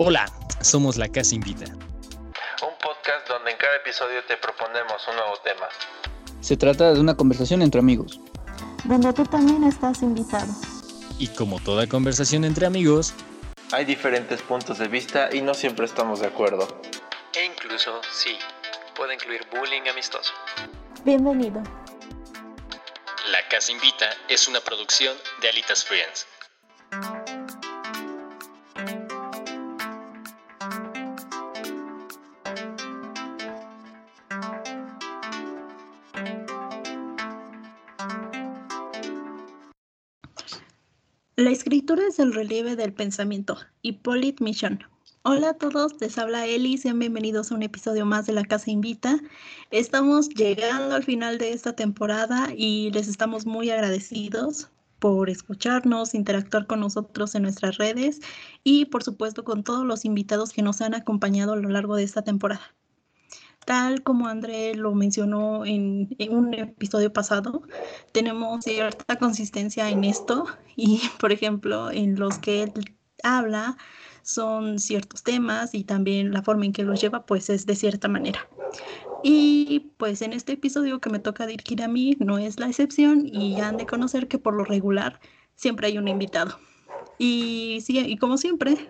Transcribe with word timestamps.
Hola, 0.00 0.30
somos 0.60 0.96
La 0.96 1.08
Casa 1.08 1.34
Invita. 1.34 1.64
Un 1.64 2.78
podcast 2.80 3.26
donde 3.28 3.50
en 3.50 3.56
cada 3.56 3.74
episodio 3.78 4.22
te 4.28 4.36
proponemos 4.36 5.02
un 5.08 5.16
nuevo 5.16 5.36
tema. 5.42 5.66
Se 6.40 6.56
trata 6.56 6.94
de 6.94 7.00
una 7.00 7.16
conversación 7.16 7.62
entre 7.62 7.80
amigos. 7.80 8.20
Donde 8.84 9.12
tú 9.12 9.24
también 9.24 9.64
estás 9.64 10.00
invitado. 10.02 10.46
Y 11.18 11.26
como 11.26 11.58
toda 11.58 11.88
conversación 11.88 12.44
entre 12.44 12.66
amigos, 12.66 13.12
hay 13.72 13.86
diferentes 13.86 14.40
puntos 14.40 14.78
de 14.78 14.86
vista 14.86 15.30
y 15.34 15.40
no 15.40 15.52
siempre 15.52 15.84
estamos 15.84 16.20
de 16.20 16.28
acuerdo. 16.28 16.80
E 17.34 17.44
incluso, 17.44 18.00
sí, 18.12 18.38
puede 18.94 19.14
incluir 19.14 19.44
bullying 19.50 19.82
amistoso. 19.90 20.32
Bienvenido. 21.04 21.60
La 23.32 23.48
Casa 23.50 23.72
Invita 23.72 24.06
es 24.28 24.46
una 24.46 24.60
producción 24.60 25.16
de 25.42 25.48
Alitas 25.48 25.84
Friends. 25.84 26.24
La 41.38 41.50
escritura 41.50 42.02
es 42.08 42.18
el 42.18 42.34
relieve 42.34 42.74
del 42.74 42.92
pensamiento. 42.92 43.58
Hippolyte 43.82 44.42
Mission. 44.42 44.80
Hola 45.22 45.50
a 45.50 45.54
todos, 45.54 45.94
les 46.00 46.18
habla 46.18 46.46
Eli, 46.46 46.78
sean 46.78 46.98
bienvenidos 46.98 47.52
a 47.52 47.54
un 47.54 47.62
episodio 47.62 48.04
más 48.04 48.26
de 48.26 48.32
La 48.32 48.42
Casa 48.42 48.72
Invita. 48.72 49.20
Estamos 49.70 50.30
llegando 50.30 50.96
al 50.96 51.04
final 51.04 51.38
de 51.38 51.52
esta 51.52 51.74
temporada 51.74 52.48
y 52.56 52.90
les 52.90 53.06
estamos 53.06 53.46
muy 53.46 53.70
agradecidos 53.70 54.68
por 54.98 55.30
escucharnos, 55.30 56.12
interactuar 56.12 56.66
con 56.66 56.80
nosotros 56.80 57.36
en 57.36 57.42
nuestras 57.44 57.76
redes 57.76 58.18
y 58.64 58.86
por 58.86 59.04
supuesto 59.04 59.44
con 59.44 59.62
todos 59.62 59.86
los 59.86 60.04
invitados 60.04 60.52
que 60.52 60.62
nos 60.62 60.80
han 60.80 60.96
acompañado 60.96 61.52
a 61.52 61.56
lo 61.56 61.68
largo 61.68 61.94
de 61.94 62.02
esta 62.02 62.22
temporada. 62.22 62.74
Tal 63.68 64.02
como 64.02 64.28
André 64.28 64.74
lo 64.74 64.94
mencionó 64.94 65.66
en, 65.66 66.08
un 66.30 66.54
episodio 66.54 67.12
pasado, 67.12 67.64
tenemos 68.12 68.64
cierta 68.64 69.16
consistencia 69.16 69.90
en 69.90 70.04
esto 70.04 70.46
y, 70.74 71.02
por 71.20 71.32
ejemplo, 71.32 71.90
en 71.90 72.18
los 72.18 72.38
que 72.38 72.62
él 72.62 72.72
habla 73.22 73.76
son 74.22 74.78
ciertos 74.78 75.22
temas 75.22 75.74
y 75.74 75.84
también 75.84 76.32
la 76.32 76.42
forma 76.42 76.64
en 76.64 76.72
que 76.72 76.82
los 76.82 76.98
lleva 76.98 77.26
pues 77.26 77.50
es 77.50 77.66
de 77.66 77.76
cierta 77.76 78.08
manera. 78.08 78.48
Y 79.22 79.92
pues 79.98 80.22
en 80.22 80.32
este 80.32 80.54
episodio 80.54 80.98
que 81.02 81.10
me 81.10 81.18
toca 81.18 81.46
dirigir 81.46 81.82
a 81.82 81.88
mí 81.88 82.16
no 82.20 82.38
es 82.38 82.58
la 82.58 82.68
excepción 82.68 83.26
y 83.26 83.60
han 83.60 83.76
de 83.76 83.84
conocer 83.84 84.28
que 84.28 84.38
por 84.38 84.54
lo 84.54 84.64
regular 84.64 85.20
siempre 85.56 85.88
hay 85.88 85.98
un 85.98 86.08
invitado. 86.08 86.58
Y, 87.18 87.82
sí, 87.82 87.98
y 87.98 88.16
como 88.16 88.38
siempre, 88.38 88.88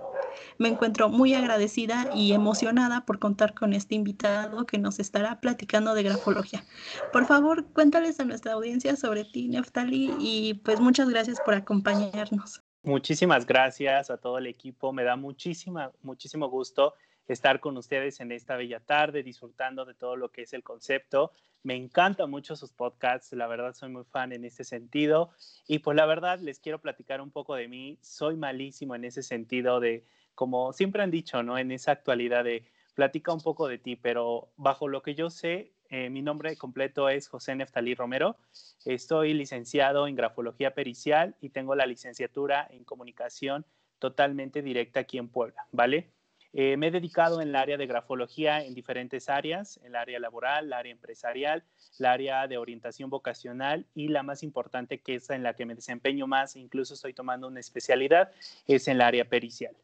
me 0.59 0.69
encuentro 0.69 1.09
muy 1.09 1.35
agradecida 1.35 2.11
y 2.15 2.33
emocionada 2.33 3.07
por 3.07 3.19
contar 3.19 3.55
con 3.55 3.73
este 3.73 3.95
invitado 3.95 4.67
que 4.67 4.79
nos 4.79 4.99
estará 4.99 5.41
platicando 5.41 5.95
de 5.95 6.03
grafología. 6.03 6.65
Por 7.13 7.27
favor, 7.27 7.65
cuéntales 7.73 8.19
a 8.21 8.25
nuestra 8.25 8.53
audiencia 8.53 8.97
sobre 8.97 9.25
ti, 9.25 9.49
Neftali, 9.49 10.13
y 10.19 10.55
pues 10.65 10.81
muchas 10.81 11.09
gracias 11.09 11.41
por 11.45 11.55
acompañarnos. 11.55 12.63
Muchísimas 12.83 13.47
gracias 13.47 14.11
a 14.11 14.17
todo 14.17 14.39
el 14.39 14.47
equipo. 14.47 14.93
Me 14.93 15.05
da 15.05 15.17
muchísima, 15.17 15.93
muchísimo 16.03 16.49
gusto 16.49 16.95
estar 17.29 17.61
con 17.61 17.77
ustedes 17.77 18.21
en 18.21 18.33
esta 18.33 18.57
bella 18.57 18.81
tarde, 18.81 19.23
disfrutando 19.23 19.85
de 19.85 19.95
todo 19.95 20.17
lo 20.17 20.31
que 20.31 20.43
es 20.43 20.53
el 20.55 20.63
concepto. 20.63 21.33
Me 21.63 21.75
encantan 21.77 22.31
mucho 22.31 22.57
sus 22.57 22.73
podcasts, 22.73 23.33
la 23.33 23.47
verdad 23.47 23.75
soy 23.75 23.91
muy 23.91 24.05
fan 24.05 24.33
en 24.33 24.45
ese 24.45 24.65
sentido. 24.65 25.31
Y 25.67 25.81
pues 25.81 25.97
la 25.97 26.07
verdad 26.07 26.39
les 26.41 26.61
quiero 26.61 26.81
platicar 26.81 27.21
un 27.21 27.31
poco 27.31 27.55
de 27.55 27.69
mí. 27.69 27.99
Soy 28.01 28.37
malísimo 28.37 28.95
en 28.95 29.05
ese 29.05 29.23
sentido 29.23 29.81
de, 29.81 30.07
como 30.39 30.73
siempre 30.73 31.03
han 31.03 31.11
dicho, 31.11 31.43
¿no? 31.43 31.59
En 31.59 31.73
esa 31.73 31.91
actualidad 31.91 32.45
de 32.45 32.65
platica 32.95 33.33
un 33.33 33.41
poco 33.41 33.67
de 33.67 33.77
ti, 33.77 33.97
pero 33.97 34.53
bajo 34.57 34.87
lo 34.87 35.03
que 35.03 35.17
yo 35.17 35.31
sé, 35.31 35.73
eh, 35.91 36.11
mi 36.11 36.23
nombre 36.23 36.57
completo 36.57 37.09
es 37.09 37.27
José 37.27 37.57
Neftalí 37.57 37.97
Romero. 37.97 38.37
Estoy 38.85 39.35
licenciado 39.35 40.07
en 40.07 40.15
grafología 40.15 40.75
pericial 40.75 41.35
y 41.41 41.49
tengo 41.49 41.75
la 41.75 41.87
licenciatura 41.87 42.69
en 42.71 42.85
comunicación 42.85 43.67
totalmente 43.99 44.63
directa 44.63 45.01
aquí 45.01 45.19
en 45.19 45.29
Puebla, 45.29 45.67
¿vale? 45.73 46.13
Eh, 46.53 46.77
me 46.77 46.87
he 46.87 46.91
dedicado 46.93 47.43
en 47.43 47.49
el 47.49 47.57
área 47.57 47.77
de 47.77 47.89
grafología 47.89 48.65
en 48.65 48.75
diferentes 48.75 49.29
áreas, 49.29 49.81
el 49.83 49.97
área 49.97 50.21
laboral, 50.21 50.67
el 50.67 50.73
área 50.73 50.93
empresarial, 50.93 51.65
el 51.99 52.07
área 52.07 52.47
de 52.47 52.59
orientación 52.59 53.11
vocacional 53.11 53.87
y 53.93 54.07
la 54.07 54.23
más 54.23 54.45
importante 54.45 55.01
que 55.01 55.17
es 55.17 55.31
en 55.31 55.43
la 55.43 55.55
que 55.55 55.67
me 55.67 55.75
desempeño 55.75 56.29
más, 56.29 56.55
incluso 56.55 56.95
estoy 56.95 57.13
tomando 57.13 57.49
una 57.49 57.59
especialidad, 57.59 58.31
es 58.69 58.87
en 58.87 58.95
el 58.95 59.01
área 59.01 59.25
pericial. 59.25 59.75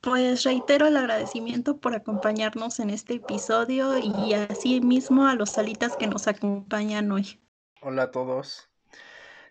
Pues 0.00 0.44
reitero 0.44 0.86
el 0.86 0.96
agradecimiento 0.96 1.78
por 1.78 1.94
acompañarnos 1.94 2.78
en 2.78 2.90
este 2.90 3.14
episodio 3.14 3.98
y 3.98 4.32
así 4.32 4.80
mismo 4.80 5.26
a 5.26 5.34
los 5.34 5.50
salitas 5.50 5.96
que 5.96 6.06
nos 6.06 6.28
acompañan 6.28 7.10
hoy. 7.10 7.40
Hola 7.80 8.04
a 8.04 8.10
todos, 8.12 8.70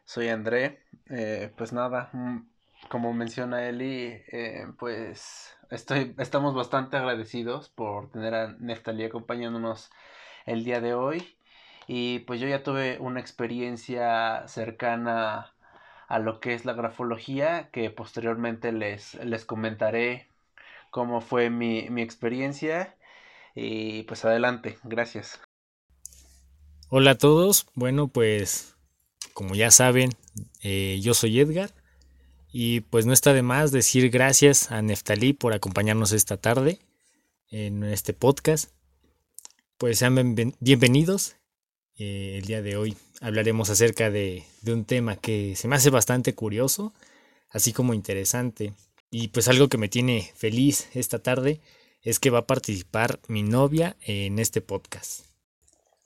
soy 0.06 0.30
André. 0.30 0.84
Eh, 1.10 1.52
pues 1.58 1.74
nada, 1.74 2.10
mm, 2.14 2.48
como 2.90 3.14
menciona 3.14 3.68
Eli, 3.68 4.24
eh, 4.32 4.68
pues 4.80 5.58
estoy, 5.70 6.16
estamos 6.18 6.56
bastante 6.56 6.96
agradecidos 6.96 7.70
por 7.70 8.10
tener 8.12 8.34
a 8.34 8.48
Neftali 8.60 9.04
acompañándonos 9.04 9.90
el 10.46 10.64
día 10.64 10.80
de 10.80 10.94
hoy. 10.94 11.38
Y 11.88 12.20
pues 12.20 12.40
yo 12.40 12.48
ya 12.48 12.64
tuve 12.64 13.00
una 13.00 13.20
experiencia 13.20 14.48
cercana 14.48 15.54
a 16.08 16.20
lo 16.20 16.40
que 16.40 16.54
es 16.54 16.66
la 16.66 16.74
grafología, 16.74 17.70
que 17.72 17.90
posteriormente 17.90 18.72
les, 18.72 19.16
les 19.16 19.46
comentaré 19.46 20.30
cómo 20.92 21.22
fue 21.22 21.50
mi, 21.50 21.90
mi 21.90 22.02
experiencia. 22.02 22.98
Y 23.56 24.04
pues 24.04 24.24
adelante, 24.26 24.78
gracias. 24.84 25.40
Hola 26.90 27.12
a 27.12 27.18
todos, 27.18 27.68
bueno 27.74 28.08
pues 28.08 28.78
como 29.34 29.54
ya 29.54 29.70
saben, 29.70 30.12
eh, 30.64 31.00
yo 31.02 31.14
soy 31.14 31.40
Edgar 31.40 31.72
y 32.52 32.82
pues 32.82 33.06
no 33.06 33.14
está 33.14 33.34
de 33.34 33.44
más 33.44 33.72
decir 33.72 34.10
gracias 34.10 34.72
a 34.72 34.82
Neftalí 34.82 35.34
por 35.34 35.54
acompañarnos 35.54 36.12
esta 36.12 36.38
tarde 36.38 36.80
en 37.50 37.84
este 37.84 38.14
podcast. 38.14 38.72
Pues 39.78 40.00
sean 40.00 40.36
bienvenidos. 40.60 41.36
Eh, 41.98 42.40
el 42.40 42.46
día 42.46 42.64
de 42.64 42.78
hoy 42.78 42.98
hablaremos 43.22 43.70
acerca 43.70 44.10
de, 44.10 44.44
de 44.62 44.74
un 44.74 44.86
tema 44.86 45.18
que 45.18 45.56
se 45.56 45.68
me 45.68 45.76
hace 45.76 45.92
bastante 45.92 46.34
curioso, 46.34 46.94
así 47.52 47.74
como 47.74 47.94
interesante. 47.94 48.74
Y 49.10 49.30
pues 49.30 49.48
algo 49.48 49.70
que 49.70 49.78
me 49.78 49.88
tiene 49.88 50.32
feliz 50.36 50.90
esta 50.94 51.20
tarde 51.20 51.62
es 52.02 52.20
que 52.20 52.30
va 52.30 52.40
a 52.40 52.48
participar 52.48 53.20
mi 53.28 53.44
novia 53.44 53.96
en 54.02 54.40
este 54.40 54.62
podcast. 54.62 55.26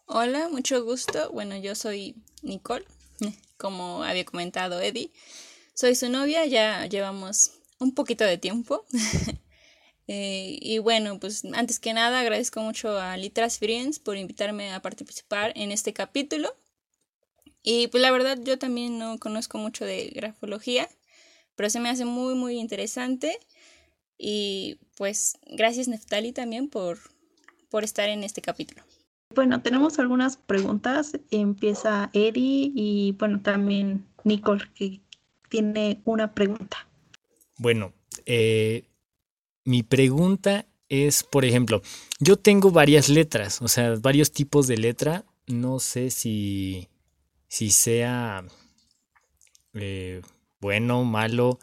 La, 0.08 0.50
mucho 0.50 0.84
gusto. 0.84 1.32
Bueno, 1.32 1.56
yo 1.58 1.74
soy 1.74 2.16
Nicole, 2.42 2.86
como 3.58 4.04
había 4.04 4.26
comentado 4.26 4.82
Eddie. 4.82 5.12
Soy 5.74 5.96
su 5.96 6.10
novia, 6.10 6.46
ya 6.46 6.86
llevamos 6.86 7.52
un 7.80 7.94
poquito 7.94 8.24
de 8.24 8.38
tiempo. 8.38 8.86
Eh, 10.08 10.58
y 10.60 10.80
bueno, 10.80 11.22
pues 11.22 11.46
antes 11.54 11.80
que 11.80 11.94
nada 11.94 12.20
agradezco 12.20 12.60
mucho 12.60 13.00
a 13.00 13.16
Litras 13.16 13.60
Friends 13.60 14.00
por 14.00 14.18
invitarme 14.18 14.74
a 14.74 14.82
participar 14.82 15.54
en 15.56 15.72
este 15.72 15.94
capítulo. 15.94 16.54
Y 17.64 17.88
pues 17.88 18.02
la 18.02 18.12
verdad 18.12 18.38
yo 18.44 18.60
también 18.60 18.98
no 18.98 19.20
conozco 19.20 19.58
mucho 19.58 19.86
de 19.86 20.10
grafología 20.10 20.90
pero 21.56 21.70
se 21.70 21.80
me 21.80 21.90
hace 21.90 22.06
muy, 22.06 22.36
muy 22.36 22.60
interesante. 22.60 23.38
Y 24.18 24.78
pues 24.98 25.38
gracias 25.48 25.88
Neftali 25.88 26.32
también 26.32 26.70
por, 26.70 27.00
por 27.70 27.84
estar 27.84 28.10
en 28.10 28.24
este 28.24 28.42
capítulo. 28.42 28.84
Bueno, 29.34 29.62
tenemos 29.62 29.98
algunas 30.00 30.38
preguntas. 30.38 31.14
Empieza 31.32 32.10
Eddie 32.14 32.72
y 32.76 33.16
bueno, 33.18 33.42
también 33.42 34.06
Nicole, 34.24 34.66
que 34.76 35.02
tiene 35.50 36.02
una 36.06 36.34
pregunta. 36.34 36.88
Bueno, 37.58 37.94
eh, 38.26 38.86
mi 39.64 39.84
pregunta 39.84 40.66
es, 40.90 41.24
por 41.24 41.46
ejemplo, 41.46 41.82
yo 42.20 42.38
tengo 42.38 42.72
varias 42.72 43.08
letras, 43.10 43.62
o 43.62 43.68
sea, 43.68 43.96
varios 43.96 44.32
tipos 44.32 44.68
de 44.68 44.78
letra. 44.78 45.26
No 45.48 45.80
sé 45.80 46.10
si, 46.10 46.90
si 47.48 47.72
sea 47.72 48.44
eh, 49.74 50.22
bueno, 50.62 51.04
malo, 51.04 51.60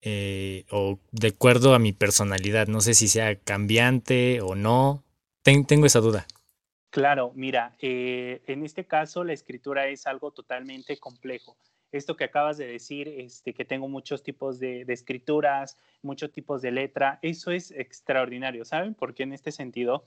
eh, 0.00 0.64
o 0.70 0.98
de 1.10 1.28
acuerdo 1.28 1.74
a 1.74 1.78
mi 1.78 1.92
personalidad. 1.92 2.68
No 2.68 2.80
sé 2.80 2.94
si 2.94 3.08
sea 3.08 3.36
cambiante 3.36 4.40
o 4.40 4.54
no. 4.54 5.04
tengo 5.42 5.86
esa 5.86 6.00
duda. 6.00 6.26
Claro, 6.90 7.32
mira, 7.34 7.74
eh, 7.80 8.42
en 8.46 8.64
este 8.64 8.84
caso 8.84 9.24
la 9.24 9.32
escritura 9.32 9.86
es 9.88 10.06
algo 10.06 10.30
totalmente 10.30 10.98
complejo. 10.98 11.56
Esto 11.90 12.16
que 12.16 12.24
acabas 12.24 12.58
de 12.58 12.66
decir, 12.66 13.08
este, 13.08 13.54
que 13.54 13.64
tengo 13.64 13.88
muchos 13.88 14.22
tipos 14.22 14.58
de, 14.58 14.84
de 14.84 14.92
escrituras, 14.92 15.78
muchos 16.02 16.32
tipos 16.32 16.62
de 16.62 16.70
letra, 16.70 17.18
eso 17.22 17.50
es 17.50 17.70
extraordinario, 17.70 18.64
¿saben? 18.64 18.94
Porque 18.94 19.22
en 19.22 19.32
este 19.32 19.52
sentido, 19.52 20.06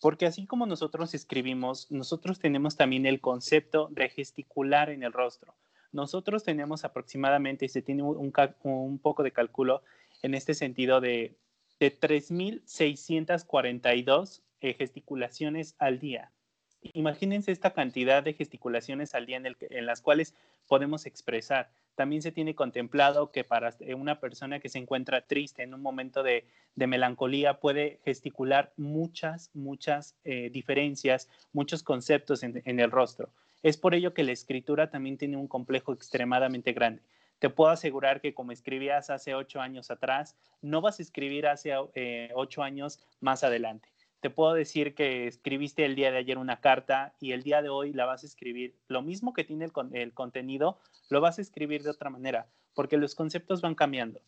porque 0.00 0.26
así 0.26 0.46
como 0.46 0.66
nosotros 0.66 1.14
escribimos, 1.14 1.90
nosotros 1.90 2.38
tenemos 2.38 2.76
también 2.76 3.06
el 3.06 3.20
concepto 3.20 3.88
de 3.90 4.08
gesticular 4.08 4.90
en 4.90 5.02
el 5.02 5.12
rostro. 5.12 5.54
Nosotros 5.92 6.44
tenemos 6.44 6.84
aproximadamente, 6.84 7.68
se 7.68 7.82
tiene 7.82 8.02
un, 8.02 8.32
un 8.62 8.98
poco 8.98 9.22
de 9.22 9.32
cálculo 9.32 9.82
en 10.22 10.34
este 10.34 10.54
sentido 10.54 11.00
de 11.00 11.36
de 11.80 11.98
3.642 11.98 14.42
eh, 14.60 14.74
gesticulaciones 14.74 15.74
al 15.78 16.00
día. 16.00 16.32
Imagínense 16.92 17.50
esta 17.50 17.72
cantidad 17.72 18.22
de 18.22 18.34
gesticulaciones 18.34 19.12
al 19.14 19.26
día 19.26 19.36
en, 19.36 19.46
el 19.46 19.56
en 19.60 19.86
las 19.86 20.00
cuales 20.00 20.36
podemos 20.68 21.06
expresar. 21.06 21.72
También 21.96 22.22
se 22.22 22.30
tiene 22.30 22.54
contemplado 22.54 23.32
que 23.32 23.42
para 23.42 23.74
eh, 23.80 23.94
una 23.94 24.20
persona 24.20 24.60
que 24.60 24.68
se 24.68 24.78
encuentra 24.78 25.22
triste 25.22 25.64
en 25.64 25.74
un 25.74 25.82
momento 25.82 26.22
de, 26.22 26.44
melancolía 26.76 27.58
puede 27.58 27.98
gesticular 28.04 28.72
muchas, 28.76 29.50
muchas 29.54 30.14
eh, 30.24 30.50
diferencias, 30.50 31.28
muchos 31.52 31.82
conceptos 31.82 32.44
en, 32.44 32.62
el 32.64 32.92
rostro. 32.92 33.30
Es 33.62 33.76
por 33.76 33.94
ello 33.94 34.14
que 34.14 34.24
la 34.24 34.32
escritura 34.32 34.90
también 34.90 35.18
tiene 35.18 35.36
un 35.36 35.48
complejo 35.48 35.92
extremadamente 35.92 36.72
grande. 36.72 37.02
Te 37.38 37.50
puedo 37.50 37.70
asegurar 37.70 38.20
que 38.20 38.34
como 38.34 38.52
escribías 38.52 39.10
hace 39.10 39.34
ocho 39.34 39.60
años 39.60 39.90
atrás, 39.90 40.36
no 40.60 40.80
vas 40.80 40.98
a 40.98 41.02
escribir 41.02 41.46
hace 41.46 41.72
eh, 41.94 42.30
ocho 42.34 42.62
años 42.62 43.00
más 43.20 43.44
adelante 43.44 43.88
te 44.20 44.30
puedo 44.30 44.54
decir 44.54 44.94
que 44.94 45.26
escribiste 45.26 45.84
el 45.84 45.94
día 45.94 46.10
de 46.10 46.18
ayer 46.18 46.38
una 46.38 46.60
carta 46.60 47.14
y 47.20 47.32
el 47.32 47.42
día 47.42 47.62
de 47.62 47.68
hoy 47.68 47.92
la 47.92 48.04
vas 48.04 48.24
a 48.24 48.26
escribir. 48.26 48.74
Lo 48.88 49.02
mismo 49.02 49.32
que 49.32 49.44
tiene 49.44 49.68
el, 49.92 50.12
contenido, 50.12 50.78
lo 51.08 51.20
vas 51.20 51.38
a 51.38 51.42
escribir 51.42 51.82
de 51.82 51.90
otra 51.90 52.10
manera, 52.10 52.48
porque 52.74 52.96
los 52.96 53.14
conceptos 53.14 53.60
van 53.60 53.74
cambiando. 53.74 54.20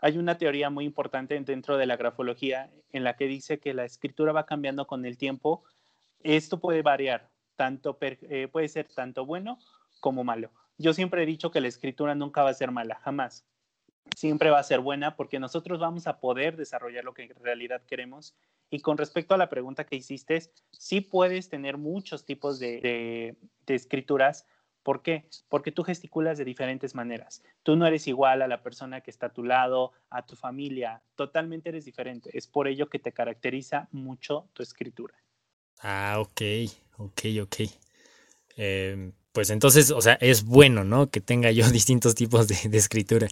Hay 0.00 0.18
una 0.18 0.38
teoría 0.38 0.70
muy 0.70 0.84
importante 0.84 1.40
dentro 1.40 1.76
de 1.76 1.86
la 1.86 1.96
grafología 1.96 2.70
en 2.92 3.04
la 3.04 3.16
que 3.16 3.26
dice 3.26 3.58
que 3.58 3.74
la 3.74 3.84
escritura 3.84 4.32
va 4.32 4.46
cambiando 4.46 4.86
con 4.86 5.04
el 5.06 5.16
tiempo. 5.16 5.64
Esto 6.22 6.60
puede 6.60 6.82
variar, 6.82 7.28
eh, 7.60 8.48
puede 8.48 8.68
ser 8.68 8.88
tanto 8.88 9.26
bueno 9.26 9.58
como 10.00 10.24
malo. 10.24 10.50
Yo 10.78 10.94
siempre 10.94 11.22
he 11.22 11.26
dicho 11.26 11.50
que 11.50 11.60
la 11.60 11.68
escritura 11.68 12.14
nunca 12.14 12.42
va 12.42 12.50
a 12.50 12.54
ser 12.54 12.70
mala, 12.70 12.96
jamás 13.02 13.44
siempre 14.16 14.50
va 14.50 14.58
a 14.58 14.64
ser 14.64 14.80
buena 14.80 15.16
porque 15.16 15.38
nosotros 15.38 15.78
vamos 15.78 16.06
a 16.06 16.20
poder 16.20 16.56
desarrollar 16.56 17.04
lo 17.04 17.14
que 17.14 17.24
en 17.24 17.42
realidad 17.42 17.82
queremos. 17.86 18.34
Y 18.70 18.80
con 18.80 18.98
respecto 18.98 19.34
a 19.34 19.38
la 19.38 19.48
pregunta 19.48 19.84
que 19.84 19.96
hiciste, 19.96 20.42
sí 20.72 21.00
puedes 21.00 21.48
tener 21.48 21.78
muchos 21.78 22.24
tipos 22.24 22.58
de, 22.58 23.36
escrituras. 23.66 24.46
¿Por 24.82 25.02
qué? 25.02 25.28
Porque 25.48 25.72
tú 25.72 25.82
gesticulas 25.82 26.38
de 26.38 26.44
diferentes 26.44 26.94
maneras. 26.94 27.42
Tú 27.62 27.76
no 27.76 27.86
eres 27.86 28.06
igual 28.06 28.42
a 28.42 28.48
la 28.48 28.62
persona 28.62 29.00
que 29.00 29.10
está 29.10 29.26
a 29.26 29.32
tu 29.32 29.44
lado, 29.44 29.92
a 30.10 30.24
tu 30.24 30.36
familia. 30.36 31.02
Totalmente 31.14 31.70
eres 31.70 31.84
diferente. 31.84 32.30
Es 32.32 32.46
por 32.46 32.68
ello 32.68 32.88
que 32.88 32.98
te 32.98 33.12
caracteriza 33.12 33.88
mucho 33.92 34.48
tu 34.52 34.62
escritura. 34.62 35.14
Ah, 35.80 36.16
ok, 36.18 36.42
ok, 36.98 37.20
ok. 37.42 37.56
Em, 38.56 39.12
pues 39.32 39.50
entonces, 39.50 39.90
o 39.90 40.00
sea, 40.00 40.14
es 40.14 40.44
bueno, 40.44 40.84
¿no? 40.84 41.08
Que 41.08 41.20
tenga 41.20 41.50
yo 41.50 41.68
distintos 41.70 42.14
tipos 42.14 42.48
de 42.48 42.76
escritura 42.76 43.28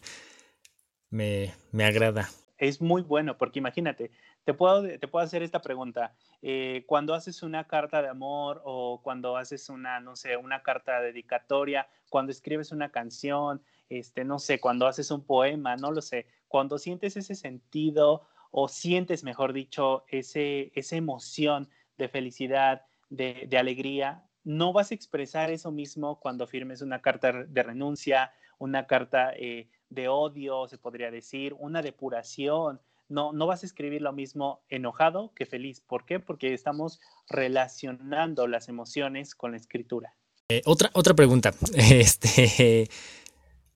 me, 1.11 1.55
me 1.73 1.85
agrada. 1.85 2.29
Es 2.59 2.81
muy 2.81 3.03
bueno, 3.03 3.37
porque 3.37 3.59
imagínate, 3.59 4.11
te 4.45 4.55
puedo, 4.55 4.83
te 4.83 5.09
puedo 5.09 5.25
hacer 5.25 5.43
esta 5.43 5.61
pregunta. 5.61 6.15
Eh, 6.41 6.85
cuando 6.87 7.13
haces 7.15 7.43
una 7.43 7.65
carta 7.67 8.01
de 8.01 8.09
amor 8.09 8.63
o 8.65 9.03
cuando 9.03 9.37
haces 9.37 9.69
una, 9.69 10.01
no 10.01 10.17
sé, 10.17 10.37
una 10.37 10.63
carta 10.63 11.01
dedicatoria, 11.01 11.87
cuando 12.09 12.33
escribes 12.33 12.73
una 12.73 12.91
canción, 12.91 13.63
este, 13.91 14.25
no 14.25 14.39
sé, 14.39 14.59
cuando 14.59 14.87
haces 14.87 15.11
un 15.11 15.25
poema, 15.25 15.77
no 15.77 15.93
lo 15.93 16.01
sé, 16.01 16.27
cuando 16.49 16.79
sientes 16.79 17.17
ese 17.17 17.35
sentido 17.35 18.27
o 18.51 18.69
sientes, 18.69 19.23
mejor 19.23 19.53
dicho, 19.53 20.05
ese, 20.09 20.73
esa 20.75 20.97
emoción 20.97 21.69
de 21.99 22.09
felicidad, 22.09 22.83
de, 23.11 23.49
alegría, 23.59 24.25
no 24.45 24.73
vas 24.73 24.91
a 24.91 24.95
expresar 24.95 25.51
eso 25.51 25.71
mismo 25.71 26.21
cuando 26.21 26.47
firmes 26.47 26.83
una 26.83 27.01
carta 27.01 27.33
de 27.45 27.63
renuncia, 27.63 28.33
una 28.59 28.87
carta 28.87 29.33
eh, 29.35 29.69
de 29.91 30.09
odio, 30.09 30.69
se 30.69 30.79
podría 30.79 31.11
decir, 31.11 31.55
una 31.59 31.83
depuración. 31.83 32.81
No, 33.09 33.33
no 33.33 33.47
vas 33.47 33.63
a 33.63 33.67
escribir 33.67 34.03
lo 34.03 34.13
mismo 34.13 34.61
enojado 34.69 35.33
que 35.35 35.47
feliz. 35.47 35.81
¿Por 35.81 36.05
qué? 36.05 36.19
Porque 36.21 36.55
estamos 36.55 37.01
relacionando 37.29 38.47
las 38.47 38.69
emociones 38.69 39.35
con 39.35 39.53
la 39.53 39.59
escritura. 39.59 40.15
Eh, 40.49 40.63
otra, 40.65 40.91
otra 40.93 41.15
pregunta. 41.15 41.53
Este, 41.75 42.89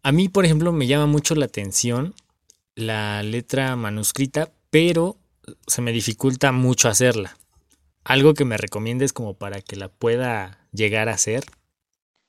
a 0.02 0.12
mí, 0.12 0.28
por 0.28 0.44
ejemplo, 0.44 0.72
me 0.72 0.86
llama 0.86 1.06
mucho 1.06 1.34
la 1.34 1.46
atención 1.46 2.14
la 2.74 3.22
letra 3.22 3.76
manuscrita, 3.76 4.52
pero 4.70 5.16
se 5.66 5.82
me 5.82 5.92
dificulta 5.92 6.52
mucho 6.52 6.88
hacerla. 6.88 7.36
¿Algo 8.04 8.34
que 8.34 8.44
me 8.44 8.56
recomiendes 8.56 9.12
como 9.12 9.34
para 9.34 9.60
que 9.60 9.76
la 9.76 9.88
pueda 9.88 10.66
llegar 10.72 11.08
a 11.08 11.14
hacer? 11.14 11.44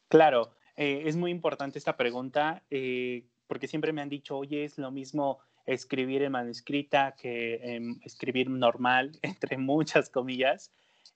Claro, 0.09 0.51
eh, 0.75 1.03
es 1.05 1.15
muy 1.15 1.31
importante 1.31 1.77
esta 1.77 1.97
pregunta. 1.97 2.63
Eh, 2.69 3.25
porque 3.51 3.67
siempre 3.67 3.91
me 3.91 4.01
han 4.01 4.07
dicho, 4.07 4.37
oye, 4.37 4.63
es 4.63 4.77
lo 4.77 4.91
mismo 4.91 5.39
escribir 5.65 6.21
en 6.21 6.31
manuscrita 6.31 7.15
que 7.17 7.99
escribir 8.05 8.49
normal, 8.49 9.11
entre 9.21 9.57
muchas 9.57 10.09
comillas. 10.09 10.71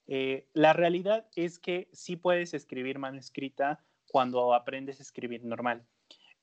Eh, 0.06 0.46
la 0.52 0.74
realidad 0.74 1.26
es 1.34 1.58
que 1.58 1.88
sí 1.94 2.16
puedes 2.16 2.52
escribir 2.52 2.98
manuscrita 2.98 3.82
cuando 4.06 4.52
aprendes 4.52 5.00
a 5.00 5.02
escribir 5.02 5.46
normal. 5.46 5.86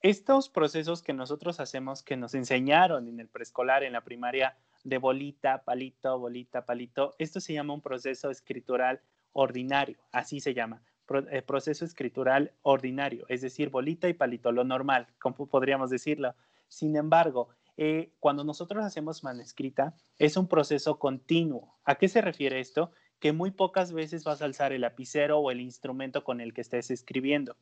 Estos 0.01 0.49
procesos 0.49 1.03
que 1.03 1.13
nosotros 1.13 1.59
hacemos, 1.59 2.01
que 2.01 2.17
nos 2.17 2.33
enseñaron 2.33 3.07
en 3.07 3.19
el 3.19 3.27
preescolar, 3.27 3.83
en 3.83 3.93
la 3.93 4.03
primaria, 4.03 4.57
de 4.83 4.97
bolita, 4.97 5.63
palito, 5.63 6.19
bolita, 6.19 6.65
palito, 6.65 7.15
esto 7.17 7.39
se 7.39 7.53
llama 7.53 7.73
un 7.73 7.81
proceso 7.81 8.29
escritural 8.29 9.01
ordinario, 9.31 9.97
así 10.11 10.39
se 10.39 10.53
llama. 10.53 10.83
Eh, 11.31 11.41
proceso 11.41 11.83
escritural 11.83 12.53
ordinario, 12.61 13.25
es 13.27 13.41
decir, 13.41 13.69
bolita 13.69 14.07
y 14.07 14.13
palito, 14.13 14.51
lo 14.51 14.63
normal, 14.63 15.07
como 15.19 15.47
podríamos 15.47 15.89
decirlo. 15.89 16.33
Sin 16.67 16.95
embargo, 16.95 17.49
eh, 17.77 18.11
cuando 18.19 18.43
nosotros 18.43 18.83
hacemos 18.85 19.23
manuscrita, 19.23 19.95
es 20.17 20.37
un 20.37 20.47
proceso 20.47 20.99
continuo. 20.99 21.75
¿A 21.83 21.95
qué 21.95 22.07
se 22.07 22.21
refiere 22.21 22.59
esto? 22.59 22.91
Que 23.19 23.33
muy 23.33 23.51
pocas 23.51 23.91
veces 23.91 24.23
vas 24.23 24.41
a 24.41 24.45
alzar 24.45 24.73
el 24.73 24.81
lapicero 24.81 25.39
o 25.39 25.51
el 25.51 25.61
instrumento 25.61 26.23
con 26.23 26.39
el 26.41 26.53
que 26.53 26.61
estés 26.61 26.89
escribiendo. 26.89 27.57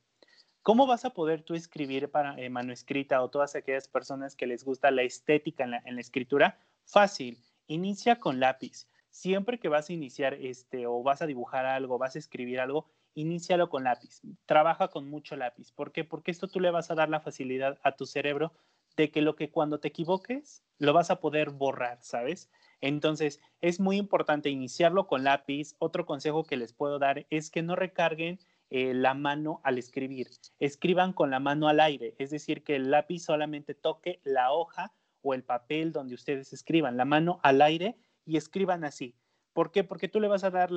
¿Cómo 0.62 0.86
vas 0.86 1.06
a 1.06 1.10
poder 1.10 1.42
tú 1.42 1.56
escribir 1.56 2.10
para 2.10 2.40
eh, 2.40 2.50
manuscrita 2.50 3.24
o 3.24 3.30
todas 3.30 3.56
aquellas 3.56 3.88
personas 3.88 4.36
que 4.36 4.46
les 4.46 4.64
gusta 4.64 4.92
la 4.92 5.02
estética 5.02 5.64
en 5.64 5.96
la 5.96 6.02
escritura? 6.02 6.60
Fácil, 6.86 7.38
inicia 7.68 8.20
con 8.20 8.40
lápiz. 8.40 8.88
Siempre 9.10 9.60
que 9.60 9.70
vas 9.70 9.90
a 9.90 9.94
iniciar 9.94 10.34
este 10.36 10.88
o 10.88 11.04
vas 11.04 11.22
a 11.22 11.26
dibujar 11.26 11.66
algo, 11.66 11.98
vas 11.98 12.16
a 12.16 12.20
escribir 12.20 12.60
algo, 12.60 12.90
inícialo 13.14 13.70
con 13.70 13.84
lápiz, 13.84 14.22
trabaja 14.46 14.88
con 14.88 15.10
mucho 15.10 15.36
lápiz. 15.36 15.72
¿Por 15.72 15.92
qué? 15.92 16.04
Porque 16.04 16.32
esto 16.32 16.48
tú 16.48 16.60
le 16.60 16.72
vas 16.72 16.92
a 16.92 16.96
dar 16.96 17.10
la 17.10 17.20
facilidad 17.20 17.80
a 17.84 17.96
tu 17.96 18.06
cerebro 18.06 18.54
de 18.96 19.12
que 19.12 19.22
lo 19.22 19.36
que 19.36 19.52
cuando 19.52 19.80
te 19.80 19.90
equivoques 19.90 20.64
lo 20.78 20.94
vas 20.94 21.12
a 21.12 21.20
poder 21.20 21.52
borrar, 21.52 22.00
¿sabes? 22.02 22.50
Entonces, 22.82 23.40
es 23.62 23.80
muy 23.80 23.98
importante 23.98 24.50
iniciarlo 24.50 25.08
con 25.08 25.24
lápiz. 25.24 25.76
Otro 25.80 26.06
consejo 26.06 26.46
que 26.46 26.58
les 26.58 26.74
puedo 26.74 27.00
dar 27.00 27.26
es 27.30 27.52
que 27.52 27.62
no 27.62 27.76
recarguen 27.76 28.40
eh, 28.70 28.94
la 28.94 29.14
mano 29.14 29.62
al 29.64 29.78
escribir. 29.78 30.30
Escriban 30.60 31.14
con 31.14 31.30
la 31.30 31.40
mano 31.40 31.68
al 31.68 31.80
aire, 31.80 32.16
es 32.18 32.32
decir, 32.32 32.64
que 32.64 32.76
el 32.76 32.90
lápiz 32.90 33.20
solamente 33.20 33.76
toque 33.76 34.20
la 34.24 34.52
hoja 34.52 34.94
o 35.22 35.34
el 35.34 35.44
papel 35.44 35.92
donde 35.92 36.16
ustedes 36.16 36.54
escriban, 36.54 36.98
la 36.98 37.06
mano 37.06 37.40
al 37.44 37.62
aire 37.62 37.96
y 38.26 38.38
escriban 38.38 38.84
así. 38.84 39.16
¿Por 39.54 39.72
qué? 39.72 39.84
Porque 39.84 40.08
tú 40.08 40.20
le 40.20 40.28
vas 40.28 40.44
a 40.44 40.50
dar 40.50 40.70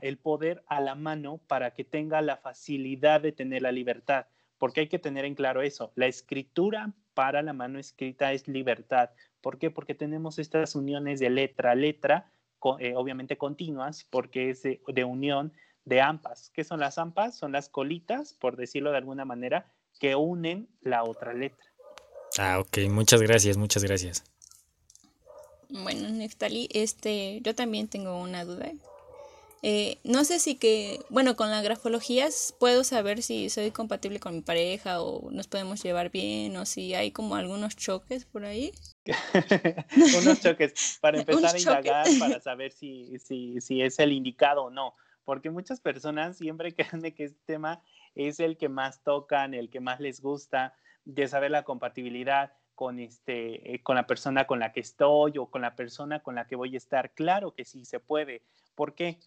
el 0.00 0.18
poder 0.18 0.64
a 0.68 0.80
la 0.80 0.94
mano 0.94 1.38
para 1.46 1.72
que 1.72 1.84
tenga 1.84 2.22
la 2.22 2.38
facilidad 2.38 3.20
de 3.20 3.32
tener 3.32 3.62
la 3.62 3.72
libertad. 3.72 4.26
Porque 4.58 4.80
hay 4.80 4.88
que 4.88 4.98
tener 4.98 5.26
en 5.26 5.34
claro 5.34 5.60
eso. 5.60 5.92
La 5.96 6.06
escritura 6.06 6.94
para 7.12 7.42
la 7.42 7.52
mano 7.52 7.78
escrita 7.78 8.32
es 8.32 8.48
libertad. 8.48 9.10
¿Por 9.42 9.58
qué? 9.58 9.70
Porque 9.70 9.94
tenemos 9.94 10.38
estas 10.38 10.74
uniones 10.74 11.20
de 11.20 11.28
letra 11.28 11.72
a 11.72 11.74
letra, 11.74 12.30
eh, 12.78 12.94
obviamente 12.96 13.36
continuas, 13.36 14.04
porque 14.04 14.50
es 14.50 14.62
de, 14.62 14.80
de 14.88 15.04
unión 15.04 15.52
de 15.84 16.00
ampas. 16.00 16.50
¿Qué 16.50 16.64
son 16.64 16.80
las 16.80 16.96
ampas? 16.96 17.36
Son 17.36 17.52
las 17.52 17.68
colitas, 17.68 18.32
por 18.32 18.56
decirlo 18.56 18.90
de 18.92 18.96
alguna 18.96 19.26
manera, 19.26 19.70
que 20.00 20.14
unen 20.14 20.68
la 20.80 21.04
otra 21.04 21.34
letra. 21.34 21.66
Ah, 22.38 22.58
ok. 22.60 22.78
Muchas 22.88 23.22
gracias, 23.22 23.56
muchas 23.56 23.82
gracias. 23.82 24.24
Bueno, 25.68 26.08
Neftali, 26.10 26.68
este, 26.72 27.40
yo 27.42 27.54
también 27.54 27.88
tengo 27.88 28.20
una 28.20 28.44
duda. 28.44 28.72
Eh, 29.62 29.98
no 30.04 30.24
sé 30.24 30.38
si 30.38 30.54
que, 30.54 31.00
bueno, 31.08 31.34
con 31.34 31.50
la 31.50 31.60
grafología 31.60 32.28
puedo 32.60 32.84
saber 32.84 33.22
si 33.22 33.50
soy 33.50 33.72
compatible 33.72 34.20
con 34.20 34.34
mi 34.34 34.42
pareja 34.42 35.02
o 35.02 35.30
nos 35.32 35.48
podemos 35.48 35.82
llevar 35.82 36.10
bien 36.10 36.56
o 36.56 36.66
si 36.66 36.94
hay 36.94 37.10
como 37.10 37.34
algunos 37.34 37.74
choques 37.74 38.26
por 38.26 38.44
ahí. 38.44 38.72
Unos 40.22 40.40
choques 40.40 40.98
para 41.00 41.18
empezar 41.20 41.56
a 41.56 41.58
indagar, 41.58 42.06
para 42.18 42.40
saber 42.40 42.70
si, 42.70 43.18
si, 43.18 43.60
si 43.60 43.82
es 43.82 43.98
el 43.98 44.12
indicado 44.12 44.64
o 44.64 44.70
no. 44.70 44.94
Porque 45.24 45.50
muchas 45.50 45.80
personas 45.80 46.36
siempre 46.36 46.72
creen 46.74 47.02
que 47.12 47.24
este 47.24 47.40
tema 47.46 47.82
es 48.14 48.38
el 48.38 48.56
que 48.56 48.68
más 48.68 49.02
tocan, 49.02 49.52
el 49.52 49.68
que 49.68 49.80
más 49.80 49.98
les 49.98 50.20
gusta, 50.20 50.74
de 51.06 51.26
saber 51.28 51.50
la 51.50 51.62
compatibilidad 51.62 52.52
con, 52.74 52.98
este, 53.00 53.74
eh, 53.74 53.82
con 53.82 53.96
la 53.96 54.06
persona 54.06 54.46
con 54.46 54.60
la 54.60 54.72
que 54.72 54.80
estoy 54.80 55.38
o 55.38 55.46
con 55.46 55.62
la 55.62 55.74
persona 55.74 56.22
con 56.22 56.34
la 56.34 56.46
que 56.46 56.56
voy 56.56 56.74
a 56.74 56.76
estar. 56.76 57.12
Claro 57.14 57.54
que 57.54 57.64
sí 57.64 57.86
se 57.86 58.00
puede. 58.00 58.42
¿Por 58.74 58.94
qué? 58.94 59.18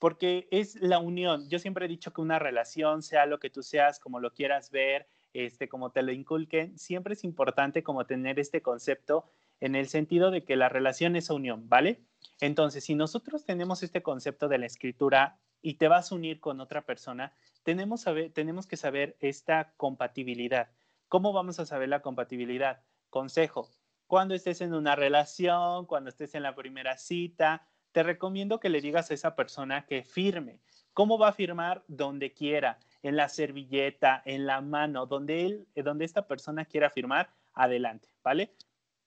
Porque 0.00 0.48
es 0.50 0.74
la 0.82 0.98
unión. 0.98 1.48
Yo 1.48 1.58
siempre 1.58 1.86
he 1.86 1.88
dicho 1.88 2.12
que 2.12 2.20
una 2.20 2.38
relación, 2.38 3.02
sea 3.02 3.26
lo 3.26 3.38
que 3.38 3.48
tú 3.48 3.62
seas, 3.62 4.00
como 4.00 4.18
lo 4.18 4.32
quieras 4.32 4.70
ver, 4.70 5.06
este, 5.32 5.68
como 5.68 5.90
te 5.90 6.02
lo 6.02 6.12
inculquen, 6.12 6.78
siempre 6.78 7.14
es 7.14 7.22
importante 7.22 7.82
como 7.82 8.06
tener 8.06 8.40
este 8.40 8.62
concepto 8.62 9.30
en 9.60 9.74
el 9.74 9.88
sentido 9.88 10.30
de 10.30 10.44
que 10.44 10.56
la 10.56 10.68
relación 10.68 11.16
es 11.16 11.30
unión, 11.30 11.68
¿vale? 11.68 12.00
Entonces, 12.40 12.84
si 12.84 12.94
nosotros 12.94 13.44
tenemos 13.44 13.82
este 13.82 14.02
concepto 14.02 14.48
de 14.48 14.58
la 14.58 14.66
escritura 14.66 15.38
y 15.62 15.74
te 15.74 15.88
vas 15.88 16.10
a 16.10 16.14
unir 16.14 16.40
con 16.40 16.60
otra 16.60 16.82
persona, 16.82 17.32
tenemos, 17.62 18.04
tenemos 18.34 18.66
que 18.66 18.76
saber 18.76 19.16
esta 19.20 19.72
compatibilidad. 19.76 20.68
¿Cómo 21.08 21.32
vamos 21.32 21.60
a 21.60 21.66
saber 21.66 21.88
la 21.88 22.02
compatibilidad? 22.02 22.82
Consejo, 23.10 23.70
cuando 24.08 24.34
estés 24.34 24.60
en 24.60 24.74
una 24.74 24.96
relación, 24.96 25.86
cuando 25.86 26.10
estés 26.10 26.34
en 26.34 26.42
la 26.42 26.56
primera 26.56 26.96
cita, 26.96 27.68
te 27.92 28.02
recomiendo 28.02 28.58
que 28.58 28.68
le 28.68 28.80
digas 28.80 29.10
a 29.10 29.14
esa 29.14 29.36
persona 29.36 29.86
que 29.86 30.02
firme. 30.02 30.58
¿Cómo 30.94 31.16
va 31.16 31.28
a 31.28 31.32
firmar? 31.32 31.84
Donde 31.86 32.32
quiera, 32.32 32.80
en 33.02 33.16
la 33.16 33.28
servilleta, 33.28 34.20
en 34.24 34.46
la 34.46 34.60
mano, 34.60 35.06
donde 35.06 35.46
él, 35.46 35.68
donde 35.76 36.04
esta 36.04 36.26
persona 36.26 36.64
quiera 36.64 36.90
firmar, 36.90 37.30
adelante, 37.54 38.08
¿vale? 38.24 38.52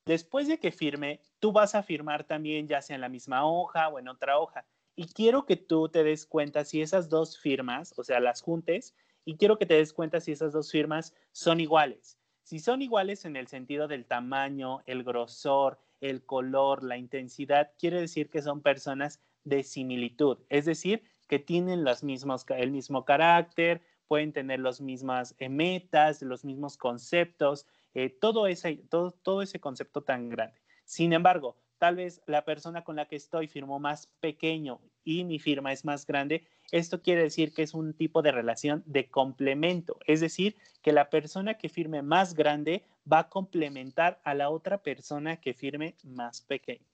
Después 0.05 0.47
de 0.47 0.57
que 0.57 0.71
firme, 0.71 1.19
tú 1.39 1.51
vas 1.51 1.75
a 1.75 1.83
firmar 1.83 2.23
también 2.23 2.67
ya 2.67 2.81
sea 2.81 2.95
en 2.95 3.01
la 3.01 3.09
misma 3.09 3.45
hoja 3.45 3.89
o 3.89 3.99
en 3.99 4.07
otra 4.07 4.39
hoja. 4.39 4.65
Y 4.95 5.07
quiero 5.07 5.45
que 5.45 5.57
tú 5.57 5.89
te 5.89 6.03
des 6.03 6.25
cuenta 6.25 6.63
si 6.63 6.81
esas 6.81 7.09
dos 7.09 7.37
firmas, 7.37 7.93
o 7.97 8.03
sea, 8.03 8.19
las 8.19 8.41
juntes, 8.41 8.95
y 9.29 9.38
quiero 9.38 9.59
que 9.59 9.67
te 9.67 9.75
des 9.75 9.93
cuenta 9.93 10.19
si 10.19 10.31
esas 10.31 10.53
dos 10.53 10.71
firmas 10.71 11.13
son 11.33 11.59
iguales. 11.59 12.17
Si 12.41 12.57
son 12.57 12.81
iguales 12.81 13.25
en 13.25 13.36
el 13.36 13.45
sentido 13.45 13.88
del 13.88 14.07
tamaño, 14.07 14.81
el 14.88 15.03
grosor, 15.03 15.77
el 16.01 16.25
color, 16.25 16.83
la 16.83 16.98
intensidad, 16.98 17.74
quiere 17.77 18.01
decir 18.01 18.31
que 18.31 18.41
son 18.41 18.63
personas 18.63 19.21
de 19.43 19.62
similitud, 19.62 20.39
es 20.50 20.65
decir, 20.65 21.03
que 21.27 21.38
tienen 21.38 21.83
los 21.83 22.03
mismos, 22.03 22.43
el 22.57 22.71
mismo 22.71 23.05
carácter, 23.05 23.83
pueden 24.07 24.33
tener 24.33 24.62
las 24.62 24.81
mismas 24.81 25.36
eh, 25.38 25.48
metas, 25.48 26.24
los 26.24 26.43
mismos 26.43 26.75
conceptos, 26.75 27.67
eh, 27.93 28.09
todo, 28.09 28.48
ese, 28.48 28.77
todo, 28.89 29.12
todo 29.12 29.43
ese 29.43 29.59
concepto 29.59 30.01
tan 30.01 30.29
grande. 30.29 30.59
Sin 30.86 31.13
embargo, 31.13 31.55
tal 31.77 31.98
vez 31.98 32.24
la 32.25 32.45
persona 32.45 32.83
con 32.83 32.95
la 32.95 33.07
que 33.07 33.17
estoy 33.17 33.48
firmó 33.48 33.77
más 33.77 34.07
pequeño 34.21 34.81
y 35.03 35.24
mi 35.24 35.38
firma 35.38 35.71
es 35.71 35.86
más 35.86 36.07
grande, 36.07 36.48
esto 36.71 37.01
quiere 37.01 37.23
decir 37.23 37.53
que 37.53 37.63
es 37.63 37.73
un 37.73 37.93
tipo 37.93 38.21
de 38.21 38.31
relación 38.31 38.83
de 38.85 39.07
complemento, 39.07 39.97
es 40.05 40.19
decir, 40.19 40.55
que 40.81 40.91
la 40.91 41.09
persona 41.09 41.55
que 41.55 41.69
firme 41.69 42.01
más 42.01 42.33
grande 42.33 42.83
va 43.11 43.19
a 43.19 43.29
complementar 43.29 44.19
a 44.23 44.33
la 44.33 44.49
otra 44.49 44.77
persona 44.77 45.38
que 45.38 45.53
firme 45.53 45.95
más 46.03 46.41
pequeño. 46.41 46.85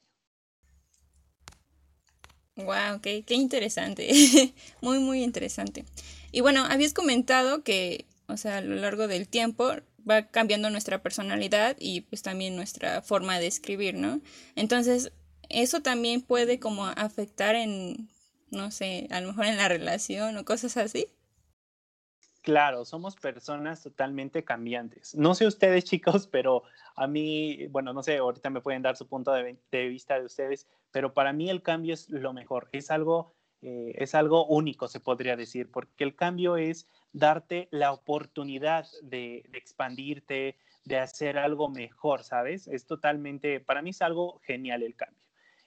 Wow, 2.56 3.02
qué, 3.02 3.24
qué 3.24 3.34
interesante, 3.34 4.10
muy, 4.82 5.00
muy 5.00 5.24
interesante. 5.24 5.84
Y 6.32 6.40
bueno, 6.40 6.64
habías 6.66 6.94
comentado 6.94 7.64
que, 7.64 8.06
o 8.28 8.38
sea, 8.38 8.58
a 8.58 8.62
lo 8.62 8.76
largo 8.76 9.08
del 9.08 9.28
tiempo 9.28 9.74
va 10.10 10.28
cambiando 10.28 10.70
nuestra 10.70 11.02
personalidad 11.02 11.76
y 11.80 12.02
pues 12.02 12.22
también 12.22 12.56
nuestra 12.56 13.02
forma 13.02 13.40
de 13.40 13.48
escribir, 13.48 13.96
¿no? 13.96 14.22
Entonces, 14.56 15.12
eso 15.50 15.82
también 15.82 16.22
puede 16.22 16.60
como 16.60 16.86
afectar 16.86 17.56
en, 17.56 18.08
no 18.56 18.72
sé, 18.72 19.08
a 19.12 19.22
lo 19.22 19.28
mejor 19.28 19.46
en 19.46 19.58
la 19.58 19.68
relación 19.68 20.38
o 20.38 20.46
cosas 20.46 20.78
así. 20.78 21.10
Claro, 22.46 22.86
somos 22.86 23.16
personas 23.16 23.82
totalmente 23.82 24.44
cambiantes. 24.44 25.16
No 25.16 25.34
sé 25.34 25.48
ustedes, 25.48 25.84
chicos, 25.86 26.28
pero 26.28 26.62
a 26.96 27.08
mí, 27.08 27.66
bueno, 27.72 27.92
no 27.92 28.04
sé, 28.04 28.18
ahorita 28.18 28.52
me 28.52 28.62
pueden 28.62 28.84
dar 28.84 28.96
su 28.96 29.08
punto 29.08 29.32
de, 29.34 29.58
vista 29.72 30.20
de 30.20 30.26
ustedes, 30.26 30.68
pero 30.92 31.12
para 31.12 31.34
mí 31.34 31.50
el 31.50 31.64
cambio 31.64 31.96
es 31.96 32.08
lo 32.12 32.34
mejor. 32.34 32.70
Es 32.72 32.92
algo, 32.92 33.34
eh, 33.64 33.94
es 33.96 34.14
algo 34.14 34.46
único, 34.46 34.88
se 34.88 35.00
podría 35.00 35.36
decir, 35.36 35.72
porque 35.72 36.04
el 36.04 36.16
cambio 36.16 36.56
es 36.56 36.88
darte 37.14 37.68
la 37.72 37.92
oportunidad 37.92 38.86
de, 39.02 39.50
expandirte, 39.54 40.60
de 40.84 41.00
hacer 41.00 41.40
algo 41.40 41.68
mejor, 41.70 42.24
¿sabes? 42.24 42.68
Es 42.68 42.86
totalmente, 42.86 43.60
para 43.60 43.82
mí 43.82 43.90
es 43.90 44.04
algo 44.04 44.40
genial 44.44 44.84
el 44.84 44.96
cambio. 44.96 45.25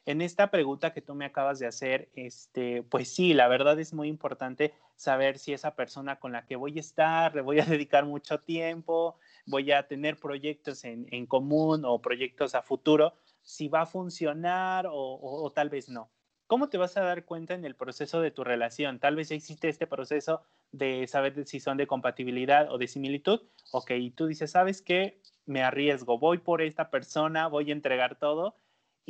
En 0.09 0.23
esta 0.23 0.51
pregunta 0.51 0.95
que 0.95 1.03
tú 1.03 1.15
me 1.15 1.27
acabas 1.27 1.59
de 1.59 1.67
hacer, 1.67 2.09
este, 2.15 2.83
pues 2.83 3.15
sí, 3.15 3.35
la 3.35 3.47
verdad 3.47 3.79
es 3.79 3.93
muy 3.93 4.09
importante 4.09 4.73
saber 4.97 5.37
si 5.37 5.53
esa 5.53 5.75
persona 5.75 6.19
con 6.19 6.33
la 6.33 6.47
que 6.47 6.57
voy 6.57 6.79
a 6.79 6.81
estar, 6.81 7.35
le 7.35 7.43
voy 7.43 7.61
a 7.61 7.67
dedicar 7.67 8.07
mucho 8.07 8.41
tiempo, 8.41 9.19
voy 9.45 9.71
a 9.71 9.87
tener 9.87 10.17
proyectos 10.17 10.85
en, 10.85 11.27
común 11.27 11.85
o 11.85 12.01
proyectos 12.01 12.55
a 12.55 12.63
futuro, 12.63 13.13
si 13.43 13.69
va 13.69 13.83
a 13.83 13.87
funcionar 13.87 14.87
o 14.91 15.53
tal 15.55 15.69
vez 15.69 15.91
no. 15.91 16.09
¿Cómo 16.47 16.71
te 16.71 16.79
vas 16.79 16.97
a 16.97 17.03
dar 17.03 17.27
cuenta 17.27 17.53
en 17.53 17.67
el 17.67 17.77
proceso 17.77 18.23
de 18.23 18.31
tu 18.31 18.45
relación? 18.45 19.01
Tal 19.01 19.15
vez 19.15 19.31
existe 19.31 19.69
este 19.69 19.87
proceso 19.87 20.41
de 20.73 21.07
saber 21.07 21.45
si 21.45 21.61
son 21.61 21.77
de 21.77 21.87
compatibilidad 21.87 22.73
o 22.73 22.79
de 22.79 22.89
similitud. 22.89 23.43
Ok, 23.73 23.91
y 23.91 24.11
tú 24.13 24.27
dices, 24.27 24.53
¿sabes 24.53 24.81
qué? 24.81 25.21
Me 25.45 25.63
arriesgo, 25.63 26.19
voy 26.19 26.39
por 26.39 26.63
esta 26.63 26.89
persona, 26.89 27.47
voy 27.49 27.69
a 27.69 27.75
entregar 27.75 28.19
todo 28.19 28.57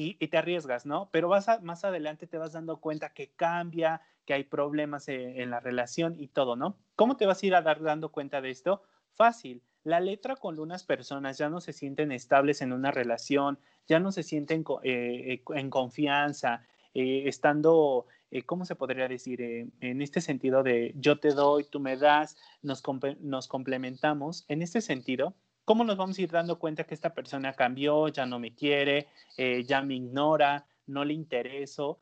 y, 0.01 0.15
te 0.29 0.39
arriesgas, 0.39 0.87
¿no? 0.87 1.09
Pero 1.11 1.29
vas 1.29 1.61
más 1.63 1.85
adelante 1.85 2.29
te 2.29 2.39
vas 2.39 2.53
dando 2.53 2.81
cuenta 2.81 3.13
que 3.13 3.31
cambia, 3.31 4.01
que 4.25 4.35
hay 4.35 4.45
problemas 4.45 5.09
en, 5.09 5.41
en, 5.41 5.51
la 5.51 5.59
relación 5.59 6.15
y 6.19 6.29
todo, 6.29 6.55
¿no? 6.55 6.79
¿Cómo 6.95 7.17
te 7.17 7.27
vas 7.27 7.43
a 7.43 7.47
ir 7.47 7.55
a 7.57 7.63
dar 7.63 7.83
dando 7.83 8.13
cuenta 8.13 8.41
de 8.41 8.51
esto? 8.51 8.83
Fácil. 9.15 9.63
La 9.83 9.99
letra 9.99 10.37
con 10.37 10.61
unas 10.61 10.85
personas 10.85 11.37
ya 11.39 11.49
no 11.49 11.61
se 11.61 11.73
sienten 11.73 12.13
estables 12.13 12.63
en 12.63 12.73
una 12.73 12.93
relación, 12.93 13.59
ya 13.89 13.99
no 13.99 14.13
se 14.13 14.23
sienten 14.23 14.65
eh, 14.85 15.43
en 15.49 15.71
confianza, 15.71 16.63
eh, 16.95 17.29
estando, 17.29 18.07
eh, 18.31 18.43
¿cómo 18.43 18.65
se 18.65 18.75
podría 18.75 19.09
decir? 19.09 19.41
Eh, 19.43 19.69
en 19.81 20.03
este 20.03 20.21
sentido 20.21 20.63
de 20.63 20.95
yo 20.97 21.21
te 21.21 21.31
doy, 21.31 21.65
tú 21.65 21.81
me 21.81 21.97
das, 21.97 22.37
nos, 22.63 22.83
nos 23.21 23.49
complementamos. 23.49 24.45
En 24.49 24.63
este 24.63 24.81
sentido, 24.81 25.35
¿cómo 25.69 25.85
nos 25.85 25.99
vamos 25.99 26.19
a 26.19 26.23
ir 26.23 26.31
dando 26.31 26.59
cuenta 26.59 26.85
que 26.85 26.95
esta 26.95 27.13
persona 27.13 27.53
cambió, 27.53 28.09
ya 28.09 28.25
no 28.25 28.39
me 28.39 28.55
quiere, 28.55 29.07
ya 29.67 29.83
me 29.83 29.97
ignora, 29.97 30.65
no 30.87 31.05
le 31.05 31.13
intereso? 31.13 32.01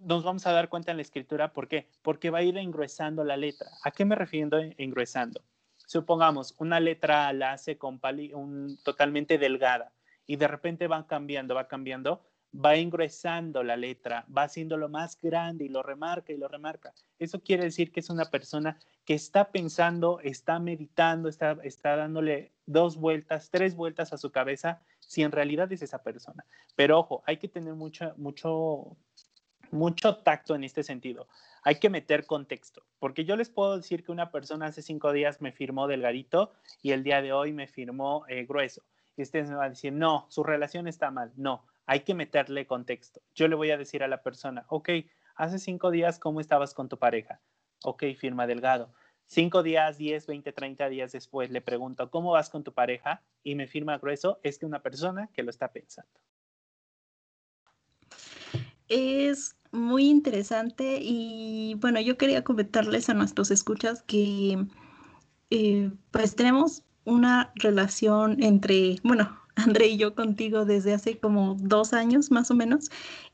Nos 0.00 0.24
vamos 0.24 0.44
a 0.48 0.52
dar 0.52 0.68
cuenta 0.68 0.90
en 0.90 0.96
la 0.96 1.02
escritura, 1.02 1.52
¿por 1.52 1.68
qué? 1.68 1.86
Porque 2.02 2.30
va 2.30 2.38
a 2.38 2.42
ir 2.42 2.58
engruesando 2.58 3.22
la 3.22 3.36
letra. 3.36 3.70
¿A 3.84 3.92
qué 3.92 4.04
me 4.04 4.16
refiero 4.16 4.58
engruesando? 4.78 5.42
Supongamos, 5.76 6.56
una 6.58 6.80
letra 6.80 7.32
la 7.32 7.52
hace 7.52 7.78
con 7.78 8.00
un, 8.32 8.80
totalmente 8.82 9.38
delgada 9.38 9.92
y 10.26 10.34
de 10.34 10.48
repente 10.48 10.88
va 10.88 11.06
cambiando, 11.06 11.54
va 11.54 11.68
cambiando 11.68 12.20
va 12.54 12.76
ingresando 12.76 13.62
la 13.62 13.76
letra, 13.76 14.24
va 14.36 14.44
haciéndolo 14.44 14.88
más 14.88 15.18
grande 15.20 15.64
y 15.64 15.68
lo 15.68 15.82
remarca 15.82 16.32
y 16.32 16.36
lo 16.36 16.46
remarca. 16.48 16.92
Eso 17.18 17.40
quiere 17.40 17.64
decir 17.64 17.90
que 17.90 18.00
es 18.00 18.10
una 18.10 18.26
persona 18.26 18.78
que 19.04 19.14
está 19.14 19.50
pensando, 19.50 20.20
está 20.20 20.58
meditando, 20.60 21.28
está, 21.28 21.58
está 21.64 21.96
dándole 21.96 22.52
dos 22.66 22.96
vueltas, 22.96 23.50
tres 23.50 23.74
vueltas 23.74 24.12
a 24.12 24.18
su 24.18 24.30
cabeza, 24.30 24.80
si 25.00 25.22
en 25.22 25.32
realidad 25.32 25.70
es 25.72 25.82
esa 25.82 26.02
persona. 26.02 26.44
Pero 26.76 26.98
ojo, 26.98 27.22
hay 27.26 27.38
que 27.38 27.48
tener 27.48 27.74
mucho, 27.74 28.14
mucho, 28.16 28.96
mucho 29.70 30.16
tacto 30.18 30.54
en 30.54 30.64
este 30.64 30.82
sentido. 30.82 31.26
Hay 31.62 31.76
que 31.76 31.90
meter 31.90 32.24
contexto, 32.26 32.84
porque 33.00 33.24
yo 33.24 33.36
les 33.36 33.50
puedo 33.50 33.76
decir 33.76 34.04
que 34.04 34.12
una 34.12 34.30
persona 34.30 34.66
hace 34.66 34.82
cinco 34.82 35.12
días 35.12 35.40
me 35.40 35.50
firmó 35.50 35.88
delgadito 35.88 36.52
y 36.82 36.92
el 36.92 37.02
día 37.02 37.20
de 37.20 37.32
hoy 37.32 37.52
me 37.52 37.66
firmó 37.66 38.24
eh, 38.28 38.44
grueso. 38.44 38.82
Y 39.16 39.22
ustedes 39.22 39.48
me 39.48 39.56
van 39.56 39.66
a 39.66 39.70
decir, 39.70 39.92
no, 39.92 40.26
su 40.28 40.42
relación 40.42 40.88
está 40.88 41.10
mal. 41.10 41.32
No, 41.36 41.64
hay 41.86 42.00
que 42.00 42.14
meterle 42.14 42.66
contexto. 42.66 43.20
Yo 43.34 43.48
le 43.48 43.54
voy 43.54 43.70
a 43.70 43.76
decir 43.76 44.02
a 44.02 44.08
la 44.08 44.22
persona, 44.22 44.64
ok, 44.68 44.90
hace 45.36 45.58
cinco 45.58 45.90
días, 45.90 46.18
¿cómo 46.18 46.40
estabas 46.40 46.74
con 46.74 46.88
tu 46.88 46.98
pareja? 46.98 47.40
Ok, 47.82 48.04
firma 48.18 48.46
delgado. 48.46 48.92
Cinco 49.26 49.62
días, 49.62 49.98
diez, 49.98 50.26
veinte, 50.26 50.52
treinta 50.52 50.88
días 50.88 51.12
después 51.12 51.50
le 51.50 51.60
pregunto, 51.60 52.10
¿cómo 52.10 52.32
vas 52.32 52.50
con 52.50 52.62
tu 52.62 52.72
pareja? 52.72 53.22
Y 53.42 53.54
me 53.54 53.66
firma 53.66 53.98
grueso, 53.98 54.38
es 54.42 54.58
que 54.58 54.66
una 54.66 54.82
persona 54.82 55.28
que 55.32 55.42
lo 55.42 55.50
está 55.50 55.72
pensando. 55.72 56.10
Es 58.88 59.56
muy 59.72 60.08
interesante 60.08 60.98
y 61.00 61.74
bueno, 61.78 62.00
yo 62.00 62.16
quería 62.16 62.44
comentarles 62.44 63.08
a 63.08 63.14
nuestros 63.14 63.50
escuchas 63.50 64.02
que 64.02 64.66
eh, 65.50 65.90
pues 66.10 66.36
tenemos 66.36 66.84
una 67.04 67.52
relación 67.56 68.42
entre, 68.42 68.96
bueno, 69.02 69.40
André 69.66 69.88
y 69.88 69.96
yo 69.96 70.14
contigo 70.14 70.64
desde 70.64 70.94
hace 70.94 71.18
como 71.18 71.56
dos 71.60 71.92
años 71.92 72.30
más 72.30 72.50
o 72.50 72.54
menos. 72.54 72.90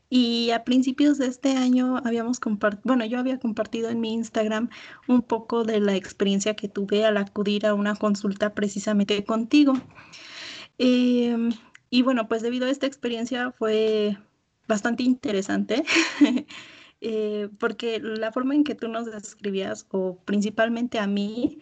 Y 0.09 0.51
a 0.51 0.65
principios 0.65 1.17
de 1.17 1.27
este 1.27 1.53
año 1.53 1.97
habíamos 2.03 2.39
compartido, 2.39 2.81
bueno, 2.83 3.05
yo 3.05 3.17
había 3.17 3.39
compartido 3.39 3.89
en 3.89 4.01
mi 4.01 4.13
Instagram 4.13 4.69
un 5.07 5.21
poco 5.21 5.63
de 5.63 5.79
la 5.79 5.95
experiencia 5.95 6.55
que 6.55 6.67
tuve 6.67 7.05
al 7.05 7.17
acudir 7.17 7.65
a 7.65 7.73
una 7.73 7.95
consulta 7.95 8.53
precisamente 8.53 9.23
contigo. 9.23 9.73
Em, 10.77 11.51
y 11.89 12.01
bueno, 12.01 12.27
pues 12.27 12.41
debido 12.41 12.65
a 12.67 12.69
esta 12.71 12.87
experiencia 12.87 13.51
fue 13.51 14.17
bastante 14.67 15.03
interesante. 15.03 15.83
Eh, 17.03 17.49
porque 17.59 17.99
la 17.99 18.31
forma 18.31 18.53
en 18.53 18.63
que 18.63 18.75
tú 18.75 18.87
nos 18.87 19.07
describías, 19.07 19.87
o 19.89 20.19
principalmente 20.23 20.99
a 20.99 21.07
mí, 21.07 21.57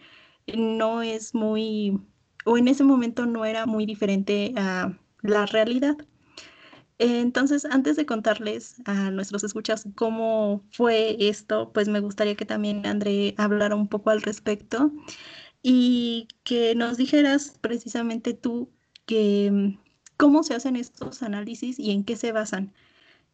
no 0.54 1.00
es 1.02 1.34
muy 1.34 1.98
o 2.44 2.56
en 2.58 2.68
ese 2.68 2.84
momento 2.84 3.26
no 3.26 3.44
era 3.44 3.66
muy 3.66 3.86
diferente 3.86 4.52
a 4.56 4.92
la 5.22 5.46
realidad. 5.46 5.96
Entonces, 6.98 7.64
antes 7.64 7.96
de 7.96 8.04
contarles 8.04 8.76
a 8.84 9.10
nuestros 9.10 9.42
escuchas 9.42 9.88
cómo 9.94 10.62
fue 10.70 11.16
esto, 11.18 11.72
pues 11.72 11.88
me 11.88 12.00
gustaría 12.00 12.34
que 12.34 12.44
también 12.44 12.84
André 12.86 13.34
hablara 13.38 13.74
un 13.74 13.88
poco 13.88 14.10
al 14.10 14.22
respecto. 14.22 14.92
y 15.62 16.28
que 16.44 16.74
nos 16.74 16.96
dijeras 16.96 17.58
precisamente 17.60 18.34
tú 18.34 18.70
que 19.06 19.50
mm, 19.52 19.78
cómo 20.16 20.42
se 20.42 20.54
hacen 20.54 20.76
estos 20.76 21.22
análisis 21.22 21.78
y 21.78 21.92
en 21.92 22.04
qué 22.04 22.16
se 22.16 22.32
basan, 22.32 22.72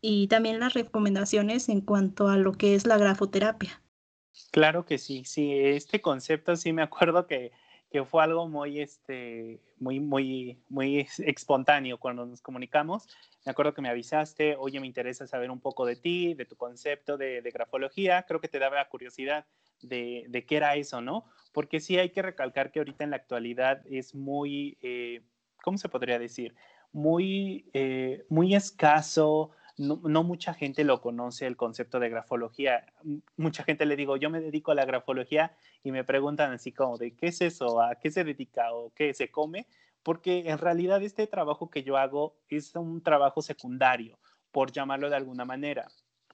y 0.00 0.28
también 0.28 0.60
las 0.60 0.75
recomendaciones 0.75 1.68
en 1.68 1.80
cuanto 1.80 2.28
a 2.28 2.36
lo 2.36 2.52
que 2.52 2.75
es 2.75 2.86
la 2.86 2.98
grafoterapia. 2.98 3.82
Claro 4.50 4.84
que 4.84 4.98
sí, 4.98 5.25
sí, 5.25 5.52
este 5.52 6.00
concepto 6.00 6.56
sí 6.56 6.72
me 6.72 6.82
acuerdo 6.82 7.26
que, 7.26 7.52
que 7.90 8.05
fue 8.05 8.23
algo 8.23 8.49
muy, 8.49 8.81
este, 8.81 9.61
muy, 9.78 10.00
muy, 10.00 10.59
muy 10.69 11.07
espontáneo 11.19 11.99
cuando 11.99 12.26
nos 12.26 12.43
comunicamos. 12.43 13.09
Me 13.45 13.52
acuerdo 13.52 13.75
que 13.75 13.83
me 13.83 13.88
avisaste, 13.88 14.57
oye, 14.57 14.81
me 14.81 14.87
interesa 14.87 15.26
saber 15.26 15.50
un 15.50 15.61
poco 15.61 15.87
de 15.87 15.97
ti, 15.97 16.35
de 16.35 16.45
tu 16.45 16.57
concepto 16.57 17.16
de, 17.16 17.43
de 17.43 17.50
grafología. 17.50 18.25
Creo 18.25 18.40
que 18.40 18.49
te 18.49 18.59
daba 18.59 18.76
la 18.76 18.88
curiosidad 18.88 19.47
de, 19.83 20.25
de, 20.28 20.45
qué 20.45 20.57
era 20.57 20.75
eso, 20.75 21.00
¿no? 21.00 21.26
Porque 21.52 21.81
sí 21.81 21.99
hay 21.99 22.11
que 22.11 22.23
recalcar 22.23 22.73
que 22.73 22.81
ahorita 22.81 23.05
en 23.05 23.11
la 23.11 23.16
actualidad 23.16 23.83
es 23.87 24.14
muy, 24.14 24.78
eh, 24.83 25.23
¿cómo 25.62 25.78
se 25.78 25.88
podría 25.88 26.19
decir? 26.19 26.55
Muy, 26.93 27.69
eh, 27.73 28.25
muy 28.28 28.55
escaso, 28.55 29.50
no, 29.78 30.23
mucha 30.23 30.54
gente 30.54 30.85
lo 30.85 31.00
conoce 31.00 31.47
el 31.47 31.56
concepto 31.56 32.00
de 32.00 32.09
grafología. 32.09 32.87
Mucha 33.37 33.62
gente 33.62 33.85
le 33.85 33.97
digo, 33.97 34.16
yo 34.16 34.30
me 34.30 34.40
dedico 34.40 34.71
a 34.71 34.75
la 34.75 34.85
grafología 34.85 35.54
y 35.83 35.92
me 35.92 36.04
preguntan 36.04 36.52
así 36.52 36.73
como 36.73 36.97
de 36.97 37.14
qué 37.14 37.28
es 37.28 37.40
eso, 37.40 37.83
a 37.83 37.97
qué 37.97 38.11
se 38.11 38.25
dedica 38.25 38.73
o 38.73 38.90
qué 38.95 39.12
se 39.12 39.30
come, 39.30 39.66
porque 40.02 40.45
en 40.47 40.59
realidad 40.59 41.02
este 41.02 41.26
trabajo 41.26 41.71
que 41.71 41.83
yo 41.83 41.97
hago 41.97 42.37
es 42.49 42.75
un 42.75 43.02
trabajo 43.02 43.42
secundario, 43.42 44.18
por 44.50 44.73
llamarlo 44.73 45.11
de 45.11 45.16
alguna 45.16 45.45
manera, 45.45 45.88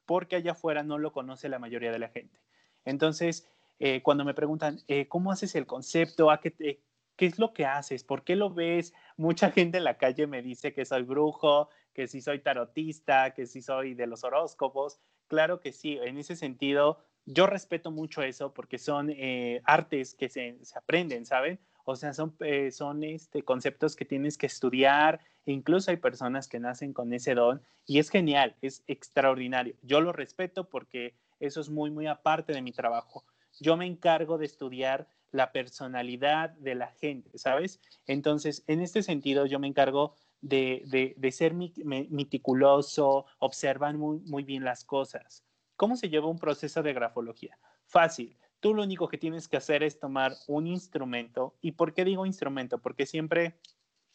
porque 0.06 0.36
allá 0.36 0.52
afuera 0.52 0.82
no 0.82 0.98
lo 0.98 1.12
conoce 1.12 1.48
la 1.48 1.58
mayoría 1.58 1.90
de 1.90 1.98
la 1.98 2.08
gente. 2.08 2.38
Entonces, 2.84 3.48
eh, 3.80 4.02
cuando 4.02 4.24
me 4.24 4.34
preguntan, 4.34 4.78
eh, 4.86 5.08
¿cómo 5.08 5.32
haces 5.32 5.56
el 5.56 5.66
concepto? 5.66 6.30
¿A 6.30 6.40
qué, 6.40 6.80
¿Qué 7.16 7.26
es 7.26 7.38
lo 7.38 7.52
que 7.52 7.66
haces? 7.66 8.04
¿Por 8.04 8.24
qué 8.24 8.36
lo 8.36 8.50
ves? 8.50 8.94
Mucha 9.16 9.50
gente 9.50 9.78
en 9.78 9.84
la 9.84 9.98
calle 9.98 10.26
me 10.26 10.42
dice 10.42 10.72
que 10.72 10.84
soy 10.84 11.02
brujo, 11.02 11.68
que 11.92 12.08
si 12.08 12.20
soy 12.20 12.40
tarotista, 12.40 13.32
que 13.34 13.46
si 13.46 13.62
soy 13.62 13.94
de 13.94 14.06
los 14.06 14.24
horóscopos. 14.24 15.00
Claro 15.28 15.60
que 15.60 15.72
sí, 15.72 15.98
en 16.02 16.18
ese 16.18 16.36
sentido, 16.36 16.98
yo 17.24 17.46
respeto 17.46 17.90
mucho 17.90 18.22
eso 18.22 18.52
porque 18.52 18.78
son 18.78 19.10
eh, 19.10 19.60
artes 19.64 20.14
que 20.14 20.28
se, 20.28 20.58
aprenden, 20.74 21.24
¿saben? 21.26 21.60
O 21.84 21.96
sea, 21.96 22.12
son, 22.12 22.36
eh, 22.40 22.70
son 22.70 23.02
este, 23.02 23.42
conceptos 23.42 23.96
que 23.96 24.04
tienes 24.04 24.38
que 24.38 24.46
estudiar. 24.46 25.20
E 25.46 25.52
incluso 25.52 25.90
hay 25.90 25.96
personas 25.96 26.48
que 26.48 26.60
nacen 26.60 26.92
con 26.92 27.12
ese 27.12 27.34
don 27.34 27.62
y 27.86 27.98
es 27.98 28.10
genial, 28.10 28.56
es 28.62 28.84
extraordinario. 28.86 29.74
Yo 29.82 30.00
lo 30.00 30.12
respeto 30.12 30.68
porque 30.68 31.16
eso 31.40 31.60
es 31.60 31.70
muy, 31.70 31.90
muy 31.90 32.06
aparte 32.06 32.52
de 32.52 32.62
mi 32.62 32.72
trabajo. 32.72 33.24
Yo 33.60 33.76
me 33.76 33.86
encargo 33.86 34.38
de 34.38 34.46
estudiar 34.46 35.08
la 35.32 35.50
personalidad 35.50 36.50
de 36.50 36.74
la 36.74 36.88
gente, 36.92 37.36
¿sabes? 37.38 37.80
Entonces, 38.06 38.62
en 38.66 38.80
este 38.80 39.02
sentido, 39.02 39.46
yo 39.46 39.58
me 39.58 39.66
encargo 39.66 40.14
de, 40.42 41.30
ser 41.32 41.54
meticuloso, 41.54 43.26
observar 43.38 43.96
muy, 43.96 44.20
muy 44.20 44.42
bien 44.42 44.64
las 44.64 44.84
cosas. 44.84 45.44
¿Cómo 45.76 45.96
se 45.96 46.08
lleva 46.08 46.28
un 46.28 46.38
proceso 46.38 46.82
de 46.82 46.92
grafología? 46.92 47.58
Fácil. 47.86 48.36
Tú 48.60 48.74
lo 48.74 48.82
único 48.82 49.08
que 49.08 49.18
tienes 49.18 49.48
que 49.48 49.56
hacer 49.56 49.82
es 49.82 49.98
tomar 49.98 50.34
un 50.46 50.66
instrumento. 50.66 51.54
¿Y 51.60 51.72
por 51.72 51.94
qué 51.94 52.04
digo 52.04 52.26
instrumento? 52.26 52.78
Porque 52.78 53.06
siempre 53.06 53.56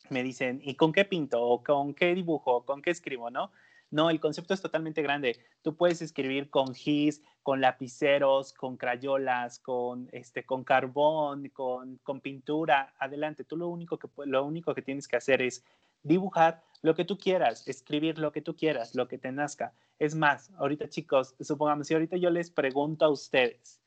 me 0.10 0.24
dicen, 0.24 0.62
¿y 0.64 0.76
con 0.76 0.94
qué 0.94 1.04
pinto? 1.04 1.42
¿O 1.42 1.64
con 1.64 1.94
qué 1.94 2.14
dibujo? 2.16 2.64
¿Con 2.66 2.82
qué 2.82 2.92
escribo? 2.92 3.30
¿No? 3.30 3.52
No, 3.90 4.10
el 4.10 4.20
concepto 4.20 4.54
es 4.54 4.62
totalmente 4.62 5.02
grande. 5.02 5.40
Tú 5.62 5.76
puedes 5.76 6.02
escribir 6.02 6.50
con 6.50 6.74
gis, 6.74 7.22
con 7.42 7.62
lapiceros, 7.62 8.52
con 8.54 8.76
crayolas, 8.76 9.60
con, 9.60 10.10
este, 10.12 10.46
con 10.46 10.64
carbón, 10.66 11.50
con, 11.50 11.98
con 12.04 12.20
pintura. 12.20 12.94
Adelante, 13.00 13.46
tú 13.46 13.56
lo 13.56 13.70
único, 13.70 13.98
que, 13.98 14.08
lo 14.26 14.46
único 14.46 14.74
que 14.76 14.82
tienes 14.82 15.08
que 15.08 15.16
hacer 15.16 15.42
es 15.42 15.64
dibujar 16.04 16.64
lo 16.82 16.96
que 16.96 17.06
tú 17.06 17.18
quieras, 17.18 17.68
escribir 17.68 18.20
lo 18.20 18.32
que 18.32 18.42
tú 18.42 18.56
quieras, 18.56 18.96
lo 18.96 19.08
que 19.08 19.18
te 19.18 19.32
nazca. 19.32 19.74
Es 20.00 20.16
más, 20.16 20.52
ahorita 20.58 20.90
chicos, 20.90 21.36
supongamos, 21.40 21.88
si 21.88 21.94
ahorita 21.94 22.18
yo 22.18 22.30
les 22.30 22.52
pregunto 22.52 23.06
a 23.06 23.10
ustedes, 23.10 23.82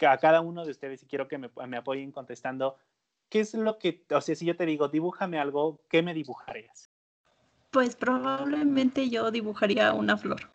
a 0.00 0.18
cada 0.18 0.40
uno 0.40 0.64
de 0.64 0.70
ustedes, 0.70 1.02
y 1.02 1.06
quiero 1.06 1.28
que 1.28 1.38
me, 1.38 1.50
me 1.66 1.76
apoyen 1.76 2.12
contestando, 2.12 2.76
¿qué 3.28 3.40
es 3.40 3.54
lo 3.54 3.78
que, 3.78 4.04
o 4.10 4.20
sea, 4.20 4.34
si 4.34 4.44
yo 4.44 4.56
te 4.56 4.66
digo, 4.66 4.88
dibújame 4.88 5.38
algo, 5.38 5.80
¿qué 5.88 6.02
me 6.02 6.14
dibujarías? 6.14 6.90
Pues 7.70 7.96
probablemente 7.96 9.08
yo 9.08 9.30
dibujaría 9.30 9.94
una 9.94 10.18
flor. 10.18 10.50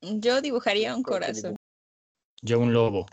Yo 0.00 0.40
dibujaría 0.40 0.96
un 0.96 1.02
corazón. 1.02 1.56
Yo 2.42 2.58
un 2.58 2.72
lobo. 2.72 3.06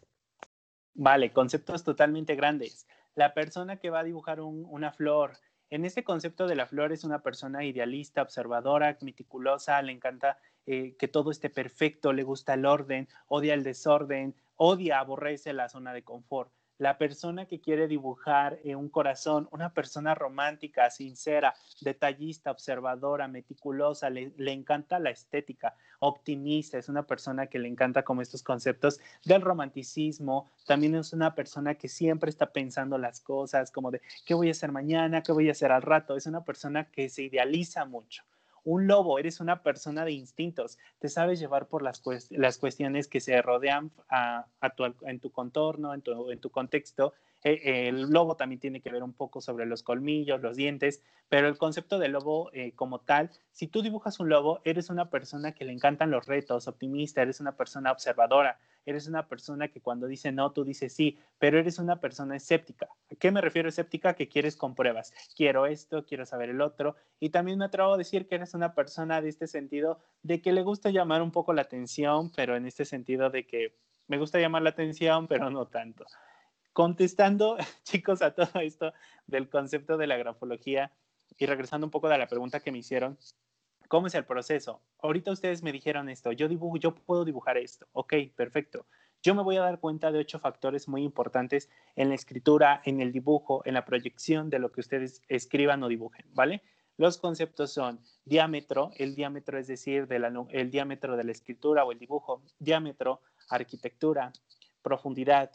Vale, 0.93 1.31
conceptos 1.31 1.83
totalmente 1.83 2.35
grandes. 2.35 2.87
La 3.17 3.34
persona 3.34 3.77
que 3.77 3.89
va 3.89 4.01
a 4.01 4.03
dibujar 4.03 4.41
una 4.41 4.91
flor, 4.91 5.39
en 5.71 5.86
este 5.86 6.03
concepto 6.03 6.45
de 6.45 6.56
la 6.56 6.67
flor 6.67 6.91
es 6.91 7.03
una 7.03 7.23
persona 7.23 7.65
idealista, 7.65 8.21
observadora, 8.21 8.95
meticulosa, 9.01 9.82
le 9.82 9.91
encanta 9.91 10.38
eh, 10.67 10.95
que 10.99 11.08
todo 11.08 11.32
esté 11.32 11.49
perfecto, 11.49 12.13
le 12.13 12.21
gusta 12.21 12.53
el 12.53 12.67
orden, 12.67 13.08
odia 13.27 13.56
el 13.56 13.63
desorden, 13.63 14.36
odia, 14.56 14.99
aborrece 14.99 15.51
la 15.53 15.67
zona 15.67 15.93
de 15.93 16.03
confort 16.03 16.51
la 16.77 16.97
persona 16.97 17.45
que 17.45 17.59
quiere 17.59 17.87
dibujar 17.87 18.59
en 18.63 18.77
un 18.77 18.89
corazón, 18.89 19.47
una 19.51 19.73
persona 19.73 20.13
romántica, 20.13 20.89
sincera, 20.89 21.55
detallista, 21.81 22.51
observadora, 22.51 23.27
meticulosa, 23.27 24.09
le, 24.09 24.33
encanta 24.51 24.99
la 24.99 25.09
estética, 25.09 25.75
optimista, 25.99 26.77
es 26.77 26.89
una 26.89 27.03
persona 27.03 27.47
que 27.47 27.59
le 27.59 27.67
encanta 27.67 28.03
como 28.03 28.21
estos 28.21 28.43
conceptos 28.43 28.99
del 29.25 29.41
romanticismo, 29.41 30.49
también 30.65 30.95
es 30.95 31.13
una 31.13 31.33
persona 31.33 31.75
que 31.75 31.87
siempre 31.87 32.29
está 32.29 32.51
pensando 32.51 32.97
las 32.97 33.21
cosas, 33.21 33.71
como 33.71 33.89
de 33.89 34.01
qué 34.25 34.33
voy 34.33 34.49
a 34.49 34.51
hacer 34.51 34.71
mañana, 34.71 35.23
qué 35.23 35.31
voy 35.31 35.49
a 35.49 35.53
hacer 35.53 35.71
al 35.71 35.81
rato, 35.81 36.15
es 36.15 36.27
una 36.27 36.43
persona 36.43 36.91
que 36.91 37.09
se 37.09 37.23
idealiza 37.23 37.85
mucho 37.85 38.23
un 38.67 38.86
lobo, 38.86 39.17
eres 39.17 39.39
una 39.39 39.63
persona 39.63 40.03
de 40.03 40.12
instintos, 40.12 40.77
te 40.99 41.08
sabes 41.08 41.39
llevar 41.39 41.67
por 41.67 41.82
las, 41.82 42.03
las 42.30 42.58
cuestiones 42.58 43.08
que 43.08 43.21
se 43.21 43.41
rodean 43.41 43.91
a, 44.10 44.45
en 45.03 45.19
tu 45.21 45.32
contorno, 45.32 45.93
en 45.93 46.01
tu, 46.01 46.30
en 46.30 46.39
tu 46.39 46.49
contexto. 46.49 47.13
E, 47.43 47.88
el 47.88 48.10
lobo 48.10 48.36
también 48.36 48.60
tiene 48.60 48.82
que 48.82 48.91
ver 48.91 49.04
un 49.04 49.13
poco 49.13 49.41
sobre 49.41 49.65
los 49.65 49.84
colmillos, 49.84 50.41
los 50.41 50.58
dientes, 50.58 51.04
pero 51.30 51.47
el 51.47 51.58
concepto 51.58 52.00
del 52.00 52.13
lobo 52.13 52.50
eh, 52.54 52.73
como 52.73 53.02
tal, 53.02 53.32
si 53.52 53.67
tú 53.67 53.82
dibujas 53.82 54.19
un 54.19 54.30
lobo, 54.30 54.62
eres 54.63 54.89
una 54.89 55.10
persona 55.10 55.52
que 55.52 55.65
le 55.65 55.73
encantan 55.73 56.12
los 56.12 56.26
retos, 56.26 56.67
optimista, 56.67 57.21
eres 57.21 57.39
una 57.39 57.56
persona 57.56 57.91
observadora, 57.91 58.60
eres 58.86 59.08
una 59.08 59.28
persona 59.28 59.67
que 59.67 59.82
cuando 59.82 60.08
dice 60.08 60.32
no, 60.32 60.52
tú 60.52 60.63
dices 60.63 60.93
sí, 60.93 61.19
pero 61.38 61.60
eres 61.60 61.78
una 61.78 62.00
persona 62.00 62.38
escéptica. 62.38 62.88
¿A 63.12 63.15
qué 63.15 63.32
me 63.32 63.41
refiero 63.41 63.67
escéptica? 63.67 64.13
Que 64.13 64.30
quieres 64.30 64.56
con 64.56 64.76
pruebas. 64.76 65.13
Quiero 65.36 65.65
esto, 65.65 66.06
quiero 66.06 66.26
saber 66.26 66.50
el 66.50 66.62
otro. 66.62 66.95
Y 67.19 67.30
también 67.30 67.60
me 67.60 67.65
atrevo 67.65 67.93
a 67.93 67.97
decir 67.97 68.28
que 68.28 68.36
eres 68.36 68.54
una 68.54 68.73
persona 68.73 69.21
de 69.21 69.30
este 69.30 69.47
sentido 69.47 70.00
de 70.23 70.41
que 70.41 70.54
le 70.54 70.63
gusta 70.63 70.89
llamar 70.89 71.21
un 71.21 71.32
poco 71.32 71.52
la 71.54 71.63
atención, 71.63 72.32
pero 72.34 72.56
en 72.56 72.65
este 72.65 72.86
sentido 72.86 73.30
de 73.30 73.45
que 73.45 73.76
me 74.08 74.17
gusta 74.17 74.39
llamar 74.39 74.62
la 74.62 74.69
atención, 74.69 75.28
pero 75.28 75.50
no 75.50 75.67
tanto. 75.67 76.06
Contestando, 76.77 77.57
chicos, 77.83 78.21
a 78.21 78.35
todo 78.35 78.59
esto 78.59 78.93
del 79.25 79.49
concepto 79.49 79.97
de 79.97 80.05
la 80.05 80.15
grafología 80.15 80.91
y 81.35 81.47
regresando 81.47 81.87
un 81.87 81.89
poco 81.89 82.07
de 82.07 82.19
la 82.19 82.27
pregunta 82.27 82.59
que 82.59 82.71
me 82.71 82.77
hicieron, 82.77 83.17
¿Cómo 83.87 84.05
es 84.05 84.13
el 84.13 84.25
proceso? 84.25 84.83
Ahorita 84.99 85.31
ustedes 85.31 85.63
me 85.63 85.71
dijeron 85.71 86.07
esto, 86.07 86.31
yo 86.33 86.47
dibujo, 86.47 86.77
yo 86.77 86.93
puedo 86.93 87.25
dibujar 87.25 87.57
esto. 87.57 87.87
Ok, 87.93 88.13
perfecto. 88.35 88.85
Yo 89.23 89.33
me 89.33 89.41
voy 89.41 89.57
a 89.57 89.61
dar 89.61 89.79
cuenta 89.79 90.11
de 90.11 90.19
ocho 90.19 90.37
factores 90.37 90.87
muy 90.87 91.01
importantes 91.03 91.67
en 91.95 92.09
la 92.09 92.15
escritura, 92.15 92.79
en 92.85 93.01
el 93.01 93.11
dibujo, 93.11 93.63
en 93.65 93.73
la 93.73 93.83
proyección 93.83 94.51
de 94.51 94.59
lo 94.59 94.71
que 94.71 94.81
ustedes 94.81 95.23
escriban 95.29 95.81
o 95.81 95.87
dibujen, 95.87 96.27
¿vale? 96.35 96.61
Los 96.97 97.17
conceptos 97.17 97.71
son 97.71 98.01
diámetro, 98.23 98.91
el 98.97 99.15
diámetro 99.15 99.57
es 99.57 99.65
decir, 99.65 100.07
el 100.51 100.69
diámetro 100.69 101.17
de 101.17 101.23
la 101.23 101.31
escritura 101.31 101.85
o 101.85 101.91
el 101.91 101.97
dibujo, 101.97 102.43
diámetro, 102.59 103.21
arquitectura, 103.49 104.31
profundidad, 104.83 105.51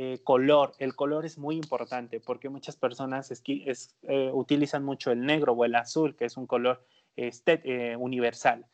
eh, 0.00 0.20
color. 0.22 0.74
El 0.78 0.94
color 0.94 1.26
es 1.26 1.38
muy 1.38 1.56
importante 1.56 2.20
porque 2.20 2.48
muchas 2.48 2.76
personas 2.76 3.32
eh, 3.44 4.30
utilizan 4.32 4.84
mucho 4.84 5.10
el 5.10 5.26
negro 5.26 5.54
o 5.54 5.64
el 5.64 5.74
azul, 5.74 6.14
que 6.14 6.24
es 6.24 6.36
un 6.36 6.46
color 6.46 6.80
este, 7.16 7.60
eh, 7.64 7.96
universal. 7.96 8.64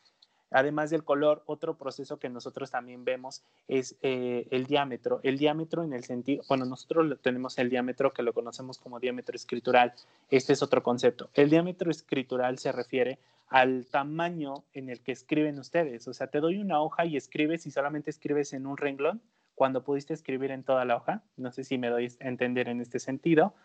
Además 0.51 0.91
del 0.91 1.03
color, 1.03 1.41
otro 1.47 1.79
proceso 1.79 2.19
que 2.19 2.29
nosotros 2.29 2.69
también 2.69 3.05
vemos 3.05 3.41
es 3.67 3.97
el 4.01 4.67
diámetro. 4.67 5.19
El 5.23 5.39
diámetro 5.39 5.83
en 5.83 5.93
el 5.93 6.03
sentido, 6.03 6.43
bueno, 6.47 6.65
nosotros 6.65 7.17
tenemos 7.23 7.57
el 7.57 7.71
diámetro 7.71 8.13
que 8.13 8.21
lo 8.21 8.31
conocemos 8.31 8.77
como 8.77 8.99
diámetro 8.99 9.35
escritural. 9.35 9.93
Este 10.29 10.53
es 10.53 10.61
otro 10.61 10.83
concepto. 10.83 11.31
El 11.33 11.49
diámetro 11.49 11.89
escritural 11.89 12.59
se 12.59 12.71
refiere 12.71 13.17
al 13.49 13.87
tamaño 13.87 14.63
en 14.73 14.89
el 14.91 15.01
que 15.01 15.11
escriben 15.11 15.57
ustedes. 15.57 16.07
O 16.07 16.13
sea, 16.13 16.27
te 16.27 16.39
doy 16.39 16.59
una 16.59 16.79
hoja 16.79 17.03
y 17.07 17.17
escribes 17.17 17.65
y 17.65 17.71
solamente 17.71 18.11
escribes 18.11 18.53
en 18.53 18.67
un 18.67 18.77
renglón 18.77 19.23
cuando 19.55 19.83
pudiste 19.83 20.13
escribir 20.13 20.51
en 20.51 20.63
toda 20.63 20.85
la 20.85 20.97
hoja. 20.97 21.23
No 21.37 21.51
sé 21.51 21.63
si 21.63 21.77
me 21.77 21.89
doy 21.89 22.15
a 22.21 22.27
entender 22.27 22.67
en 22.69 22.81
este 22.81 22.99
sentido. 22.99 23.55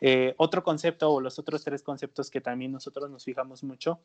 Eh, 0.00 0.34
otro 0.36 0.62
concepto 0.62 1.10
o 1.10 1.20
los 1.20 1.38
otros 1.38 1.64
tres 1.64 1.82
conceptos 1.82 2.30
que 2.30 2.40
también 2.40 2.72
nosotros 2.72 3.08
nos 3.10 3.24
fijamos 3.24 3.64
mucho 3.64 4.00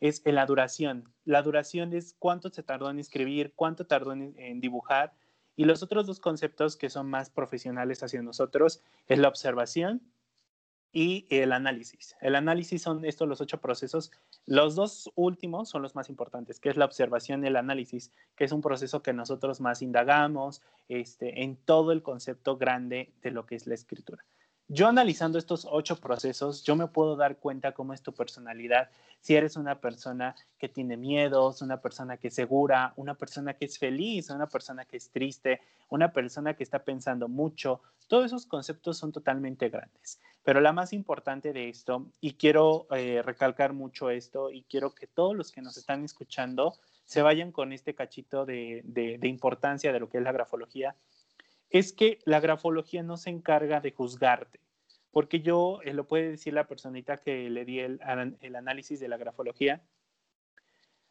es 0.00 0.22
la 0.24 0.46
duración. 0.46 1.12
La 1.24 1.42
duración 1.42 1.92
es 1.92 2.14
cuánto 2.18 2.50
se 2.50 2.62
tardó 2.62 2.90
en 2.90 2.98
escribir, 2.98 3.52
cuánto 3.54 3.86
tardó 3.86 4.12
en, 4.12 4.60
dibujar 4.60 5.12
Y 5.56 5.64
los 5.64 5.82
otros 5.82 6.06
dos 6.06 6.20
conceptos 6.20 6.76
que 6.76 6.90
son 6.90 7.08
más 7.08 7.30
profesionales 7.30 8.02
hacia 8.02 8.22
nosotros 8.22 8.82
es 9.08 9.18
la 9.18 9.28
observación 9.28 10.02
y 10.96 11.26
el 11.28 11.52
análisis. 11.52 12.16
El 12.22 12.36
análisis 12.36 12.80
son 12.80 13.04
estos 13.04 13.28
los 13.28 13.42
ocho 13.42 13.60
procesos. 13.60 14.10
Los 14.46 14.76
dos 14.76 15.12
últimos 15.14 15.68
son 15.68 15.82
los 15.82 15.94
más 15.94 16.08
importantes, 16.08 16.58
que 16.58 16.70
es 16.70 16.78
la 16.78 16.86
observación 16.86 17.44
y 17.44 17.48
el 17.48 17.56
análisis, 17.56 18.12
que 18.34 18.44
es 18.44 18.52
un 18.52 18.62
proceso 18.62 19.02
que 19.02 19.12
nosotros 19.12 19.60
más 19.60 19.82
indagamos 19.82 20.62
este, 20.88 21.42
en 21.42 21.56
todo 21.56 21.92
el 21.92 22.02
concepto 22.02 22.56
grande 22.56 23.12
de 23.20 23.30
lo 23.30 23.44
que 23.44 23.56
es 23.56 23.66
la 23.66 23.74
escritura. 23.74 24.24
Yo 24.68 24.88
analizando 24.88 25.38
estos 25.38 25.64
ocho 25.70 25.94
procesos, 25.94 26.64
yo 26.64 26.74
me 26.74 26.88
puedo 26.88 27.14
dar 27.14 27.36
cuenta 27.36 27.70
cómo 27.70 27.92
es 27.92 28.02
tu 28.02 28.12
personalidad, 28.12 28.90
si 29.20 29.36
eres 29.36 29.54
una 29.54 29.80
persona 29.80 30.34
que 30.58 30.68
tiene 30.68 30.96
miedos, 30.96 31.62
una 31.62 31.80
persona 31.80 32.16
que 32.16 32.28
es 32.28 32.34
segura, 32.34 32.92
una 32.96 33.14
persona 33.14 33.54
que 33.54 33.66
es 33.66 33.78
feliz, 33.78 34.28
una 34.28 34.48
persona 34.48 34.84
que 34.84 34.96
es 34.96 35.10
triste, 35.10 35.60
una 35.88 36.12
persona 36.12 36.54
que 36.54 36.64
está 36.64 36.80
pensando 36.80 37.28
mucho, 37.28 37.80
todos 38.08 38.26
esos 38.26 38.44
conceptos 38.44 38.98
son 38.98 39.12
totalmente 39.12 39.68
grandes. 39.68 40.20
Pero 40.42 40.60
la 40.60 40.72
más 40.72 40.92
importante 40.92 41.52
de 41.52 41.68
esto, 41.68 42.06
y 42.20 42.32
quiero 42.32 42.88
eh, 42.90 43.22
recalcar 43.24 43.72
mucho 43.72 44.10
esto, 44.10 44.50
y 44.50 44.64
quiero 44.64 44.96
que 44.96 45.06
todos 45.06 45.36
los 45.36 45.52
que 45.52 45.62
nos 45.62 45.76
están 45.76 46.04
escuchando 46.04 46.74
se 47.04 47.22
vayan 47.22 47.52
con 47.52 47.72
este 47.72 47.94
cachito 47.94 48.44
de, 48.44 48.82
de 48.84 49.28
importancia 49.28 49.92
de 49.92 50.00
lo 50.00 50.08
que 50.08 50.18
es 50.18 50.24
la 50.24 50.32
grafología, 50.32 50.96
es 51.70 51.92
que 51.92 52.18
la 52.24 52.40
grafología 52.40 53.02
no 53.02 53.16
se 53.16 53.30
encarga 53.30 53.80
de 53.80 53.92
juzgarte, 53.92 54.60
porque 55.10 55.40
yo, 55.40 55.80
eh, 55.82 55.94
lo 55.94 56.06
puede 56.06 56.30
decir 56.30 56.54
la 56.54 56.66
personita 56.66 57.16
que 57.18 57.50
le 57.50 57.64
di 57.64 57.80
el, 57.80 58.00
análisis 58.02 59.00
de 59.00 59.08
la 59.08 59.16
grafología, 59.16 59.82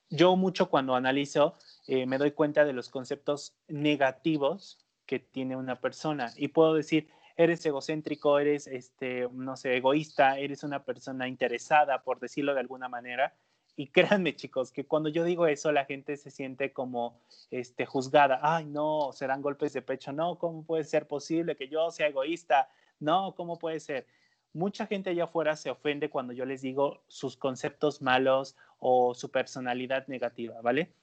yo 0.09 0.35
mucho 0.35 0.69
cuando 0.69 0.95
analizo 0.95 1.55
eh, 1.87 2.05
me 2.05 2.17
doy 2.17 2.31
cuenta 2.31 2.63
de 2.63 2.73
los 2.73 2.89
conceptos 2.89 3.55
negativos 3.67 4.85
que 5.05 5.19
tiene 5.19 5.55
una 5.55 5.81
persona 5.81 6.31
y 6.37 6.49
puedo 6.49 6.73
decir, 6.73 7.09
eres 7.35 7.65
egocéntrico, 7.65 8.39
eres, 8.39 8.67
este, 8.67 9.27
no 9.31 9.57
sé, 9.57 9.75
egoísta, 9.75 10.37
eres 10.37 10.63
una 10.63 10.83
persona 10.83 11.27
interesada, 11.27 12.03
por 12.03 12.19
decirlo 12.19 12.53
de 12.53 12.61
alguna 12.61 12.87
manera, 12.87 13.35
y 13.77 13.87
créanme, 13.87 14.35
chicos, 14.35 14.71
que 14.71 14.85
cuando 14.85 15.09
yo 15.09 15.23
digo 15.23 15.47
eso, 15.47 15.71
la 15.71 15.85
gente 15.85 16.15
se 16.15 16.31
siente 16.31 16.71
como 16.71 17.19
este, 17.51 17.85
juzgada. 17.85 18.39
Ay, 18.41 18.65
no, 18.65 19.11
serán 19.11 19.41
golpes 19.41 19.73
de 19.73 19.81
pecho. 19.81 20.13
No, 20.13 20.37
¿cómo 20.37 20.63
puede 20.63 20.85
ser 20.85 21.07
posible 21.07 21.55
que 21.57 21.67
yo 21.67 21.91
sea 21.91 22.07
egoísta? 22.07 22.69
No, 22.99 23.35
¿cómo 23.35 23.59
puede 23.59 23.81
ser? 23.81 24.07
Mucha 24.53 24.85
gente 24.85 25.09
allá 25.09 25.25
afuera 25.25 25.57
se 25.57 25.69
ofende 25.69 26.09
cuando 26.09 26.31
yo 26.31 26.45
les 26.45 26.61
digo 26.61 27.01
sus 27.07 27.35
conceptos 27.35 28.01
malos 28.01 28.55
o 28.79 29.13
su 29.13 29.29
personalidad 29.29 30.07
negativa, 30.07 30.61
¿vale? 30.61 30.93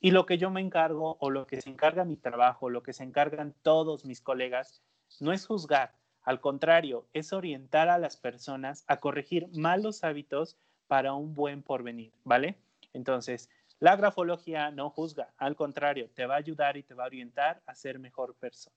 Y 0.00 0.12
lo 0.12 0.24
que 0.24 0.38
yo 0.38 0.50
me 0.50 0.62
encargo 0.62 1.18
o 1.20 1.28
lo 1.28 1.46
que 1.46 1.60
se 1.60 1.68
encarga 1.68 2.04
mi 2.04 2.16
trabajo, 2.16 2.70
lo 2.70 2.82
que 2.82 2.94
se 2.94 3.04
encargan 3.04 3.54
todos 3.62 4.06
mis 4.06 4.22
colegas, 4.22 4.82
no 5.20 5.32
es 5.32 5.46
juzgar, 5.46 5.92
al 6.22 6.40
contrario, 6.40 7.06
es 7.12 7.32
orientar 7.32 7.88
a 7.88 7.98
las 7.98 8.16
personas 8.16 8.84
a 8.86 9.00
corregir 9.00 9.48
malos 9.52 10.04
hábitos 10.04 10.56
para 10.92 11.14
un 11.14 11.34
buen 11.34 11.62
porvenir, 11.62 12.12
¿vale? 12.22 12.54
Entonces, 12.92 13.48
la 13.80 13.96
grafología 13.96 14.70
no 14.70 14.90
juzga, 14.90 15.32
al 15.38 15.56
contrario, 15.56 16.10
te 16.14 16.26
va 16.26 16.34
a 16.34 16.36
ayudar 16.36 16.76
y 16.76 16.82
te 16.82 16.92
va 16.92 17.04
a 17.04 17.06
orientar 17.06 17.62
a 17.64 17.74
ser 17.74 17.98
mejor 17.98 18.34
persona. 18.34 18.76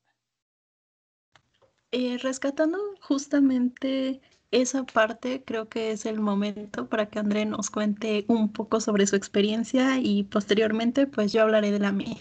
Eh, 1.91 2.17
rescatando 2.17 2.80
justamente 3.01 4.21
esa 4.49 4.86
parte, 4.86 5.43
creo 5.43 5.67
que 5.67 5.91
es 5.91 6.06
el 6.06 6.21
momento 6.21 6.88
para 6.88 7.08
que 7.08 7.19
André 7.19 7.43
nos 7.43 7.69
cuente 7.69 8.23
un 8.30 8.54
poco 8.54 8.80
sobre 8.80 9.08
su 9.08 9.17
experiencia 9.17 9.97
y 9.99 10.23
posteriormente 10.23 11.08
pues 11.08 11.34
yo 11.34 11.41
hablaré 11.41 11.71
de 11.71 11.80
la 11.80 11.91
mía. 11.91 12.15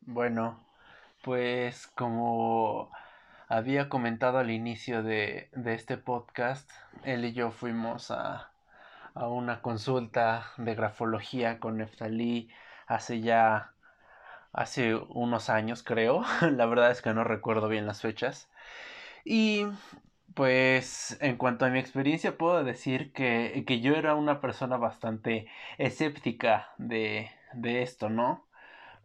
Bueno, 0.00 0.58
pues 1.22 1.86
como 1.88 2.90
había 3.46 3.90
comentado 3.90 4.38
al 4.38 4.50
inicio 4.50 5.02
de, 5.02 5.50
de 5.52 5.74
este 5.74 5.98
podcast, 5.98 6.70
él 7.04 7.26
y 7.26 7.34
yo 7.34 7.50
fuimos 7.50 8.10
a, 8.10 8.50
a 9.14 9.28
una 9.28 9.62
consulta 9.62 10.52
de 10.56 10.74
grafología 10.74 11.58
con 11.58 11.78
Neftalí 11.78 12.50
hace 12.86 13.20
ya 13.20 13.72
hace 14.52 14.94
unos 14.94 15.50
años 15.50 15.82
creo 15.82 16.24
la 16.50 16.66
verdad 16.66 16.90
es 16.90 17.02
que 17.02 17.14
no 17.14 17.24
recuerdo 17.24 17.68
bien 17.68 17.86
las 17.86 18.02
fechas 18.02 18.50
y 19.24 19.66
pues 20.34 21.18
en 21.20 21.36
cuanto 21.36 21.64
a 21.64 21.70
mi 21.70 21.78
experiencia 21.78 22.38
puedo 22.38 22.62
decir 22.64 23.12
que, 23.12 23.64
que 23.66 23.80
yo 23.80 23.94
era 23.94 24.14
una 24.14 24.40
persona 24.40 24.76
bastante 24.76 25.48
escéptica 25.78 26.70
de, 26.78 27.30
de 27.52 27.82
esto, 27.82 28.08
¿no? 28.10 28.46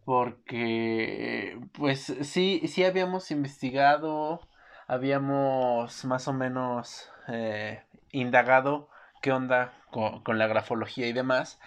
Porque 0.06 1.60
pues 1.74 2.16
sí, 2.22 2.62
sí 2.68 2.84
habíamos 2.84 3.32
investigado, 3.32 4.40
habíamos 4.88 6.06
más 6.06 6.28
o 6.28 6.34
menos 6.34 7.10
eh, 7.28 7.84
indagado 8.12 8.90
qué 9.26 9.32
onda 9.32 9.74
con, 9.90 10.38
la 10.38 10.46
grafología 10.46 11.08
y 11.08 11.14
demás, 11.14 11.60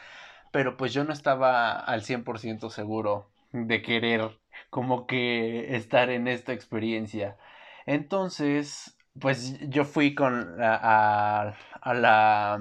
pero 0.53 0.77
pues 0.77 0.92
yo 0.92 1.03
no 1.03 1.12
estaba 1.12 1.73
al 1.73 2.03
100% 2.03 2.71
seguro 2.71 3.27
de 3.51 3.83
querer 3.83 4.38
como 4.71 5.09
que 5.09 5.75
estar 5.75 6.09
en 6.11 6.29
esta 6.29 6.53
experiencia. 6.53 7.37
Entonces, 7.85 8.97
pues 9.21 9.59
yo 9.71 9.85
fui 9.85 10.14
con 10.14 10.57
a, 10.62 11.57
la 11.85 12.61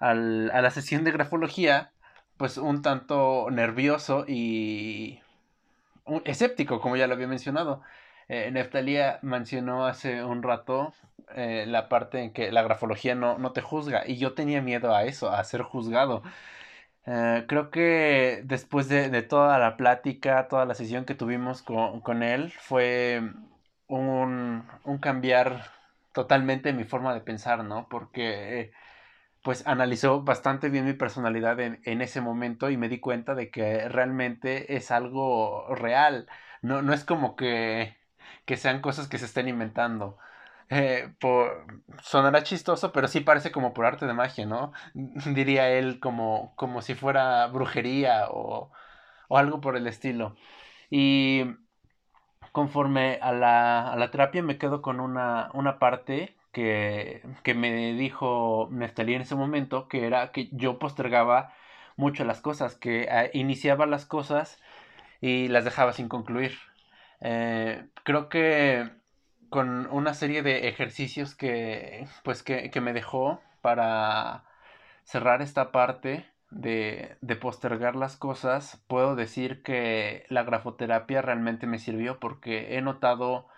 a 0.00 0.14
la 0.14 0.70
sesión 0.70 1.04
de 1.04 1.12
grafología 1.12 1.92
pues 2.38 2.56
un 2.56 2.80
tanto 2.80 3.50
nervioso 3.50 4.24
y 4.26 5.20
escéptico, 6.24 6.80
como 6.80 6.96
ya 6.96 7.06
lo 7.06 7.14
había 7.14 7.26
mencionado. 7.26 7.82
Eh, 8.28 8.50
Neftalía 8.50 9.18
mencionó 9.20 9.86
hace 9.86 10.24
un 10.24 10.42
rato 10.42 10.94
eh, 11.34 11.64
la 11.66 11.88
parte 11.88 12.22
en 12.22 12.32
que 12.32 12.52
la 12.52 12.62
grafología 12.62 13.14
no, 13.14 13.38
no, 13.38 13.52
te 13.52 13.62
juzga 13.62 14.04
y 14.06 14.18
yo 14.18 14.34
tenía 14.34 14.62
miedo 14.62 14.94
a 14.94 15.04
eso, 15.04 15.30
a 15.30 15.42
ser 15.44 15.62
juzgado. 15.62 16.22
Eh, 17.06 17.44
creo 17.48 17.70
que 17.70 18.42
después 18.44 18.88
de, 18.88 19.10
de, 19.10 19.22
toda 19.22 19.58
la 19.58 19.76
plática, 19.76 20.48
toda 20.48 20.66
la 20.66 20.74
sesión 20.74 21.04
que 21.04 21.14
tuvimos 21.14 21.62
con, 21.62 22.00
con 22.02 22.22
él, 22.22 22.52
fue 22.52 23.22
un, 23.86 24.64
un, 24.84 24.98
cambiar 24.98 25.70
totalmente 26.12 26.72
mi 26.72 26.84
forma 26.84 27.14
de 27.14 27.20
pensar, 27.20 27.64
¿no? 27.64 27.88
Porque 27.88 28.72
pues 29.42 29.66
analizó 29.66 30.22
bastante 30.22 30.68
bien 30.70 30.84
mi 30.86 30.94
personalidad 30.94 31.60
en, 31.60 31.80
en, 31.84 32.02
ese 32.02 32.20
momento 32.20 32.70
y 32.70 32.76
me 32.76 32.88
di 32.88 33.00
cuenta 33.00 33.34
de 33.34 33.50
que 33.50 33.88
realmente 33.88 34.76
es 34.76 34.90
algo 34.90 35.74
real. 35.74 36.28
No, 36.62 36.82
no 36.82 36.92
es 36.92 37.04
como 37.04 37.36
que 37.36 37.96
que 38.48 38.56
sean 38.56 38.80
cosas 38.80 39.08
que 39.08 39.18
se 39.18 39.26
estén 39.26 39.48
inventando. 39.48 40.18
Eh, 40.70 41.14
por, 41.18 41.66
sonará 42.02 42.42
chistoso, 42.42 42.92
pero 42.92 43.08
sí 43.08 43.20
parece 43.20 43.50
como 43.50 43.72
por 43.72 43.86
arte 43.86 44.06
de 44.06 44.12
magia, 44.12 44.44
¿no? 44.46 44.72
Diría 45.34 45.70
él 45.70 45.98
como, 46.00 46.54
como 46.56 46.82
si 46.82 46.94
fuera 46.94 47.46
brujería 47.46 48.26
o, 48.30 48.70
o 49.28 49.38
algo 49.38 49.60
por 49.60 49.76
el 49.76 49.86
estilo. 49.86 50.36
Y 50.90 51.44
conforme 52.52 53.18
a 53.22 53.32
la, 53.32 53.92
a 53.92 53.96
la 53.96 54.10
terapia 54.10 54.42
me 54.42 54.58
quedo 54.58 54.82
con 54.82 55.00
una, 55.00 55.50
una 55.54 55.78
parte 55.78 56.36
que, 56.52 57.22
que 57.42 57.54
me 57.54 57.92
dijo 57.94 58.68
Neftalí 58.70 59.14
en 59.14 59.22
ese 59.22 59.34
momento, 59.34 59.88
que 59.88 60.06
era 60.06 60.32
que 60.32 60.48
yo 60.52 60.78
postergaba 60.78 61.52
mucho 61.96 62.24
las 62.24 62.40
cosas, 62.40 62.74
que 62.76 63.02
eh, 63.10 63.30
iniciaba 63.34 63.86
las 63.86 64.06
cosas 64.06 64.60
y 65.20 65.48
las 65.48 65.64
dejaba 65.64 65.92
sin 65.92 66.08
concluir. 66.08 66.58
Eh, 67.20 67.88
creo 68.04 68.28
que 68.28 68.90
con 69.50 69.86
una 69.90 70.14
serie 70.14 70.42
de 70.42 70.68
ejercicios 70.68 71.34
que 71.34 72.06
pues 72.22 72.42
que, 72.42 72.70
me 72.80 72.92
dejó 72.92 73.40
para 73.62 74.44
cerrar 75.04 75.42
esta 75.42 75.72
parte 75.72 76.26
de, 76.50 77.16
de, 77.20 77.36
postergar 77.36 77.96
las 77.96 78.16
cosas, 78.16 78.82
puedo 78.88 79.16
decir 79.16 79.62
que 79.62 80.24
la 80.28 80.42
grafoterapia 80.44 81.22
realmente 81.22 81.66
me 81.66 81.78
sirvió 81.78 82.18
porque 82.20 82.76
he 82.76 82.82
notado 82.82 83.48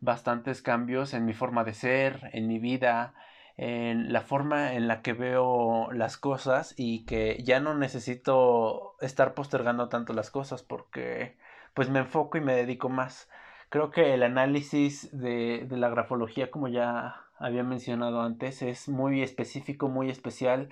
bastantes 0.00 0.62
cambios 0.62 1.14
en 1.14 1.26
mi 1.26 1.34
forma 1.34 1.64
de 1.64 1.74
ser, 1.74 2.30
en 2.32 2.48
mi 2.48 2.58
vida, 2.58 3.14
en 3.56 4.12
la 4.12 4.22
forma 4.22 4.72
en 4.74 4.88
la 4.88 5.02
que 5.02 5.12
veo 5.12 5.92
las 5.92 6.16
cosas 6.16 6.74
y 6.78 7.04
que 7.04 7.42
ya 7.44 7.60
no 7.60 7.74
necesito 7.74 8.96
estar 9.00 9.34
postergando 9.34 9.88
tanto 9.88 10.14
las 10.14 10.30
cosas 10.30 10.62
porque 10.62 11.36
pues 11.74 11.90
me 11.90 11.98
enfoco 12.00 12.38
y 12.38 12.40
me 12.40 12.54
dedico 12.54 12.88
más. 12.88 13.28
Creo 13.70 13.90
que 13.90 14.14
el 14.14 14.22
análisis 14.22 15.08
de, 15.18 15.64
de 15.68 15.76
la 15.76 15.88
grafología, 15.88 16.50
como 16.50 16.68
ya 16.68 17.24
había 17.38 17.62
mencionado 17.62 18.20
antes, 18.20 18.62
es 18.62 18.88
muy 18.88 19.22
específico, 19.22 19.88
muy 19.88 20.10
especial 20.10 20.70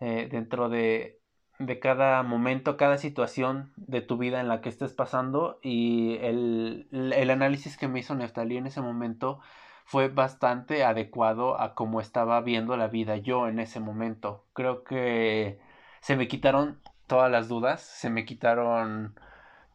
eh, 0.00 0.28
dentro 0.30 0.68
de, 0.68 1.20
de 1.58 1.78
cada 1.78 2.22
momento, 2.22 2.76
cada 2.76 2.98
situación 2.98 3.72
de 3.76 4.00
tu 4.00 4.16
vida 4.18 4.40
en 4.40 4.48
la 4.48 4.60
que 4.60 4.70
estés 4.70 4.92
pasando 4.92 5.58
y 5.62 6.16
el, 6.22 6.88
el 6.92 7.30
análisis 7.30 7.76
que 7.76 7.88
me 7.88 8.00
hizo 8.00 8.14
Neftalí 8.14 8.56
en 8.56 8.66
ese 8.66 8.80
momento 8.80 9.40
fue 9.84 10.08
bastante 10.08 10.82
adecuado 10.84 11.60
a 11.60 11.74
cómo 11.74 12.00
estaba 12.00 12.40
viendo 12.40 12.76
la 12.76 12.88
vida 12.88 13.16
yo 13.18 13.48
en 13.48 13.58
ese 13.60 13.80
momento. 13.80 14.44
Creo 14.54 14.82
que 14.82 15.60
se 16.00 16.16
me 16.16 16.26
quitaron 16.26 16.80
todas 17.06 17.30
las 17.30 17.48
dudas, 17.48 17.82
se 17.82 18.10
me 18.10 18.24
quitaron 18.24 19.14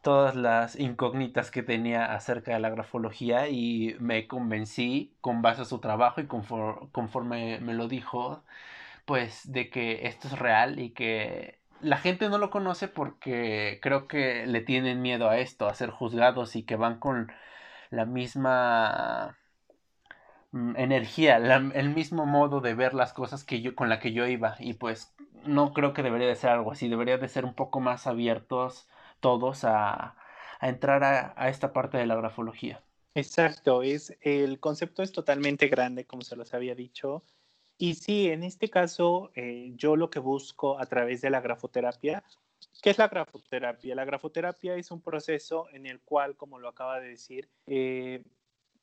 todas 0.02 0.34
las 0.34 0.78
incógnitas 0.78 1.50
que 1.50 1.62
tenía 1.62 2.14
acerca 2.14 2.52
de 2.54 2.60
la 2.60 2.70
grafología 2.70 3.48
y 3.48 3.96
me 4.00 4.26
convencí 4.26 5.14
con 5.20 5.42
base 5.42 5.62
a 5.62 5.66
su 5.66 5.78
trabajo 5.78 6.20
y 6.20 6.26
conforme, 6.26 7.60
me 7.60 7.74
lo 7.74 7.88
dijo, 7.88 8.42
pues 9.06 9.52
de 9.52 9.70
que 9.70 10.06
esto 10.06 10.28
es 10.28 10.38
real 10.38 10.78
y 10.80 10.90
que 10.90 11.58
la 11.80 11.98
gente 11.98 12.28
no 12.28 12.38
lo 12.38 12.50
conoce 12.50 12.88
porque 12.88 13.78
creo 13.82 14.08
que 14.08 14.46
le 14.46 14.60
tienen 14.62 15.02
miedo 15.02 15.28
a 15.28 15.38
esto, 15.38 15.66
a 15.68 15.74
ser 15.74 15.90
juzgados 15.90 16.56
y 16.56 16.62
que 16.64 16.76
van 16.76 16.98
con 16.98 17.32
la 17.90 18.06
misma 18.06 19.36
mm, 20.52 20.76
energía, 20.76 21.36
el 21.36 21.90
mismo 21.90 22.26
modo 22.26 22.60
de 22.60 22.74
ver 22.74 22.94
las 22.94 23.12
cosas 23.12 23.44
que 23.44 23.60
yo 23.62 23.74
con 23.74 23.88
la 23.88 24.00
que 24.00 24.12
yo 24.12 24.26
iba. 24.26 24.56
Y 24.60 24.74
pues 24.74 25.14
no 25.44 25.72
creo 25.72 25.92
que 25.94 26.02
debería 26.02 26.28
de 26.28 26.36
ser 26.36 26.50
algo 26.50 26.72
así, 26.72 26.88
debería 26.88 27.18
de 27.18 27.28
ser 27.28 27.44
un 27.44 27.54
poco 27.54 27.80
más 27.80 28.06
abiertos 28.06 28.88
todos 29.20 29.64
a, 29.64 30.16
entrar 30.60 31.04
a, 31.04 31.48
esta 31.48 31.72
parte 31.72 31.98
de 31.98 32.06
la 32.06 32.16
grafología. 32.16 32.82
Exacto, 33.14 33.82
es, 33.82 34.16
el 34.20 34.60
concepto 34.60 35.02
es 35.02 35.12
totalmente 35.12 35.68
grande, 35.68 36.06
como 36.06 36.22
se 36.22 36.36
los 36.36 36.52
había 36.54 36.74
dicho. 36.74 37.24
Y 37.78 37.94
sí, 37.94 38.28
en 38.28 38.42
este 38.42 38.68
caso, 38.68 39.30
eh, 39.34 39.72
yo 39.74 39.96
lo 39.96 40.10
que 40.10 40.18
busco 40.18 40.78
a 40.78 40.86
través 40.86 41.22
de 41.22 41.30
la 41.30 41.40
grafoterapia, 41.40 42.22
¿qué 42.82 42.90
es 42.90 42.98
la 42.98 43.08
grafoterapia? 43.08 43.94
La 43.94 44.04
grafoterapia 44.04 44.76
es 44.76 44.90
un 44.90 45.00
proceso 45.00 45.66
en 45.72 45.86
el 45.86 46.00
cual, 46.00 46.36
como 46.36 46.58
lo 46.58 46.68
acaba 46.68 47.00
de 47.00 47.08
decir, 47.08 47.48
eh, 47.66 48.22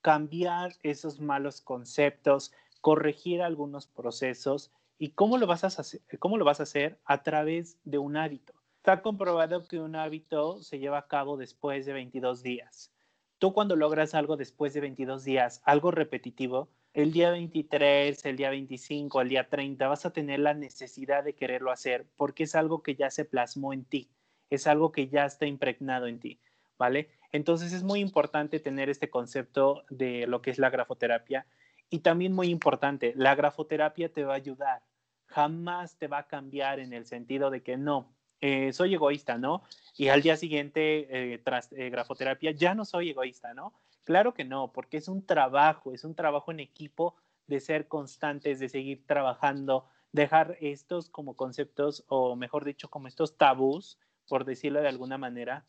cambiar 0.02 0.74
esos 0.84 1.20
malos 1.20 1.62
conceptos, 1.62 2.54
corregir 2.82 3.42
algunos 3.42 3.88
procesos. 3.88 4.72
¿Y 4.98 5.12
cómo 5.12 5.38
lo, 5.38 5.46
vas 5.46 5.64
a 5.64 5.68
hacer, 5.68 6.02
cómo 6.18 6.38
lo 6.38 6.46
vas 6.46 6.60
a 6.60 6.64
hacer? 6.64 7.00
A 7.06 7.22
través 7.22 7.78
de 7.84 8.00
un 8.00 8.18
hábito. 8.18 8.57
Está 8.88 9.02
comprobado 9.02 9.68
que 9.68 9.82
un 9.82 9.98
hábito 9.98 10.64
se 10.64 10.80
lleva 10.80 11.00
a 11.00 11.08
cabo 11.08 11.36
después 11.36 11.86
de 11.86 11.92
22 11.92 12.42
días. 12.42 12.90
Tú 13.38 13.52
cuando 13.52 13.76
logras 13.76 14.16
algo 14.16 14.38
después 14.38 14.74
de 14.74 14.80
22 14.80 15.26
días, 15.26 15.62
algo 15.66 15.92
repetitivo, 15.92 16.70
el 16.94 17.12
día 17.12 17.32
23, 17.32 18.24
el 18.24 18.38
día 18.38 18.50
25, 18.50 19.20
el 19.20 19.28
día 19.28 19.50
30, 19.50 19.90
vas 19.90 20.06
a 20.06 20.14
tener 20.14 20.40
la 20.40 20.54
necesidad 20.54 21.26
de 21.26 21.36
quererlo 21.36 21.72
hacer 21.72 22.08
porque 22.16 22.44
es 22.44 22.56
algo 22.56 22.82
que 22.82 22.96
ya 22.96 23.10
se 23.10 23.26
plasmó 23.26 23.74
en 23.74 23.84
ti, 23.84 24.10
es 24.50 24.68
algo 24.68 24.94
que 24.94 25.10
ya 25.10 25.26
está 25.26 25.46
impregnado 25.46 26.08
en 26.08 26.22
ti, 26.22 26.40
¿vale? 26.78 27.10
Entonces 27.34 27.74
es 27.74 27.84
muy 27.84 28.00
importante 28.00 28.62
tener 28.62 28.90
este 28.90 29.10
concepto 29.10 29.84
de 29.90 30.28
lo 30.28 30.42
que 30.42 30.52
es 30.52 30.60
la 30.60 30.70
grafoterapia 30.70 31.46
y 31.90 32.00
también 32.00 32.32
muy 32.32 32.48
importante, 32.48 33.12
la 33.18 33.36
grafoterapia 33.36 34.14
te 34.14 34.24
va 34.24 34.36
a 34.36 34.38
ayudar, 34.38 34.82
jamás 35.26 35.98
te 35.98 36.08
va 36.08 36.20
a 36.20 36.28
cambiar 36.28 36.80
en 36.80 36.94
el 36.94 37.06
sentido 37.06 37.50
de 37.52 37.62
que 37.64 37.76
no, 37.76 38.16
eh, 38.42 38.72
soy 38.74 38.94
egoísta, 38.94 39.38
¿no? 39.38 39.64
Y 39.96 40.10
al 40.10 40.22
día 40.22 40.38
siguiente, 40.38 41.34
eh, 41.34 41.38
tras 41.40 41.72
eh, 41.74 41.90
grafoterapia, 41.90 42.52
ya 42.52 42.76
no 42.76 42.86
soy 42.86 43.10
egoísta, 43.10 43.54
¿no? 43.54 43.74
Claro 44.04 44.34
que 44.34 44.46
no, 44.46 44.72
porque 44.72 44.98
es 44.98 45.08
un 45.08 45.26
trabajo, 45.26 45.94
es 45.94 46.04
un 46.04 46.16
trabajo 46.16 46.52
en 46.52 46.60
equipo 46.60 47.16
de 47.48 47.60
ser 47.60 47.88
constantes, 47.88 48.60
de 48.60 48.70
seguir 48.70 49.06
trabajando, 49.06 49.86
dejar 50.12 50.58
estos 50.62 51.10
como 51.10 51.36
conceptos, 51.36 52.04
o 52.08 52.36
mejor 52.36 52.64
dicho, 52.64 52.90
como 52.90 53.08
estos 53.08 53.38
tabús, 53.38 53.98
por 54.28 54.46
decirlo 54.46 54.82
de 54.82 54.88
alguna 54.88 55.18
manera, 55.18 55.66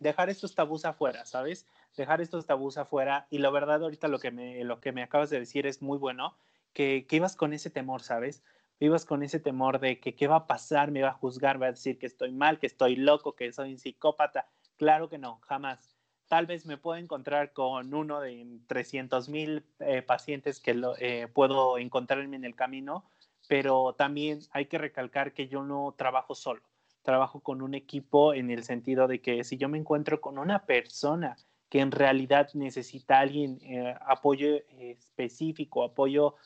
dejar 0.00 0.30
estos 0.30 0.54
tabús 0.54 0.84
afuera, 0.84 1.24
¿sabes? 1.24 1.66
Dejar 1.96 2.20
estos 2.20 2.46
tabús 2.46 2.76
afuera. 2.76 3.26
Y 3.30 3.38
la 3.38 3.50
verdad, 3.50 3.82
ahorita 3.82 4.08
lo 4.08 4.18
que 4.18 4.30
me, 4.30 4.64
lo 4.64 4.80
que 4.80 4.92
me 4.92 5.02
acabas 5.02 5.30
de 5.30 5.38
decir 5.38 5.66
es 5.66 5.80
muy 5.80 5.98
bueno, 5.98 6.36
que, 6.72 7.06
que 7.06 7.16
ibas 7.16 7.36
con 7.36 7.52
ese 7.52 7.70
temor, 7.70 8.02
¿sabes? 8.02 8.42
Vivas 8.80 9.04
con 9.04 9.22
ese 9.22 9.40
temor 9.40 9.80
de 9.80 10.00
que 10.00 10.14
qué 10.14 10.26
va 10.26 10.36
a 10.36 10.46
pasar, 10.46 10.90
me 10.90 11.02
va 11.02 11.10
a 11.10 11.14
juzgar, 11.14 11.60
va 11.60 11.66
a 11.66 11.72
decir 11.72 11.98
que 11.98 12.06
estoy 12.06 12.32
mal, 12.32 12.58
que 12.58 12.66
estoy 12.66 12.96
loco, 12.96 13.34
que 13.34 13.52
soy 13.52 13.72
un 13.72 13.78
psicópata. 13.78 14.48
Claro 14.76 15.08
que 15.08 15.18
no, 15.18 15.40
jamás. 15.42 15.94
Tal 16.28 16.46
vez 16.46 16.66
me 16.66 16.78
puedo 16.78 16.98
encontrar 16.98 17.52
con 17.52 17.92
uno 17.94 18.20
de 18.20 18.58
300 18.66 19.28
mil 19.28 19.64
eh, 19.78 20.02
pacientes 20.02 20.58
que 20.58 20.74
lo, 20.74 20.96
eh, 20.98 21.28
puedo 21.32 21.78
encontrarme 21.78 22.36
en 22.36 22.44
el 22.44 22.54
camino, 22.54 23.04
pero 23.46 23.94
también 23.94 24.40
hay 24.50 24.66
que 24.66 24.78
recalcar 24.78 25.32
que 25.32 25.48
yo 25.48 25.62
no 25.62 25.94
trabajo 25.96 26.34
solo, 26.34 26.62
trabajo 27.02 27.40
con 27.40 27.62
un 27.62 27.74
equipo 27.74 28.32
en 28.32 28.50
el 28.50 28.64
sentido 28.64 29.06
de 29.06 29.20
que 29.20 29.44
si 29.44 29.58
yo 29.58 29.68
me 29.68 29.78
encuentro 29.78 30.20
con 30.20 30.38
una 30.38 30.64
persona 30.64 31.36
que 31.68 31.80
en 31.80 31.90
realidad 31.90 32.48
necesita 32.54 33.18
alguien 33.18 33.58
eh, 33.62 33.94
apoyo 34.06 34.56
específico, 34.78 35.84
apoyo 35.84 36.36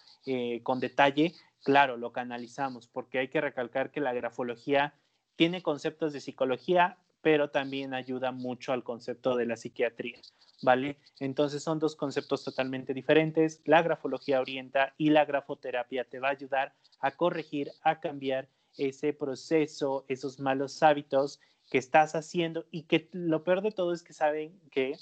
con 0.63 0.79
detalle, 0.79 1.33
claro, 1.65 1.97
lo 1.97 2.13
canalizamos, 2.13 2.87
porque 2.87 3.19
hay 3.19 3.29
que 3.29 3.41
recalcar 3.41 3.91
que 3.91 4.01
la 4.01 4.13
grafología 4.13 4.95
tiene 5.37 5.63
conceptos 5.63 6.13
de 6.13 6.21
psicología, 6.21 6.99
pero 7.21 7.51
también 7.51 7.95
ayuda 7.95 8.33
mucho 8.33 8.73
al 8.73 8.85
concepto 8.85 9.37
de 9.37 9.47
la 9.47 9.57
psiquiatría, 9.57 10.21
¿vale? 10.63 10.99
Entonces 11.21 11.63
son 11.63 11.79
dos 11.79 11.97
conceptos 11.97 12.45
totalmente 12.45 12.95
diferentes. 12.95 13.61
La 13.65 13.83
grafología 13.83 14.41
orienta 14.41 14.95
y 14.99 15.11
la 15.11 15.25
grafoterapia 15.25 16.05
te 16.05 16.21
va 16.21 16.29
a 16.29 16.33
ayudar 16.33 16.75
a 17.01 17.13
corregir, 17.13 17.71
a 17.83 18.01
cambiar 18.01 18.49
ese 18.77 19.13
proceso, 19.13 20.05
esos 20.09 20.41
malos 20.41 20.83
hábitos 20.83 21.41
que 21.71 21.79
estás 21.79 22.15
haciendo 22.15 22.67
y 22.71 22.85
que 22.85 23.09
lo 23.13 23.45
peor 23.45 23.63
de 23.63 23.73
todo 23.73 23.93
es 23.93 24.03
que 24.03 24.13
saben 24.13 24.59
que, 24.71 24.97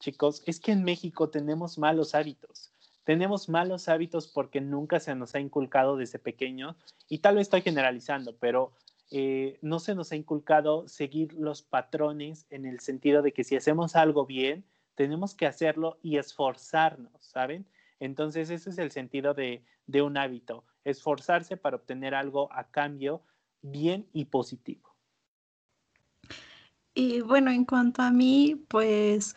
chicos, 0.00 0.42
es 0.46 0.60
que 0.60 0.72
en 0.72 0.84
México 0.84 1.30
tenemos 1.30 1.78
malos 1.78 2.14
hábitos 2.14 2.72
tenemos 3.08 3.48
malos 3.48 3.88
hábitos 3.88 4.28
porque 4.28 4.60
nunca 4.60 5.00
se 5.00 5.14
nos 5.14 5.34
ha 5.34 5.40
inculcado 5.40 5.96
desde 5.96 6.18
pequeño, 6.18 6.76
y 7.08 7.20
tal 7.20 7.36
vez 7.36 7.46
estoy 7.46 7.62
generalizando, 7.62 8.36
pero 8.36 8.72
eh, 9.10 9.58
no 9.62 9.78
se 9.78 9.94
nos 9.94 10.12
ha 10.12 10.16
inculcado 10.16 10.86
seguir 10.88 11.32
los 11.32 11.62
patrones 11.62 12.44
en 12.50 12.66
el 12.66 12.80
sentido 12.80 13.22
de 13.22 13.32
que 13.32 13.44
si 13.44 13.56
hacemos 13.56 13.96
algo 13.96 14.26
bien, 14.26 14.66
tenemos 14.94 15.34
que 15.34 15.46
hacerlo 15.46 15.98
y 16.02 16.18
esforzarnos, 16.18 17.24
¿saben? 17.24 17.66
Entonces 17.98 18.50
ese 18.50 18.68
es 18.68 18.76
el 18.76 18.90
sentido 18.90 19.32
de, 19.32 19.64
de 19.86 20.02
un 20.02 20.18
hábito, 20.18 20.66
esforzarse 20.84 21.56
para 21.56 21.76
obtener 21.76 22.14
algo 22.14 22.52
a 22.52 22.70
cambio 22.70 23.22
bien 23.62 24.06
y 24.12 24.26
positivo. 24.26 24.94
Y 26.92 27.22
bueno, 27.22 27.50
en 27.50 27.64
cuanto 27.64 28.02
a 28.02 28.10
mí, 28.10 28.66
pues 28.68 29.34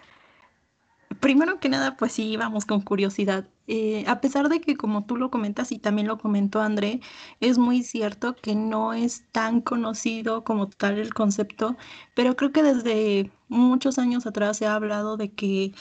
primero 1.22 1.60
que 1.60 1.70
nada, 1.70 1.96
pues 1.98 2.12
sí, 2.14 2.36
vamos 2.38 2.66
con 2.66 2.82
curiosidad. 2.82 3.48
Eh, 3.68 4.04
a 4.08 4.20
pesar 4.22 4.50
de 4.50 4.60
que 4.62 4.76
como 4.76 5.06
tú 5.06 5.16
lo 5.16 5.32
comentas 5.32 5.72
y 5.72 5.80
también 5.80 6.08
lo 6.08 6.18
comentó 6.18 6.62
André, 6.62 7.00
es 7.40 7.58
muy 7.58 7.84
cierto 7.84 8.36
que 8.36 8.56
no 8.56 8.94
es 8.94 9.26
tan 9.32 9.62
conocido 9.62 10.44
como 10.44 10.68
tal 10.70 10.98
el 11.00 11.14
concepto, 11.14 11.78
pero 12.16 12.36
creo 12.36 12.52
que 12.52 12.64
desde 12.64 13.32
muchos 13.48 13.98
años 14.00 14.26
atrás 14.26 14.58
se 14.58 14.66
ha 14.68 14.76
hablado 14.76 15.18
de 15.18 15.32
que 15.34 15.74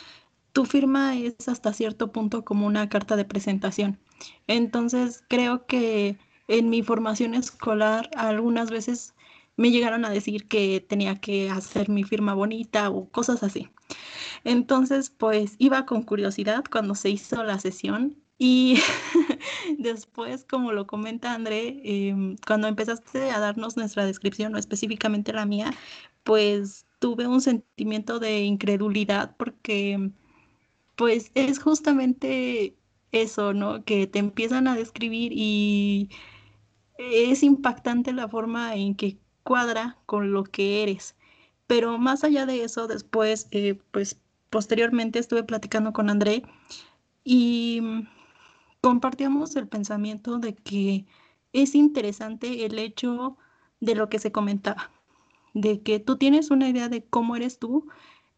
tu 0.52 0.66
firma 0.66 1.16
es 1.16 1.48
hasta 1.48 1.72
cierto 1.72 2.12
punto 2.12 2.44
como 2.44 2.66
una 2.66 2.88
carta 2.88 3.16
de 3.16 3.24
presentación. 3.24 3.98
Entonces 4.46 5.24
creo 5.28 5.66
que 5.66 6.18
en 6.48 6.70
mi 6.70 6.82
formación 6.82 7.34
escolar 7.34 8.10
algunas 8.16 8.70
veces 8.70 9.14
me 9.56 9.70
llegaron 9.70 10.04
a 10.04 10.10
decir 10.10 10.48
que 10.48 10.80
tenía 10.80 11.20
que 11.20 11.50
hacer 11.50 11.88
mi 11.90 12.04
firma 12.04 12.34
bonita 12.34 12.90
o 12.90 13.08
cosas 13.10 13.42
así. 13.42 13.70
Entonces, 14.44 15.10
pues 15.10 15.54
iba 15.58 15.86
con 15.86 16.02
curiosidad 16.02 16.64
cuando 16.70 16.94
se 16.94 17.10
hizo 17.10 17.42
la 17.44 17.58
sesión 17.60 18.16
y 18.38 18.78
después, 19.78 20.44
como 20.44 20.72
lo 20.72 20.86
comenta 20.86 21.34
André, 21.34 21.80
em, 21.84 22.36
cuando 22.46 22.68
empezaste 22.68 23.30
a 23.30 23.38
darnos 23.40 23.76
nuestra 23.76 24.06
descripción, 24.06 24.54
o 24.54 24.58
específicamente 24.58 25.32
la 25.32 25.46
mía, 25.46 25.72
pues 26.24 26.86
tuve 26.98 27.26
un 27.26 27.40
sentimiento 27.42 28.18
de 28.18 28.40
incredulidad 28.42 29.36
porque 29.36 30.10
pues 30.96 31.30
es 31.34 31.60
justamente 31.60 32.76
eso, 33.12 33.54
¿no? 33.54 33.84
Que 33.84 34.06
te 34.06 34.18
empiezan 34.20 34.68
a 34.68 34.76
describir 34.76 35.32
y 35.34 36.10
es 36.98 37.42
impactante 37.42 38.12
la 38.12 38.28
forma 38.28 38.74
en 38.76 38.94
que 38.94 39.18
cuadra 39.42 39.98
con 40.06 40.32
lo 40.32 40.44
que 40.44 40.82
eres. 40.82 41.16
Pero 41.70 41.98
más 41.98 42.24
allá 42.24 42.46
de 42.46 42.64
eso, 42.64 42.88
después, 42.88 43.46
eh, 43.52 43.78
pues 43.92 44.20
posteriormente 44.50 45.20
estuve 45.20 45.44
platicando 45.44 45.92
con 45.92 46.10
André 46.10 46.42
y 47.22 47.80
compartíamos 48.80 49.54
el 49.54 49.68
pensamiento 49.68 50.40
de 50.40 50.56
que 50.56 51.06
es 51.52 51.76
interesante 51.76 52.66
el 52.66 52.76
hecho 52.80 53.36
de 53.78 53.94
lo 53.94 54.08
que 54.08 54.18
se 54.18 54.32
comentaba, 54.32 54.90
de 55.54 55.80
que 55.80 56.00
tú 56.00 56.16
tienes 56.16 56.50
una 56.50 56.68
idea 56.68 56.88
de 56.88 57.04
cómo 57.04 57.36
eres 57.36 57.60
tú 57.60 57.86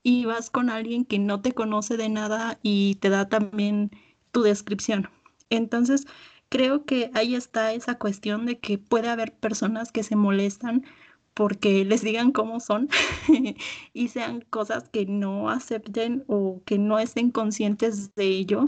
y 0.02 0.26
vas 0.26 0.50
con 0.50 0.68
alguien 0.68 1.06
que 1.06 1.18
no 1.18 1.40
te 1.40 1.52
conoce 1.52 1.96
de 1.96 2.10
nada 2.10 2.58
y 2.62 2.96
te 2.96 3.08
da 3.08 3.30
también 3.30 3.92
tu 4.30 4.42
descripción. 4.42 5.08
Entonces, 5.48 6.06
creo 6.50 6.84
que 6.84 7.10
ahí 7.14 7.34
está 7.34 7.72
esa 7.72 7.94
cuestión 7.94 8.44
de 8.44 8.58
que 8.58 8.76
puede 8.76 9.08
haber 9.08 9.32
personas 9.32 9.90
que 9.90 10.02
se 10.02 10.16
molestan 10.16 10.84
porque 11.34 11.84
les 11.84 12.02
digan 12.02 12.32
cómo 12.32 12.60
son 12.60 12.88
y 13.92 14.08
sean 14.08 14.42
cosas 14.50 14.88
que 14.88 15.06
no 15.06 15.50
acepten 15.50 16.24
o 16.28 16.62
que 16.64 16.78
no 16.78 16.98
estén 16.98 17.30
conscientes 17.30 18.14
de 18.14 18.26
ello 18.26 18.66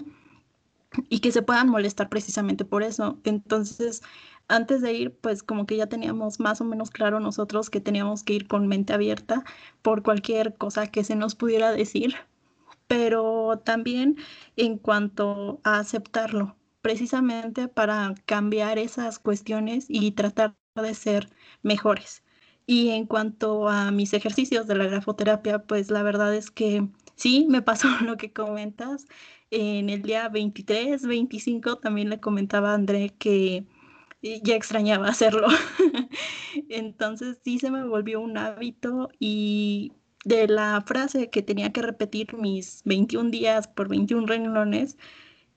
y 1.09 1.21
que 1.21 1.33
se 1.33 1.43
puedan 1.43 1.69
molestar 1.69 2.09
precisamente 2.09 2.65
por 2.65 2.83
eso. 2.83 3.19
Entonces, 3.25 4.03
antes 4.49 4.83
de 4.83 4.93
ir, 4.93 5.15
pues 5.17 5.43
como 5.43 5.67
que 5.67 5.77
ya 5.77 5.87
teníamos 5.89 6.41
más 6.41 6.61
o 6.61 6.65
menos 6.65 6.91
claro 6.91 7.21
nosotros 7.21 7.71
que 7.71 7.81
teníamos 7.81 8.23
que 8.25 8.35
ir 8.35 8.49
con 8.49 8.67
mente 8.69 8.93
abierta 8.93 9.45
por 9.83 10.03
cualquier 10.03 10.55
cosa 10.57 10.87
que 10.89 11.05
se 11.05 11.17
nos 11.17 11.35
pudiera 11.35 11.73
decir, 11.73 12.15
pero 12.87 13.61
también 13.65 14.17
en 14.57 14.79
cuanto 14.79 15.61
a 15.65 15.79
aceptarlo, 15.79 16.57
precisamente 16.83 17.69
para 17.69 18.15
cambiar 18.27 18.79
esas 18.79 19.19
cuestiones 19.19 19.87
y 19.89 20.13
tratar 20.13 20.57
de 20.77 20.95
ser 20.95 21.31
mejores. 21.63 22.23
Y 22.67 22.91
en 22.91 23.07
cuanto 23.07 23.69
a 23.69 23.91
mis 23.91 24.15
ejercicios 24.15 24.67
de 24.67 24.77
la 24.77 24.87
grafoterapia, 24.87 25.61
pues 25.61 25.91
la 25.91 26.03
verdad 26.03 26.35
es 26.35 26.51
que 26.51 26.89
sí, 27.17 27.47
me 27.49 27.63
pasó 27.63 27.89
lo 28.03 28.17
que 28.17 28.33
comentas. 28.33 29.07
En 29.51 29.91
el 29.91 30.03
día 30.03 30.29
23, 30.29 31.07
25 31.07 31.77
también 31.77 32.11
le 32.11 32.21
comentaba 32.21 32.73
a 32.73 32.75
André 32.75 33.15
que 33.19 33.67
ya 34.43 34.57
extrañaba 34.57 35.09
hacerlo. 35.09 35.49
Entonces 36.69 37.39
sí 37.45 37.59
se 37.59 37.71
me 37.71 37.85
volvió 37.87 38.21
un 38.21 38.39
hábito 38.39 39.11
y 39.19 39.93
de 40.25 40.49
la 40.49 40.83
frase 40.87 41.31
que 41.31 41.43
tenía 41.43 41.73
que 41.73 41.83
repetir 41.83 42.35
mis 42.35 42.83
21 42.85 43.31
días 43.31 43.69
por 43.69 43.89
21 43.89 44.27
renglones, 44.27 44.97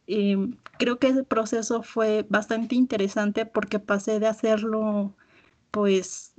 em, 0.08 0.58
creo 0.80 1.00
que 1.00 1.08
ese 1.10 1.24
proceso 1.24 1.84
fue 1.84 2.26
bastante 2.30 2.76
interesante 2.76 3.46
porque 3.46 3.80
pasé 3.80 4.20
de 4.20 4.28
hacerlo, 4.28 5.16
pues, 5.72 6.34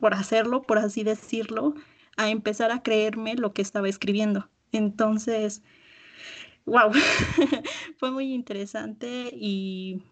por 0.00 0.14
hacerlo, 0.14 0.62
por 0.62 0.78
así 0.78 1.04
decirlo, 1.04 1.74
a 2.16 2.30
empezar 2.30 2.70
a 2.70 2.82
creerme 2.82 3.34
lo 3.34 3.52
que 3.52 3.62
estaba 3.62 3.88
escribiendo. 3.88 4.48
Entonces, 4.72 5.62
wow, 6.66 6.92
fue 7.98 8.10
muy 8.10 8.32
interesante 8.34 9.30
y, 9.32 10.02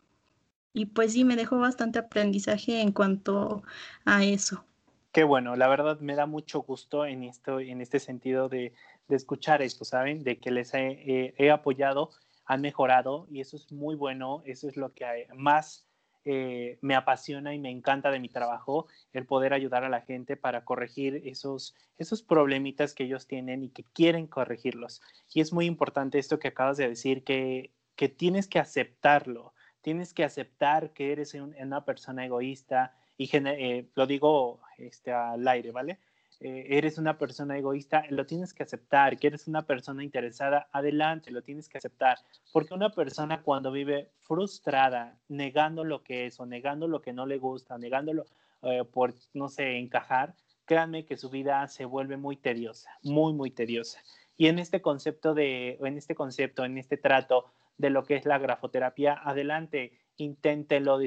y 0.72 0.86
pues 0.86 1.12
sí, 1.12 1.24
me 1.24 1.36
dejó 1.36 1.58
bastante 1.58 1.98
aprendizaje 1.98 2.80
en 2.80 2.92
cuanto 2.92 3.62
a 4.04 4.24
eso. 4.24 4.64
Qué 5.12 5.24
bueno, 5.24 5.56
la 5.56 5.68
verdad 5.68 6.00
me 6.00 6.14
da 6.14 6.24
mucho 6.24 6.62
gusto 6.62 7.04
en, 7.04 7.24
esto, 7.24 7.60
en 7.60 7.82
este 7.82 7.98
sentido 7.98 8.48
de, 8.48 8.72
escuchar 9.10 9.60
esto, 9.60 9.84
¿saben? 9.84 10.24
De 10.24 10.38
que 10.38 10.50
les 10.50 10.72
he, 10.72 11.34
he, 11.36 11.50
apoyado, 11.50 12.08
han 12.46 12.62
mejorado 12.62 13.26
y 13.30 13.42
eso 13.42 13.56
es 13.56 13.70
muy 13.70 13.94
bueno, 13.94 14.42
eso 14.46 14.68
es 14.68 14.78
lo 14.78 14.94
que 14.94 15.26
más 15.34 15.86
eh, 16.24 16.78
me 16.80 16.94
apasiona 16.94 17.54
y 17.54 17.58
me 17.58 17.70
encanta 17.70 18.10
de 18.10 18.20
mi 18.20 18.28
trabajo, 18.28 18.86
el 19.12 19.26
poder 19.26 19.52
ayudar 19.52 19.84
a 19.84 19.88
la 19.88 20.02
gente 20.02 20.36
para 20.36 20.64
corregir 20.64 21.22
esos, 21.24 21.74
esos 21.98 22.22
problemitas 22.22 22.94
que 22.94 23.04
ellos 23.04 23.26
tienen 23.26 23.62
y 23.62 23.70
que 23.70 23.84
quieren 23.84 24.26
corregirlos. 24.26 25.02
Y 25.32 25.40
es 25.40 25.52
muy 25.52 25.66
importante 25.66 26.18
esto 26.18 26.38
que 26.38 26.48
acabas 26.48 26.76
de 26.76 26.88
decir, 26.88 27.24
que, 27.24 27.70
que 27.96 28.08
tienes 28.08 28.48
que 28.48 28.58
aceptarlo, 28.58 29.54
tienes 29.80 30.14
que 30.14 30.24
aceptar 30.24 30.92
que 30.92 31.12
eres 31.12 31.34
una 31.34 31.84
persona 31.84 32.24
egoísta, 32.24 32.94
y 33.16 33.30
eh, 33.32 33.86
lo 33.94 34.06
digo 34.06 34.60
este, 34.78 35.12
al 35.12 35.46
aire, 35.46 35.70
¿vale? 35.70 35.98
Eh, 36.44 36.76
eres 36.76 36.98
una 36.98 37.18
persona 37.18 37.56
egoísta, 37.56 38.02
lo 38.10 38.26
tienes 38.26 38.52
que 38.52 38.64
aceptar, 38.64 39.16
que 39.16 39.28
eres 39.28 39.46
una 39.46 39.62
persona 39.64 40.02
interesada, 40.02 40.68
adelante, 40.72 41.30
lo 41.30 41.42
tienes 41.42 41.68
que 41.68 41.78
aceptar, 41.78 42.18
porque 42.52 42.74
una 42.74 42.90
persona 42.90 43.42
cuando 43.42 43.70
vive 43.70 44.10
frustrada, 44.18 45.16
negando 45.28 45.84
lo 45.84 46.02
que 46.02 46.26
es 46.26 46.40
o 46.40 46.46
negando 46.46 46.88
lo 46.88 47.00
que 47.00 47.12
no 47.12 47.26
le 47.26 47.38
gusta, 47.38 47.78
negándolo 47.78 48.26
eh, 48.62 48.82
por, 48.84 49.14
no 49.34 49.48
sé, 49.48 49.78
encajar, 49.78 50.34
créanme 50.64 51.04
que 51.04 51.16
su 51.16 51.30
vida 51.30 51.68
se 51.68 51.84
vuelve 51.84 52.16
muy 52.16 52.36
tediosa, 52.36 52.90
muy, 53.04 53.32
muy 53.32 53.52
tediosa. 53.52 54.00
Y 54.36 54.48
en 54.48 54.58
este 54.58 54.82
concepto 54.82 55.34
de, 55.34 55.78
en 55.80 55.96
este 55.96 56.16
concepto, 56.16 56.64
en 56.64 56.76
este 56.76 56.96
trato 56.96 57.52
de 57.78 57.90
lo 57.90 58.02
que 58.02 58.16
es 58.16 58.26
la 58.26 58.38
grafoterapia, 58.38 59.14
adelante, 59.14 59.92
inténtenlo, 60.16 60.98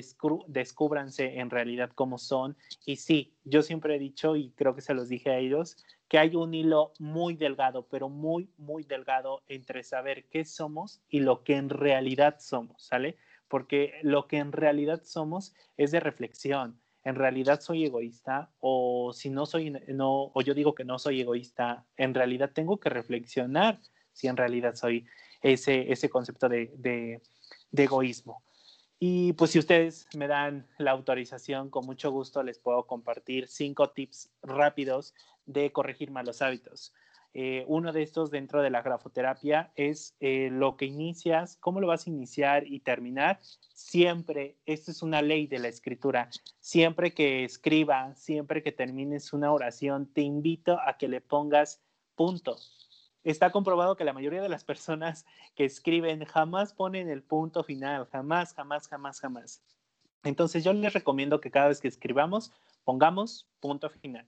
descúbranse 0.48 1.40
en 1.40 1.50
realidad 1.50 1.92
cómo 1.94 2.18
son. 2.18 2.58
Y 2.86 2.98
sí, 2.98 3.34
yo 3.44 3.62
siempre 3.62 3.96
he 3.96 4.00
dicho, 4.00 4.36
y 4.36 4.52
creo 4.52 4.76
que 4.76 4.82
se 4.82 4.94
los 4.94 5.10
dije 5.10 5.32
a 5.32 5.38
ellos, 5.38 5.78
que 6.08 6.20
hay 6.20 6.36
un 6.36 6.54
hilo 6.54 6.94
muy 7.00 7.36
delgado, 7.36 7.88
pero 7.90 8.10
muy, 8.10 8.50
muy 8.58 8.84
delgado 8.84 9.44
entre 9.48 9.84
saber 9.84 10.26
qué 10.26 10.46
somos 10.46 11.02
y 11.10 11.20
lo 11.20 11.44
que 11.44 11.56
en 11.56 11.70
realidad 11.70 12.38
somos, 12.40 12.84
¿sale? 12.84 13.18
Porque 13.48 13.94
lo 14.02 14.28
que 14.28 14.38
en 14.38 14.52
realidad 14.52 15.02
somos 15.04 15.54
es 15.78 15.92
de 15.92 16.00
reflexión. 16.00 16.80
En 17.04 17.16
realidad 17.16 17.62
soy 17.62 17.86
egoísta 17.86 18.50
o 18.60 19.14
si 19.14 19.30
no 19.30 19.46
soy, 19.46 19.70
no, 19.70 20.32
o 20.34 20.42
yo 20.42 20.56
digo 20.56 20.74
que 20.74 20.86
no 20.86 20.98
soy 20.98 21.22
egoísta, 21.22 21.86
en 21.98 22.16
realidad 22.16 22.52
tengo 22.54 22.80
que 22.80 22.90
reflexionar 22.90 23.80
si 24.12 24.28
en 24.28 24.38
realidad 24.38 24.74
soy 24.76 25.06
ese, 25.42 25.92
ese 25.92 26.10
concepto 26.10 26.50
de, 26.50 26.72
de 26.78 27.84
egoísmo. 27.84 28.45
Y 29.00 29.34
pues 29.34 29.52
si 29.52 29.60
ustedes 29.60 30.08
me 30.16 30.28
dan 30.28 30.68
la 30.78 30.92
autorización, 30.92 31.70
con 31.70 31.86
mucho 31.86 32.12
gusto 32.12 32.44
les 32.44 32.60
puedo 32.60 32.88
compartir 32.88 33.48
cinco 33.48 33.90
tips 33.90 34.32
rápidos 34.42 35.14
de 35.46 35.72
corregir 35.72 36.12
malos 36.12 36.42
hábitos. 36.42 36.94
Eh, 37.34 37.66
uno 37.68 37.92
de 37.92 38.02
estos 38.02 38.32
dentro 38.32 38.62
de 38.62 38.70
la 38.70 38.82
grafoterapia 38.82 39.74
es 39.76 40.16
eh, 40.22 40.48
lo 40.50 40.78
que 40.78 40.86
inicias, 40.86 41.58
cómo 41.58 41.82
lo 41.82 41.88
vas 41.88 42.08
a 42.08 42.10
iniciar 42.10 42.66
y 42.66 42.80
terminar. 42.80 43.42
Siempre, 43.74 44.56
esto 44.66 44.92
es 44.92 45.04
una 45.04 45.22
ley 45.22 45.46
de 45.46 45.60
la 45.60 45.68
escritura, 45.68 46.30
siempre 46.62 47.14
que 47.14 47.44
escriba, 47.44 48.16
siempre 48.16 48.64
que 48.64 48.72
termines 48.72 49.34
una 49.34 49.52
oración, 49.52 50.08
te 50.08 50.22
invito 50.22 50.80
a 50.80 50.98
que 50.98 51.10
le 51.10 51.20
pongas 51.20 51.82
punto 52.16 52.56
está 53.26 53.52
comprobado 53.52 53.98
que 53.98 54.06
la 54.06 54.14
mayoría 54.14 54.42
de 54.42 54.50
las 54.50 54.64
personas 54.64 55.26
que 55.56 55.66
escriben 55.66 56.24
jamás 56.26 56.74
ponen 56.74 57.10
el 57.10 57.24
punto 57.24 57.64
final, 57.64 58.08
jamás, 58.12 58.54
jamás, 58.54 58.88
jamás, 58.88 59.20
jamás. 59.20 59.62
Entonces 60.24 60.64
yo 60.64 60.72
les 60.74 60.94
recomiendo 60.94 61.42
que 61.42 61.52
cada 61.52 61.68
vez 61.68 61.82
que 61.82 61.88
escribamos 61.88 62.54
pongamos 62.84 63.50
punto 63.60 63.90
final. 63.90 64.28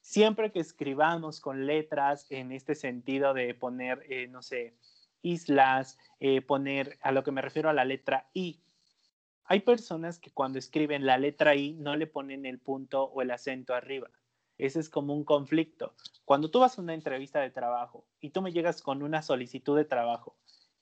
Siempre 0.00 0.52
que 0.52 0.60
escribamos 0.60 1.40
con 1.40 1.66
letras 1.66 2.26
en 2.30 2.52
este 2.52 2.76
sentido 2.76 3.34
de 3.34 3.52
poner, 3.54 4.04
eh, 4.08 4.28
no 4.28 4.42
sé, 4.42 4.76
islas, 5.22 5.98
eh, 6.20 6.40
poner 6.40 6.98
a 7.02 7.10
lo 7.10 7.24
que 7.24 7.32
me 7.32 7.42
refiero 7.42 7.68
a 7.68 7.72
la 7.72 7.84
letra 7.84 8.30
I. 8.32 8.60
Hay 9.44 9.60
personas 9.60 10.20
que 10.20 10.30
cuando 10.30 10.60
escriben 10.60 11.04
la 11.04 11.18
letra 11.18 11.56
I 11.56 11.72
no 11.74 11.96
le 11.96 12.06
ponen 12.06 12.46
el 12.46 12.60
punto 12.60 13.04
o 13.04 13.22
el 13.22 13.32
acento 13.32 13.74
arriba. 13.74 14.08
Ese 14.58 14.80
es 14.80 14.88
como 14.88 15.14
un 15.14 15.24
conflicto. 15.24 15.94
Cuando 16.24 16.50
tú 16.50 16.60
vas 16.60 16.78
a 16.78 16.82
una 16.82 16.94
entrevista 16.94 17.40
de 17.40 17.50
trabajo 17.50 18.04
y 18.20 18.30
tú 18.30 18.42
me 18.42 18.52
llegas 18.52 18.82
con 18.82 19.02
una 19.02 19.22
solicitud 19.22 19.76
de 19.76 19.84
trabajo 19.84 20.36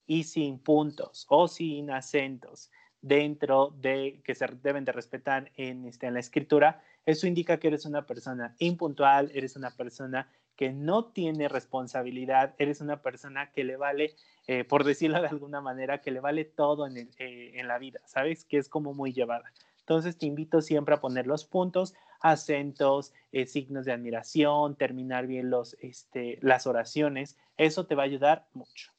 y 0.07 0.25
sin 0.25 0.59
puntos 0.59 1.27
o 1.29 1.49
sin 1.49 1.91
acentos 1.91 2.71
dentro 3.01 3.75
de 3.77 4.23
que 4.25 4.35
se 4.35 4.47
deben 4.63 4.85
de 4.85 4.93
respetar 4.93 5.53
en, 5.57 5.85
este, 5.85 6.07
en 6.07 6.15
la 6.15 6.21
escritura, 6.21 6.83
eso 7.05 7.27
indica 7.27 7.59
que 7.59 7.69
eres 7.69 7.85
una 7.85 8.07
persona 8.07 8.57
impuntual, 8.59 9.31
eres 9.35 9.57
una 9.57 9.71
persona 9.71 10.31
que 10.57 10.73
no 10.73 11.07
tiene 11.07 11.49
responsabilidad, 11.49 12.55
eres 12.59 12.81
una 12.81 13.03
persona 13.03 13.51
que 13.51 13.65
le 13.65 13.77
vale, 13.77 14.15
eh, 14.47 14.65
por 14.65 14.85
decirlo 14.85 15.21
de 15.21 15.29
alguna 15.29 15.61
manera, 15.61 16.01
que 16.01 16.13
le 16.13 16.21
vale 16.21 16.47
todo 16.47 16.87
en, 16.87 16.97
eh, 16.97 17.53
en 17.55 17.69
la 17.69 17.79
vida, 17.79 18.01
¿sabes? 18.07 18.47
Que 18.47 18.57
es 18.57 18.71
como 18.71 18.95
muy 18.95 19.13
llevada. 19.13 19.53
Entonces 19.81 20.17
te 20.17 20.25
invito 20.25 20.63
siempre 20.63 20.95
a 20.95 21.01
poner 21.01 21.27
los 21.27 21.45
puntos, 21.45 21.95
acentos, 22.25 23.13
eh, 23.33 23.45
signos 23.45 23.85
de 23.85 23.93
admiración, 23.93 24.77
terminar 24.77 25.27
bien 25.27 25.51
los, 25.51 25.77
este, 25.81 26.39
las 26.41 26.67
oraciones. 26.67 27.37
Eso 27.59 27.85
te 27.85 27.95
va 27.95 28.05
a 28.05 28.07
ayudar 28.07 28.49
mucho. 28.55 28.93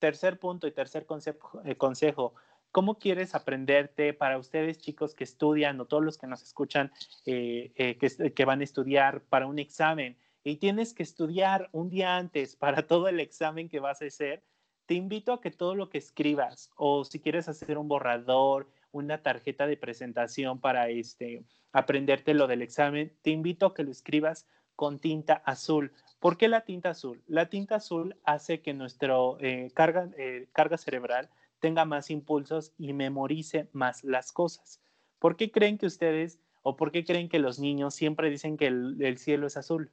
Tercer 0.00 0.40
punto 0.40 0.66
y 0.66 0.72
tercer 0.72 1.06
eh, 1.64 1.76
consejo, 1.76 2.34
¿cómo 2.72 2.98
quieres 2.98 3.36
aprenderte 3.36 4.12
para 4.14 4.36
ustedes 4.36 4.78
chicos 4.78 5.14
que 5.14 5.22
estudian 5.22 5.80
o 5.80 5.84
todos 5.84 6.02
los 6.02 6.18
que 6.18 6.26
nos 6.26 6.42
escuchan 6.42 6.90
eh, 7.24 7.72
que, 7.76 8.32
que, 8.32 8.44
van 8.44 8.60
a 8.60 8.64
estudiar 8.64 9.20
para 9.20 9.46
un 9.46 9.60
examen 9.60 10.18
y 10.42 10.56
tienes 10.56 10.92
que 10.92 11.04
estudiar 11.04 11.68
un 11.70 11.88
día 11.88 12.16
antes 12.16 12.56
para 12.56 12.82
todo 12.88 13.06
el 13.06 13.20
examen 13.20 13.68
que 13.68 13.78
vas 13.78 14.02
a 14.02 14.06
hacer? 14.06 14.42
Te 14.86 14.94
invito 14.94 15.32
a 15.32 15.40
que 15.40 15.52
todo 15.52 15.76
lo 15.76 15.88
que 15.88 15.98
escribas 15.98 16.72
o 16.74 17.04
si 17.04 17.20
quieres 17.20 17.48
hacer 17.48 17.78
un 17.78 17.86
borrador, 17.86 18.68
una 18.92 19.22
tarjeta 19.22 19.66
de 19.66 19.76
presentación 19.76 20.60
para 20.60 20.88
este, 20.88 21.44
aprenderte 21.72 22.34
lo 22.34 22.46
del 22.46 22.62
examen, 22.62 23.12
te 23.22 23.30
invito 23.30 23.66
a 23.66 23.74
que 23.74 23.82
lo 23.82 23.90
escribas 23.90 24.46
con 24.76 24.98
tinta 24.98 25.42
azul. 25.44 25.92
¿Por 26.20 26.36
qué 26.36 26.48
la 26.48 26.62
tinta 26.62 26.90
azul? 26.90 27.22
La 27.26 27.48
tinta 27.48 27.76
azul 27.76 28.16
hace 28.24 28.60
que 28.60 28.74
nuestra 28.74 29.16
eh, 29.40 29.70
carga, 29.74 30.08
eh, 30.16 30.46
carga 30.52 30.78
cerebral 30.78 31.28
tenga 31.58 31.84
más 31.84 32.10
impulsos 32.10 32.72
y 32.76 32.92
memorice 32.92 33.68
más 33.72 34.04
las 34.04 34.32
cosas. 34.32 34.80
¿Por 35.18 35.36
qué 35.36 35.52
creen 35.52 35.78
que 35.78 35.86
ustedes 35.86 36.40
o 36.62 36.76
por 36.76 36.90
qué 36.90 37.04
creen 37.04 37.28
que 37.28 37.38
los 37.38 37.60
niños 37.60 37.94
siempre 37.94 38.30
dicen 38.30 38.56
que 38.56 38.66
el, 38.66 39.18
cielo 39.18 39.46
es 39.46 39.56
azul? 39.56 39.92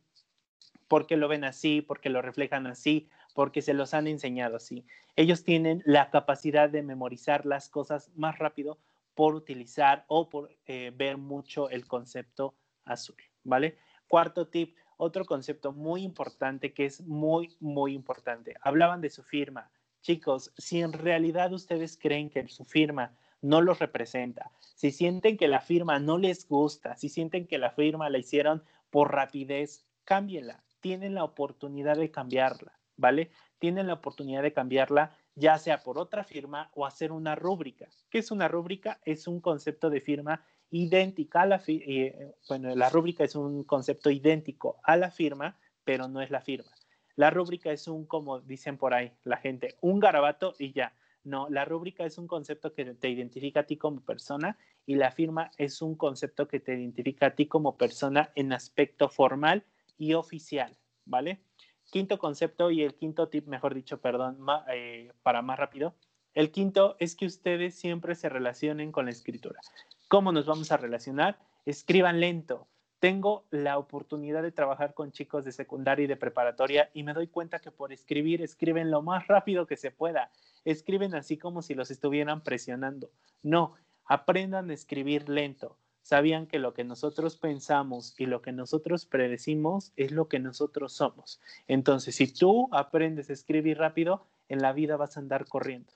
Porque 0.87 1.17
lo 1.17 1.27
ven 1.27 1.43
así, 1.43 1.81
porque 1.81 2.09
lo 2.09 2.23
reflejan 2.23 2.65
así, 2.65 3.07
porque 3.35 3.61
se 3.61 3.75
los 3.75 3.93
han 3.93 4.07
enseñado 4.07 4.57
así. 4.57 4.85
Ellos 5.15 5.43
tienen 5.43 5.83
la 5.85 6.09
capacidad 6.09 6.69
de 6.69 6.81
memorizar 6.81 7.45
las 7.45 7.69
cosas 7.69 8.09
más 8.15 8.39
rápido 8.39 8.79
por 9.20 9.36
utilizar 9.36 10.05
o 10.07 10.30
por 10.30 10.49
eh, 10.65 10.93
ver 10.95 11.17
mucho 11.17 11.70
el 11.70 11.86
concepto 11.86 12.55
azul, 12.86 13.17
¿vale? 13.43 13.78
Cuarto 14.07 14.47
tip, 14.47 14.78
otro 14.95 15.26
concepto 15.26 15.74
muy 15.74 16.03
importante 16.03 16.74
que 16.74 16.86
es 16.86 17.01
muy, 17.01 17.57
muy 17.59 17.95
importante. 17.95 18.55
Hablaban 18.61 19.01
de 19.01 19.09
su 19.09 19.22
firma. 19.22 19.72
Chicos, 19.99 20.53
si 20.57 20.80
en 20.80 20.93
realidad 20.93 21.51
ustedes 21.51 21.97
creen 21.97 22.30
que 22.30 22.47
su 22.47 22.63
firma 22.63 23.13
no 23.41 23.59
los 23.59 23.80
representa. 23.80 24.53
Si 24.61 24.89
sienten 24.89 25.36
que 25.36 25.49
la 25.49 25.59
firma 25.59 25.99
no 25.99 26.17
les 26.17 26.47
gusta, 26.47 26.95
si 26.95 27.09
sienten 27.09 27.45
que 27.45 27.57
la 27.57 27.72
firma 27.72 28.09
la 28.09 28.20
hicieron 28.20 28.63
por 28.89 29.11
rapidez, 29.11 29.86
cámbienla. 30.05 30.63
Tienen 30.80 31.13
la 31.13 31.26
oportunidad 31.26 31.97
de 31.97 32.09
cambiarla, 32.09 32.80
¿vale? 32.95 33.32
Tienen 33.57 33.88
la 33.88 33.95
oportunidad 33.95 34.43
de 34.43 34.53
cambiarla 34.53 35.17
ya 35.39 35.57
sea 35.57 35.81
por 35.81 35.97
otra 35.97 36.23
firma 36.23 36.69
o 36.75 36.85
hacer 36.85 37.11
una 37.11 37.35
rúbrica. 37.35 37.87
¿Qué 38.09 38.19
es 38.19 38.31
una 38.31 38.47
rúbrica? 38.47 38.99
Es 39.05 39.27
un 39.27 39.39
concepto 39.39 39.89
de 39.89 40.01
firma 40.01 40.43
idéntica 40.69 41.41
a 41.41 41.45
la 41.45 41.59
firma. 41.59 41.85
Eh, 41.87 42.35
bueno, 42.47 42.75
la 42.75 42.89
rúbrica 42.89 43.23
es 43.23 43.35
un 43.35 43.63
concepto 43.63 44.09
idéntico 44.09 44.77
a 44.83 44.97
la 44.97 45.09
firma, 45.09 45.57
pero 45.83 46.07
no 46.07 46.21
es 46.21 46.29
la 46.29 46.41
firma. 46.41 46.71
La 47.15 47.29
rúbrica 47.29 47.71
es 47.71 47.87
un, 47.87 48.05
como 48.05 48.39
dicen 48.39 48.77
por 48.77 48.93
ahí 48.93 49.11
la 49.23 49.37
gente, 49.37 49.75
un 49.81 49.99
garabato 49.99 50.55
y 50.59 50.71
ya. 50.73 50.93
No, 51.23 51.49
la 51.49 51.65
rúbrica 51.65 52.05
es 52.05 52.17
un 52.17 52.27
concepto 52.27 52.73
que 52.73 52.85
te 52.93 53.09
identifica 53.09 53.61
a 53.61 53.65
ti 53.65 53.77
como 53.77 54.01
persona 54.01 54.57
y 54.85 54.95
la 54.95 55.11
firma 55.11 55.51
es 55.57 55.81
un 55.81 55.95
concepto 55.95 56.47
que 56.47 56.59
te 56.59 56.73
identifica 56.73 57.27
a 57.27 57.35
ti 57.35 57.45
como 57.45 57.77
persona 57.77 58.31
en 58.35 58.53
aspecto 58.53 59.09
formal 59.09 59.65
y 59.97 60.13
oficial, 60.13 60.77
¿vale? 61.05 61.41
Quinto 61.89 62.19
concepto 62.19 62.71
y 62.71 62.83
el 62.83 62.95
quinto 62.95 63.29
tip, 63.29 63.47
mejor 63.47 63.73
dicho, 63.73 63.99
perdón, 63.99 64.37
eh, 64.71 65.11
para 65.23 65.41
más 65.41 65.57
rápido. 65.57 65.95
El 66.33 66.51
quinto 66.51 66.95
es 66.99 67.15
que 67.15 67.25
ustedes 67.25 67.75
siempre 67.75 68.15
se 68.15 68.29
relacionen 68.29 68.91
con 68.91 69.05
la 69.05 69.11
escritura. 69.11 69.59
¿Cómo 70.07 70.31
nos 70.31 70.45
vamos 70.45 70.71
a 70.71 70.77
relacionar? 70.77 71.39
Escriban 71.65 72.19
lento. 72.19 72.67
Tengo 72.99 73.45
la 73.49 73.77
oportunidad 73.77 74.43
de 74.43 74.51
trabajar 74.51 74.93
con 74.93 75.11
chicos 75.11 75.45
de 75.45 75.51
secundaria 75.51 76.03
y 76.03 76.07
de 76.07 76.17
preparatoria 76.17 76.89
y 76.93 77.03
me 77.03 77.13
doy 77.13 77.27
cuenta 77.27 77.59
que 77.59 77.71
por 77.71 77.93
escribir 77.93 78.41
escriben 78.41 78.91
lo 78.91 79.01
más 79.01 79.27
rápido 79.27 79.65
que 79.65 79.77
se 79.77 79.89
pueda. 79.89 80.31
Escriben 80.65 81.15
así 81.15 81.37
como 81.37 81.61
si 81.61 81.75
los 81.75 81.91
estuvieran 81.91 82.43
presionando. 82.43 83.09
No, 83.41 83.75
aprendan 84.05 84.69
a 84.69 84.73
escribir 84.73 85.29
lento. 85.29 85.77
Sabían 86.10 86.47
que 86.47 86.57
lo 86.57 86.74
que 86.74 86.84
nosotros 86.84 87.38
pensamos 87.38 88.16
y 88.18 88.26
lo 88.26 88.41
que 88.41 88.51
nosotros 88.51 89.05
predecimos 89.05 89.93
es 89.95 90.12
lo 90.12 90.28
que 90.28 90.39
nosotros 90.39 90.91
somos. 90.91 91.39
Entonces, 91.68 92.16
si 92.16 92.26
tú 92.26 92.68
aprendes 92.72 93.30
a 93.30 93.34
escribir 93.34 93.78
rápido, 93.78 94.26
en 94.47 94.64
la 94.64 94.74
vida 94.74 94.97
vas 94.97 95.16
a 95.16 95.20
andar 95.20 95.45
corriendo. 95.45 95.93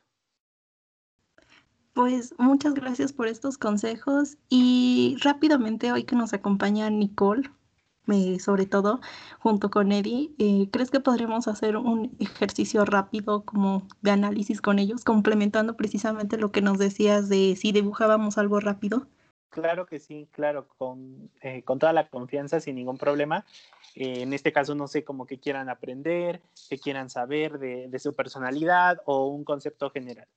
Pues 1.93 2.35
muchas 2.37 2.75
gracias 2.75 3.11
por 3.11 3.27
estos 3.27 3.57
consejos 3.57 4.37
y 4.49 5.17
rápidamente 5.23 5.91
hoy 5.91 6.03
que 6.03 6.15
nos 6.15 6.31
acompaña 6.33 6.91
Nicole, 6.91 7.49
sobre 8.39 8.67
todo 8.67 9.01
junto 9.39 9.71
con 9.71 9.91
Eddie, 9.91 10.31
eh, 10.37 10.69
¿crees 10.71 10.91
que 10.91 10.99
podremos 10.99 11.47
hacer 11.47 11.75
un 11.75 12.15
ejercicio 12.19 12.85
rápido 12.85 13.45
como 13.45 13.87
de 14.03 14.11
análisis 14.11 14.61
con 14.61 14.77
ellos, 14.77 15.05
complementando 15.05 15.75
precisamente 15.75 16.37
lo 16.37 16.51
que 16.51 16.61
nos 16.61 16.77
decías 16.77 17.29
de 17.29 17.55
si 17.55 17.71
dibujábamos 17.71 18.37
algo 18.37 18.59
rápido? 18.59 19.07
Claro 19.53 19.85
que 19.85 19.99
sí, 19.99 20.27
claro, 20.31 20.67
con, 20.67 21.29
eh, 21.43 21.61
con 21.61 21.77
toda 21.77 21.93
la 21.93 22.07
confianza, 22.07 22.59
sin 22.59 22.73
ningún 22.75 22.97
problema. 22.97 23.45
en 23.93 24.33
este 24.33 24.51
caso, 24.51 24.73
no 24.73 24.87
sé 24.87 25.03
cómo 25.03 25.27
que 25.27 25.37
quieran 25.37 25.69
aprender, 25.69 26.41
que 26.69 26.79
quieran 26.79 27.11
saber 27.11 27.59
de, 27.59 27.87
de 27.87 27.99
su 27.99 28.15
personalidad 28.15 29.01
o 29.05 29.27
un 29.27 29.43
concepto 29.43 29.91
general. 29.91 30.27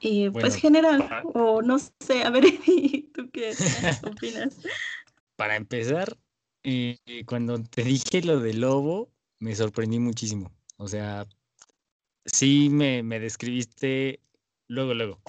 Y 0.00 0.28
pues 0.28 0.56
general, 0.56 1.08
o 1.34 1.62
no 1.62 1.78
sé, 1.78 2.22
a 2.24 2.30
ver, 2.30 2.44
¿tú 3.14 3.30
qué 3.32 3.54
opinas? 4.06 4.58
Para 5.36 5.56
empezar, 5.56 6.14
eh, 6.62 6.98
cuando 7.24 7.62
te 7.62 7.84
dije 7.84 8.20
lo 8.22 8.38
del 8.38 8.60
lobo, 8.60 9.08
me 9.38 9.54
sorprendí 9.54 9.98
muchísimo. 9.98 10.52
O 10.76 10.88
sea, 10.88 11.26
sí 12.26 12.68
me, 12.70 13.02
me 13.02 13.18
describiste 13.18 14.20
luego, 14.66 14.92
luego. 14.92 15.22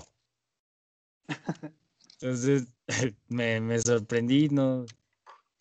Entonces, 2.22 2.68
me, 3.30 3.62
me, 3.62 3.80
sorprendí, 3.80 4.50
no, 4.50 4.86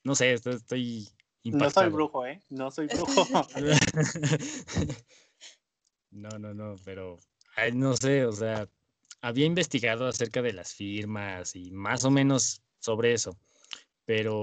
no 0.02 0.14
sé, 0.14 0.32
estoy, 0.32 1.09
impactado. 1.44 1.86
No 1.86 1.90
soy 1.90 1.94
brujo, 1.94 2.26
¿eh? 2.26 2.42
No 2.50 2.70
soy 2.70 2.86
brujo. 2.92 3.46
no, 6.11 6.30
no, 6.38 6.54
no, 6.54 6.76
pero 6.84 7.18
no 7.74 7.96
sé, 7.96 8.24
o 8.24 8.32
sea, 8.32 8.68
había 9.20 9.46
investigado 9.46 10.06
acerca 10.06 10.42
de 10.42 10.52
las 10.52 10.74
firmas 10.74 11.54
y 11.54 11.70
más 11.70 12.04
o 12.04 12.11
menos 12.11 12.62
sobre 12.80 13.12
eso, 13.12 13.38
pero, 14.04 14.36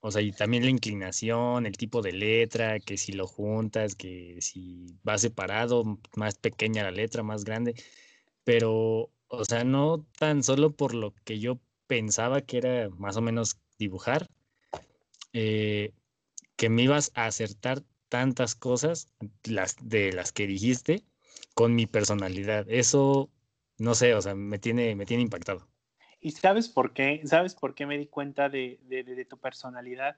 o 0.00 0.10
sea, 0.10 0.22
y 0.22 0.32
también 0.32 0.64
la 0.64 0.70
inclinación, 0.70 1.66
el 1.66 1.76
tipo 1.76 2.02
de 2.02 2.12
letra, 2.12 2.80
que 2.80 2.96
si 2.96 3.12
lo 3.12 3.26
juntas, 3.26 3.94
que 3.94 4.38
si 4.40 4.98
va 5.08 5.18
separado, 5.18 5.98
más 6.16 6.36
pequeña 6.36 6.84
la 6.84 6.90
letra, 6.90 7.22
más 7.22 7.44
grande, 7.44 7.74
pero, 8.44 9.10
o 9.36 9.44
sea, 9.44 9.64
no 9.64 10.04
tan 10.18 10.42
solo 10.42 10.72
por 10.72 10.94
lo 10.94 11.14
que 11.24 11.38
yo 11.38 11.58
pensaba 11.86 12.40
que 12.40 12.58
era 12.58 12.88
más 12.90 13.16
o 13.16 13.22
menos 13.22 13.58
dibujar, 13.78 14.28
eh, 15.32 15.92
que 16.56 16.68
me 16.68 16.82
ibas 16.82 17.12
a 17.14 17.26
acertar 17.26 17.82
tantas 18.08 18.54
cosas 18.54 19.08
las, 19.44 19.76
de 19.82 20.12
las 20.12 20.32
que 20.32 20.46
dijiste 20.46 21.04
con 21.54 21.74
mi 21.74 21.86
personalidad. 21.86 22.66
Eso 22.68 23.30
no 23.78 23.94
sé, 23.94 24.14
o 24.14 24.22
sea, 24.22 24.34
me 24.34 24.58
tiene, 24.58 24.94
me 24.96 25.06
tiene 25.06 25.22
impactado. 25.22 25.66
¿Y 26.20 26.32
sabes 26.32 26.68
por 26.68 26.92
qué? 26.92 27.20
¿Sabes 27.24 27.54
por 27.54 27.74
qué 27.74 27.86
me 27.86 27.98
di 27.98 28.06
cuenta 28.06 28.48
de, 28.48 28.80
de, 28.84 29.24
tu 29.26 29.38
personalidad? 29.38 30.16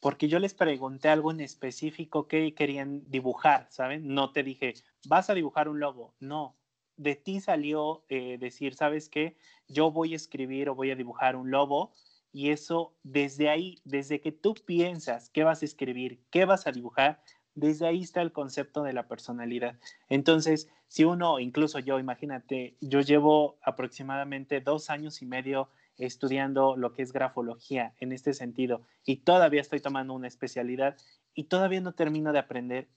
Porque 0.00 0.28
yo 0.28 0.38
les 0.38 0.54
pregunté 0.54 1.08
algo 1.08 1.30
en 1.30 1.40
específico 1.40 2.28
que 2.28 2.54
querían 2.54 3.10
dibujar, 3.10 3.66
¿saben? 3.70 4.14
No 4.14 4.32
te 4.32 4.42
dije, 4.42 4.74
vas 5.06 5.28
a 5.28 5.34
dibujar 5.34 5.68
un 5.68 5.80
lobo. 5.80 6.14
No, 6.20 6.56
de 6.96 7.14
ti 7.14 7.40
salió 7.40 8.04
eh, 8.08 8.38
decir, 8.38 8.74
¿sabes 8.74 9.08
qué? 9.08 9.36
Yo 9.68 9.90
voy 9.90 10.12
a 10.12 10.16
escribir 10.16 10.68
o 10.68 10.74
voy 10.74 10.90
a 10.90 10.96
dibujar 10.96 11.36
un 11.36 11.50
lobo 11.50 11.92
y 12.32 12.50
eso 12.50 12.94
desde 13.02 13.48
ahí, 13.48 13.78
desde 13.84 14.20
que 14.20 14.32
tú 14.32 14.54
piensas 14.54 15.30
qué 15.30 15.44
vas 15.44 15.62
a 15.62 15.64
escribir, 15.64 16.20
qué 16.30 16.44
vas 16.44 16.66
a 16.66 16.72
dibujar, 16.72 17.22
desde 17.54 17.86
ahí 17.86 18.02
está 18.02 18.20
el 18.20 18.32
concepto 18.32 18.82
de 18.82 18.92
la 18.92 19.08
personalidad. 19.08 19.78
Entonces, 20.10 20.68
si 20.88 21.04
uno, 21.04 21.40
incluso 21.40 21.78
yo, 21.78 21.98
imagínate, 21.98 22.76
yo 22.80 23.00
llevo 23.00 23.56
aproximadamente 23.62 24.60
dos 24.60 24.90
años 24.90 25.22
y 25.22 25.26
medio 25.26 25.70
estudiando 25.96 26.76
lo 26.76 26.92
que 26.92 27.02
es 27.02 27.12
grafología 27.12 27.94
en 27.98 28.12
este 28.12 28.34
sentido 28.34 28.82
y 29.06 29.16
todavía 29.16 29.62
estoy 29.62 29.80
tomando 29.80 30.12
una 30.12 30.28
especialidad 30.28 30.96
y 31.34 31.44
todavía 31.44 31.80
no 31.80 31.92
termino 31.92 32.32
de 32.32 32.38
aprender. 32.38 32.88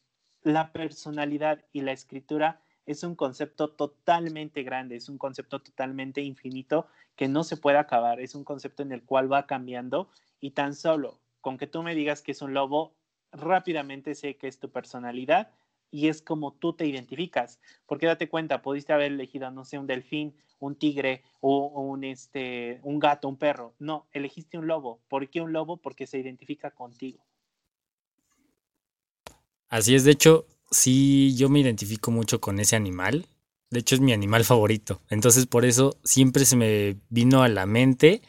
La 0.41 0.72
personalidad 0.72 1.64
y 1.72 1.82
la 1.82 1.91
escritura 1.91 2.62
es 2.89 3.03
un 3.03 3.13
concepto 3.13 3.69
totalmente 3.69 4.63
grande, 4.63 4.95
es 4.95 5.09
un 5.09 5.19
concepto 5.19 5.59
totalmente 5.59 6.21
infinito 6.21 6.87
que 7.15 7.27
no 7.27 7.43
se 7.43 7.55
puede 7.55 7.77
acabar, 7.77 8.19
es 8.19 8.33
un 8.33 8.43
concepto 8.43 8.81
en 8.81 8.91
el 8.91 9.03
cual 9.03 9.31
va 9.31 9.45
cambiando 9.45 10.09
y 10.41 10.51
tan 10.51 10.73
solo 10.73 11.19
con 11.39 11.59
que 11.59 11.67
tú 11.67 11.83
me 11.83 11.93
digas 11.93 12.23
que 12.23 12.31
es 12.31 12.41
un 12.41 12.55
lobo, 12.55 12.95
rápidamente 13.31 14.15
sé 14.15 14.37
que 14.37 14.47
es 14.47 14.59
tu 14.59 14.71
personalidad 14.71 15.51
y 15.91 16.07
es 16.07 16.23
como 16.23 16.53
tú 16.53 16.73
te 16.73 16.87
identificas. 16.87 17.59
Porque 17.85 18.07
date 18.07 18.27
cuenta, 18.27 18.63
pudiste 18.63 18.91
haber 18.91 19.11
elegido, 19.11 19.51
no 19.51 19.65
sé, 19.65 19.77
un 19.77 19.85
delfín, 19.85 20.35
un 20.57 20.75
tigre 20.75 21.21
o, 21.41 21.67
un, 21.67 22.03
este, 22.03 22.79
un 22.81 22.97
gato, 22.97 23.27
un 23.27 23.37
perro. 23.37 23.75
No, 23.77 24.07
elegiste 24.13 24.57
un 24.57 24.65
lobo. 24.65 24.99
¿Por 25.07 25.29
qué 25.29 25.41
un 25.41 25.53
lobo? 25.53 25.77
Porque 25.77 26.07
se 26.07 26.17
identifica 26.17 26.71
contigo. 26.71 27.23
Así 29.67 29.93
es, 29.93 30.03
de 30.03 30.11
hecho, 30.11 30.47
sí, 30.72 31.36
yo 31.36 31.49
me 31.49 31.59
identifico 31.59 32.11
mucho 32.11 32.39
con 32.41 32.59
ese 32.59 32.76
animal. 32.76 33.28
De 33.70 33.80
hecho, 33.80 33.95
es 33.95 34.01
mi 34.01 34.13
animal 34.13 34.45
favorito. 34.45 35.01
Entonces, 35.09 35.45
por 35.45 35.65
eso 35.65 35.99
siempre 36.03 36.45
se 36.45 36.55
me 36.55 36.97
vino 37.09 37.43
a 37.43 37.49
la 37.49 37.65
mente 37.65 38.22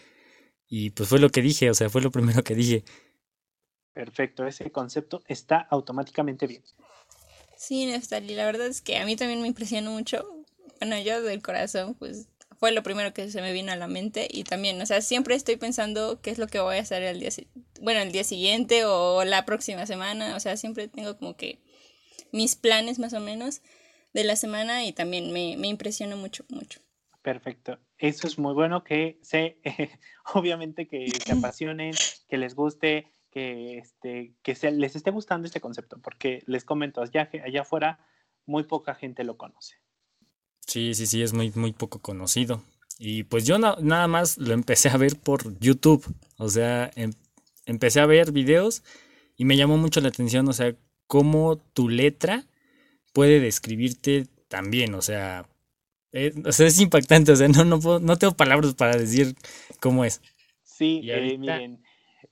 y 0.68 0.91
pues 0.91 1.09
fue 1.09 1.18
lo 1.18 1.30
que 1.30 1.43
dije, 1.43 1.70
o 1.70 1.74
sea, 1.74 1.91
fue 1.91 2.03
lo 2.03 2.11
primero 2.11 2.45
que 2.45 2.55
dije. 2.55 2.84
Perfecto, 3.93 4.47
ese 4.47 4.70
concepto 4.70 5.22
está 5.26 5.59
automáticamente 5.59 6.47
bien. 6.47 6.62
Sí, 7.57 7.86
Neftali, 7.86 8.34
la 8.34 8.47
verdad 8.47 8.68
es 8.68 8.80
que 8.80 8.97
a 8.97 9.05
mí 9.05 9.16
también 9.16 9.43
me 9.43 9.49
impresionó 9.49 9.91
mucho. 9.91 10.24
Bueno, 10.78 10.99
yo 11.01 11.20
del 11.22 11.43
corazón, 11.43 11.95
pues 11.95 12.28
fue 12.59 12.72
lo 12.72 12.82
primero 12.82 13.12
que 13.12 13.30
se 13.30 13.43
me 13.43 13.53
vino 13.53 13.72
a 13.72 13.76
la 13.76 13.88
mente 13.88 14.28
y 14.30 14.45
también, 14.45 14.80
o 14.80 14.86
sea, 14.86 15.01
siempre 15.01 15.34
estoy 15.34 15.57
pensando 15.57 16.20
qué 16.20 16.30
es 16.30 16.38
lo 16.38 16.47
que 16.47 16.61
voy 16.61 16.76
a 16.76 16.82
hacer 16.82 17.03
el 17.03 17.20
día, 17.20 17.30
bueno, 17.80 18.01
el 18.01 18.12
día 18.12 18.22
siguiente 18.22 18.84
o 18.84 19.24
la 19.24 19.45
próxima 19.45 19.86
semana, 19.86 20.36
o 20.36 20.41
sea, 20.41 20.57
siempre 20.57 20.86
tengo 20.86 21.16
como 21.18 21.36
que 21.36 21.59
mis 22.33 22.57
planes 22.57 22.99
más 22.99 23.12
o 23.12 23.20
menos 23.20 23.62
de 24.12 24.24
la 24.24 24.37
semana 24.37 24.85
y 24.85 24.93
también 24.93 25.33
me, 25.33 25.57
me 25.57 25.68
impresiona 25.68 26.16
mucho, 26.16 26.45
mucho. 26.49 26.81
Perfecto. 27.22 27.78
Eso 27.99 28.26
es 28.26 28.39
muy 28.39 28.55
bueno 28.55 28.83
que 28.83 29.18
se, 29.22 29.59
obviamente 30.35 30.89
que 30.89 31.09
se 31.24 31.33
apasionen, 31.39 31.95
que 32.28 32.39
les 32.39 32.55
guste, 32.55 33.07
que, 33.31 33.78
este, 33.78 34.35
que 34.43 34.55
se, 34.55 34.70
les 34.72 34.97
esté 34.97 35.11
gustando 35.11 35.47
este 35.47 35.61
concepto, 35.61 35.99
porque 36.03 36.43
les 36.47 36.64
comento, 36.64 37.03
allá, 37.03 37.31
allá 37.45 37.61
afuera 37.62 38.05
muy 38.47 38.64
poca 38.64 38.95
gente 38.95 39.24
lo 39.24 39.37
conoce. 39.37 39.76
Sí, 40.66 40.95
sí, 40.95 41.07
sí, 41.07 41.22
es 41.22 41.33
muy, 41.33 41.53
muy 41.55 41.72
poco 41.72 42.01
conocido. 42.01 42.62
Y 42.99 43.24
pues 43.24 43.47
yo 43.47 43.59
nada 43.59 44.09
más 44.09 44.37
lo 44.37 44.53
empecé 44.53 44.89
a 44.91 44.97
ver 44.97 45.18
por 45.18 45.59
YouTube. 45.59 46.05
O 46.37 46.49
sea, 46.49 46.91
em, 46.97 47.12
empecé 47.64 48.01
a 48.01 48.07
ver 48.07 48.31
videos 48.31 48.83
y 49.37 49.47
me 49.47 49.57
llamó 49.57 49.78
mucho 49.78 50.01
la 50.01 50.09
atención, 50.09 50.47
o 50.49 50.53
sea, 50.53 50.74
cómo 51.14 51.58
tu 51.74 51.88
letra 51.90 52.44
puede 53.12 53.40
describirte 53.40 54.26
también. 54.48 54.94
O 54.94 55.02
sea, 55.02 55.46
Eh, 56.12 56.32
o 56.46 56.52
sea, 56.52 56.66
es 56.68 56.80
impactante, 56.80 57.32
o 57.32 57.36
sea, 57.36 57.48
no, 57.48 57.64
no, 57.64 57.80
puedo- 57.80 58.00
no 58.00 58.16
tengo 58.18 58.34
palabras 58.34 58.74
para 58.74 58.96
decir 58.96 59.34
cómo 59.80 60.04
es. 60.04 60.22
Sí, 60.62 61.04
eh, 61.08 61.36
miren, 61.38 61.82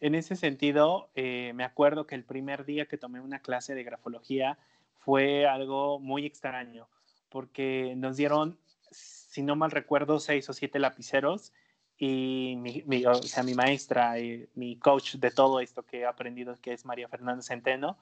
en 0.01 0.15
ese 0.15 0.37
sentido, 0.37 1.11
eh, 1.15 1.53
me 1.55 1.65
acuerdo 1.65 2.07
que 2.07 2.15
el 2.15 2.25
primer 2.25 2.65
día 2.65 2.87
que 2.87 2.99
tomé 2.99 3.21
una 3.21 3.41
clase 3.41 3.75
de 3.75 3.85
grafología 3.85 4.59
fue 4.99 5.47
algo 5.47 5.99
muy 6.01 6.27
extraño, 6.27 6.89
porque 7.31 7.95
nos 7.97 8.17
dieron, 8.17 8.59
si 8.91 9.43
no 9.43 9.57
mal 9.57 9.71
recuerdo, 9.71 10.19
seis 10.21 10.49
o 10.49 10.53
siete 10.53 10.79
lapiceros 10.79 11.53
y 11.99 12.55
mi, 12.59 12.83
mi- 12.87 13.07
o 13.07 13.15
sea, 13.23 13.43
mi 13.43 13.55
maestra, 13.55 14.15
mi 14.55 14.77
coach 14.79 15.17
de 15.17 15.31
todo 15.31 15.61
esto 15.61 15.85
que 15.85 16.01
he 16.01 16.07
aprendido, 16.07 16.55
que 16.61 16.73
es 16.73 16.85
María 16.85 17.09
Fernanda 17.09 17.43
Centeno, 17.43 17.99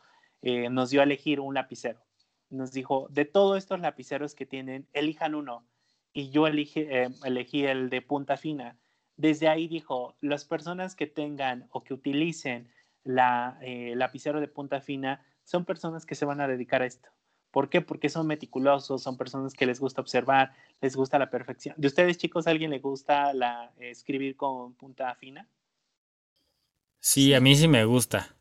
eh, 0.46 0.70
nos 0.70 0.90
dio 0.90 1.00
a 1.00 1.04
elegir 1.04 1.40
un 1.40 1.54
lapicero. 1.54 2.00
Nos 2.50 2.72
dijo, 2.72 3.08
de 3.10 3.24
todos 3.24 3.58
estos 3.58 3.80
lapiceros 3.80 4.34
que 4.34 4.46
tienen, 4.46 4.86
elijan 4.92 5.34
uno. 5.34 5.66
Y 6.12 6.30
yo 6.30 6.46
elegí, 6.46 6.80
eh, 6.80 7.08
elegí 7.24 7.64
el 7.64 7.90
de 7.90 8.00
punta 8.02 8.36
fina 8.36 8.78
desde 9.16 9.48
ahí 9.48 9.66
dijo, 9.66 10.16
las 10.20 10.44
personas 10.44 10.94
que 10.94 11.06
tengan 11.06 11.68
o 11.70 11.82
que 11.82 11.94
utilicen 11.94 12.68
la 13.02 13.58
eh, 13.62 13.94
lapicero 13.96 14.40
de 14.40 14.48
punta 14.48 14.80
fina 14.80 15.24
son 15.44 15.64
personas 15.64 16.04
que 16.04 16.14
se 16.14 16.24
van 16.24 16.40
a 16.40 16.48
dedicar 16.48 16.82
a 16.82 16.86
esto. 16.86 17.08
¿Por 17.50 17.70
qué? 17.70 17.80
Porque 17.80 18.10
son 18.10 18.26
meticulosos, 18.26 19.02
son 19.02 19.16
personas 19.16 19.54
que 19.54 19.64
les 19.64 19.80
gusta 19.80 20.02
observar, 20.02 20.52
les 20.82 20.94
gusta 20.94 21.18
la 21.18 21.30
perfección. 21.30 21.74
¿De 21.78 21.86
ustedes, 21.86 22.18
chicos, 22.18 22.46
alguien 22.46 22.70
le 22.70 22.80
gusta 22.80 23.32
escribir 23.78 24.36
con 24.36 24.74
punta 24.74 25.14
fina? 25.14 25.48
Sí, 27.00 27.32
a 27.32 27.40
mí 27.40 27.54
sí 27.54 27.68
me 27.68 27.84
gusta. 27.86 28.35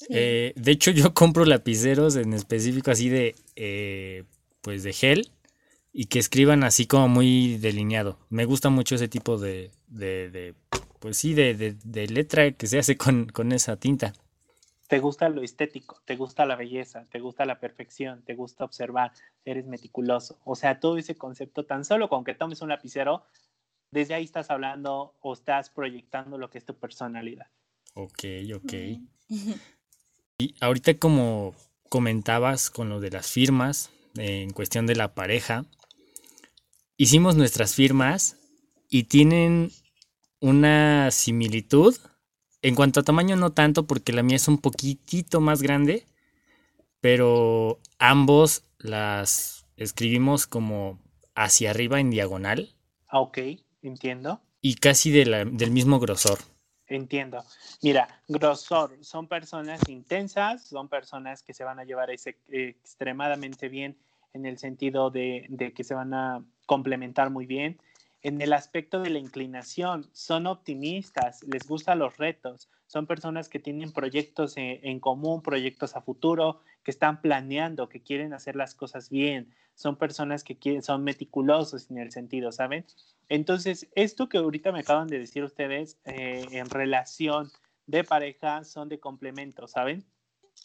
Sí. 0.00 0.06
Eh, 0.10 0.52
de 0.56 0.72
hecho, 0.72 0.90
yo 0.92 1.12
compro 1.12 1.44
lapiceros 1.44 2.16
en 2.16 2.32
específico 2.32 2.90
así 2.90 3.10
de, 3.10 3.34
eh, 3.56 4.24
pues 4.62 4.82
de 4.82 4.92
gel 4.94 5.30
y 5.92 6.06
que 6.06 6.18
escriban 6.18 6.64
así 6.64 6.86
como 6.86 7.08
muy 7.08 7.58
delineado. 7.58 8.18
Me 8.30 8.46
gusta 8.46 8.70
mucho 8.70 8.94
ese 8.94 9.08
tipo 9.08 9.36
de, 9.36 9.70
de, 9.88 10.30
de, 10.30 10.54
pues 11.00 11.18
sí, 11.18 11.34
de, 11.34 11.54
de, 11.54 11.76
de 11.84 12.06
letra 12.06 12.50
que 12.52 12.66
se 12.66 12.78
hace 12.78 12.96
con, 12.96 13.26
con 13.26 13.52
esa 13.52 13.76
tinta. 13.76 14.14
¿Te 14.88 15.00
gusta 15.00 15.28
lo 15.28 15.42
estético? 15.42 16.00
¿Te 16.04 16.16
gusta 16.16 16.46
la 16.46 16.56
belleza? 16.56 17.04
¿Te 17.10 17.20
gusta 17.20 17.44
la 17.44 17.60
perfección? 17.60 18.22
¿Te 18.22 18.34
gusta 18.34 18.64
observar? 18.64 19.12
¿Eres 19.44 19.66
meticuloso? 19.66 20.40
O 20.44 20.56
sea, 20.56 20.80
todo 20.80 20.96
ese 20.96 21.14
concepto, 21.14 21.66
tan 21.66 21.84
solo 21.84 22.08
con 22.08 22.24
que 22.24 22.34
tomes 22.34 22.62
un 22.62 22.70
lapicero, 22.70 23.24
desde 23.90 24.14
ahí 24.14 24.24
estás 24.24 24.50
hablando 24.50 25.14
o 25.20 25.34
estás 25.34 25.70
proyectando 25.70 26.38
lo 26.38 26.48
que 26.50 26.58
es 26.58 26.64
tu 26.64 26.74
personalidad. 26.76 27.48
Ok, 27.94 28.24
ok. 28.56 28.72
Y 30.40 30.54
ahorita 30.60 30.94
como 30.94 31.54
comentabas 31.90 32.70
con 32.70 32.88
lo 32.88 32.98
de 33.00 33.10
las 33.10 33.30
firmas, 33.30 33.90
eh, 34.16 34.42
en 34.42 34.50
cuestión 34.52 34.86
de 34.86 34.96
la 34.96 35.12
pareja, 35.14 35.66
hicimos 36.96 37.36
nuestras 37.36 37.74
firmas 37.74 38.36
y 38.88 39.04
tienen 39.04 39.70
una 40.40 41.10
similitud. 41.10 41.94
En 42.62 42.74
cuanto 42.74 43.00
a 43.00 43.02
tamaño 43.02 43.36
no 43.36 43.52
tanto 43.52 43.86
porque 43.86 44.12
la 44.14 44.22
mía 44.22 44.36
es 44.36 44.48
un 44.48 44.58
poquitito 44.58 45.40
más 45.40 45.60
grande, 45.62 46.06
pero 47.00 47.78
ambos 47.98 48.64
las 48.78 49.66
escribimos 49.76 50.46
como 50.46 50.98
hacia 51.34 51.70
arriba 51.70 52.00
en 52.00 52.10
diagonal 52.10 52.74
Ah, 53.08 53.20
Ok, 53.20 53.38
entiendo. 53.82 54.40
y 54.62 54.76
casi 54.76 55.10
de 55.10 55.26
la- 55.26 55.44
del 55.44 55.70
mismo 55.70 55.98
grosor. 56.00 56.38
Entiendo. 56.90 57.44
Mira, 57.82 58.08
grosor, 58.26 58.98
son 59.02 59.28
personas 59.28 59.88
intensas, 59.88 60.64
son 60.64 60.88
personas 60.88 61.40
que 61.44 61.54
se 61.54 61.62
van 61.62 61.78
a 61.78 61.84
llevar 61.84 62.10
eh, 62.10 62.18
extremadamente 62.50 63.68
bien 63.68 63.96
en 64.34 64.44
el 64.44 64.58
sentido 64.58 65.08
de, 65.08 65.72
que 65.74 65.84
se 65.84 65.94
van 65.94 66.12
a 66.14 66.44
complementar 66.66 67.30
muy 67.30 67.46
bien. 67.46 67.78
En 68.22 68.40
el 68.40 68.52
aspecto 68.52 69.00
de 69.00 69.10
la 69.10 69.20
inclinación, 69.20 70.10
son 70.12 70.48
optimistas, 70.48 71.44
les 71.44 71.68
gustan 71.68 72.00
los 72.00 72.16
retos, 72.16 72.68
son 72.88 73.06
personas 73.06 73.48
que 73.48 73.60
tienen 73.60 73.92
proyectos 73.92 74.54
en 74.56 74.98
común, 74.98 75.42
proyectos 75.42 75.94
a 75.94 76.02
futuro, 76.02 76.60
que 76.82 76.90
están 76.90 77.20
planeando, 77.20 77.88
que 77.88 78.02
quieren 78.02 78.34
hacer 78.34 78.56
las 78.56 78.74
cosas 78.74 79.10
bien, 79.10 79.54
son 79.80 79.96
personas 79.96 80.44
que 80.44 80.58
quieren, 80.58 80.82
son 80.82 81.02
meticulosos 81.04 81.90
en 81.90 81.96
el 81.96 82.12
sentido, 82.12 82.52
¿saben? 82.52 82.84
Entonces, 83.30 83.88
esto 83.94 84.28
que 84.28 84.36
ahorita 84.36 84.72
me 84.72 84.80
acaban 84.80 85.08
de 85.08 85.18
decir 85.18 85.42
ustedes 85.42 85.98
eh, 86.04 86.46
en 86.50 86.68
relación 86.68 87.50
de 87.86 88.04
pareja 88.04 88.62
son 88.64 88.90
de 88.90 89.00
complemento, 89.00 89.66
¿saben? 89.66 90.04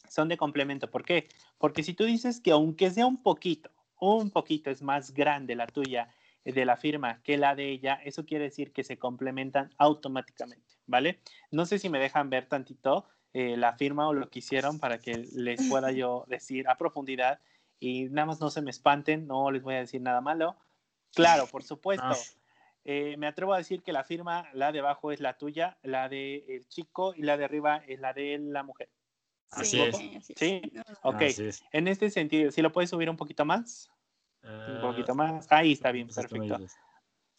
Son 0.09 0.27
de 0.27 0.35
complemento. 0.35 0.91
¿Por 0.91 1.05
qué? 1.05 1.29
Porque 1.57 1.81
si 1.81 1.93
tú 1.93 2.03
dices 2.03 2.41
que 2.41 2.51
aunque 2.51 2.91
sea 2.91 3.05
un 3.05 3.23
poquito, 3.23 3.71
un 4.01 4.31
poquito 4.31 4.69
es 4.69 4.81
más 4.81 5.13
grande 5.13 5.55
la 5.55 5.67
tuya 5.67 6.13
eh, 6.43 6.51
de 6.51 6.65
la 6.65 6.75
firma 6.75 7.21
que 7.23 7.37
la 7.37 7.55
de 7.55 7.69
ella, 7.69 7.93
eso 8.03 8.25
quiere 8.25 8.43
decir 8.43 8.73
que 8.73 8.83
se 8.83 8.99
complementan 8.99 9.73
automáticamente, 9.77 10.75
¿vale? 10.87 11.21
No 11.51 11.65
sé 11.65 11.79
si 11.79 11.87
me 11.87 11.99
dejan 11.99 12.29
ver 12.29 12.47
tantito 12.47 13.05
eh, 13.31 13.55
la 13.55 13.77
firma 13.77 14.09
o 14.09 14.13
lo 14.13 14.29
que 14.29 14.39
hicieron 14.39 14.77
para 14.77 14.99
que 14.99 15.25
les 15.35 15.69
pueda 15.69 15.93
yo 15.93 16.25
decir 16.27 16.67
a 16.67 16.75
profundidad 16.77 17.39
y 17.79 18.05
nada 18.05 18.25
más 18.27 18.39
no 18.39 18.49
se 18.49 18.61
me 18.61 18.71
espanten, 18.71 19.27
no 19.27 19.51
les 19.51 19.61
voy 19.63 19.75
a 19.75 19.79
decir 19.79 20.01
nada 20.01 20.21
malo. 20.21 20.55
Claro, 21.13 21.47
por 21.47 21.63
supuesto. 21.63 22.05
Ah. 22.05 22.15
Eh, 22.83 23.15
me 23.17 23.25
atrevo 23.27 23.53
a 23.53 23.57
decir 23.57 23.81
que 23.81 23.91
la 23.93 24.03
firma, 24.03 24.47
la 24.53 24.71
de 24.71 24.79
abajo 24.79 25.11
es 25.11 25.19
la 25.19 25.37
tuya, 25.37 25.77
la 25.81 26.07
del 26.07 26.43
el 26.47 26.67
chico 26.67 27.13
y 27.15 27.23
la 27.23 27.35
de 27.37 27.45
arriba 27.45 27.77
es 27.87 27.99
la 27.99 28.13
de 28.13 28.37
la 28.39 28.63
mujer. 28.63 28.89
Así 29.51 29.77
Sí, 29.91 30.11
es. 30.17 30.25
¿Sí? 30.35 30.61
Ok. 31.01 31.21
Así 31.23 31.45
es. 31.45 31.63
En 31.71 31.87
este 31.87 32.09
sentido, 32.09 32.51
¿sí 32.51 32.61
lo 32.61 32.71
puedes 32.71 32.89
subir 32.89 33.09
un 33.09 33.17
poquito 33.17 33.45
más? 33.45 33.89
Un 34.43 34.81
poquito 34.81 35.15
más. 35.15 35.51
Ahí 35.51 35.71
está 35.71 35.91
bien, 35.91 36.07
Pues 36.07 36.17
perfecto. 36.17 36.59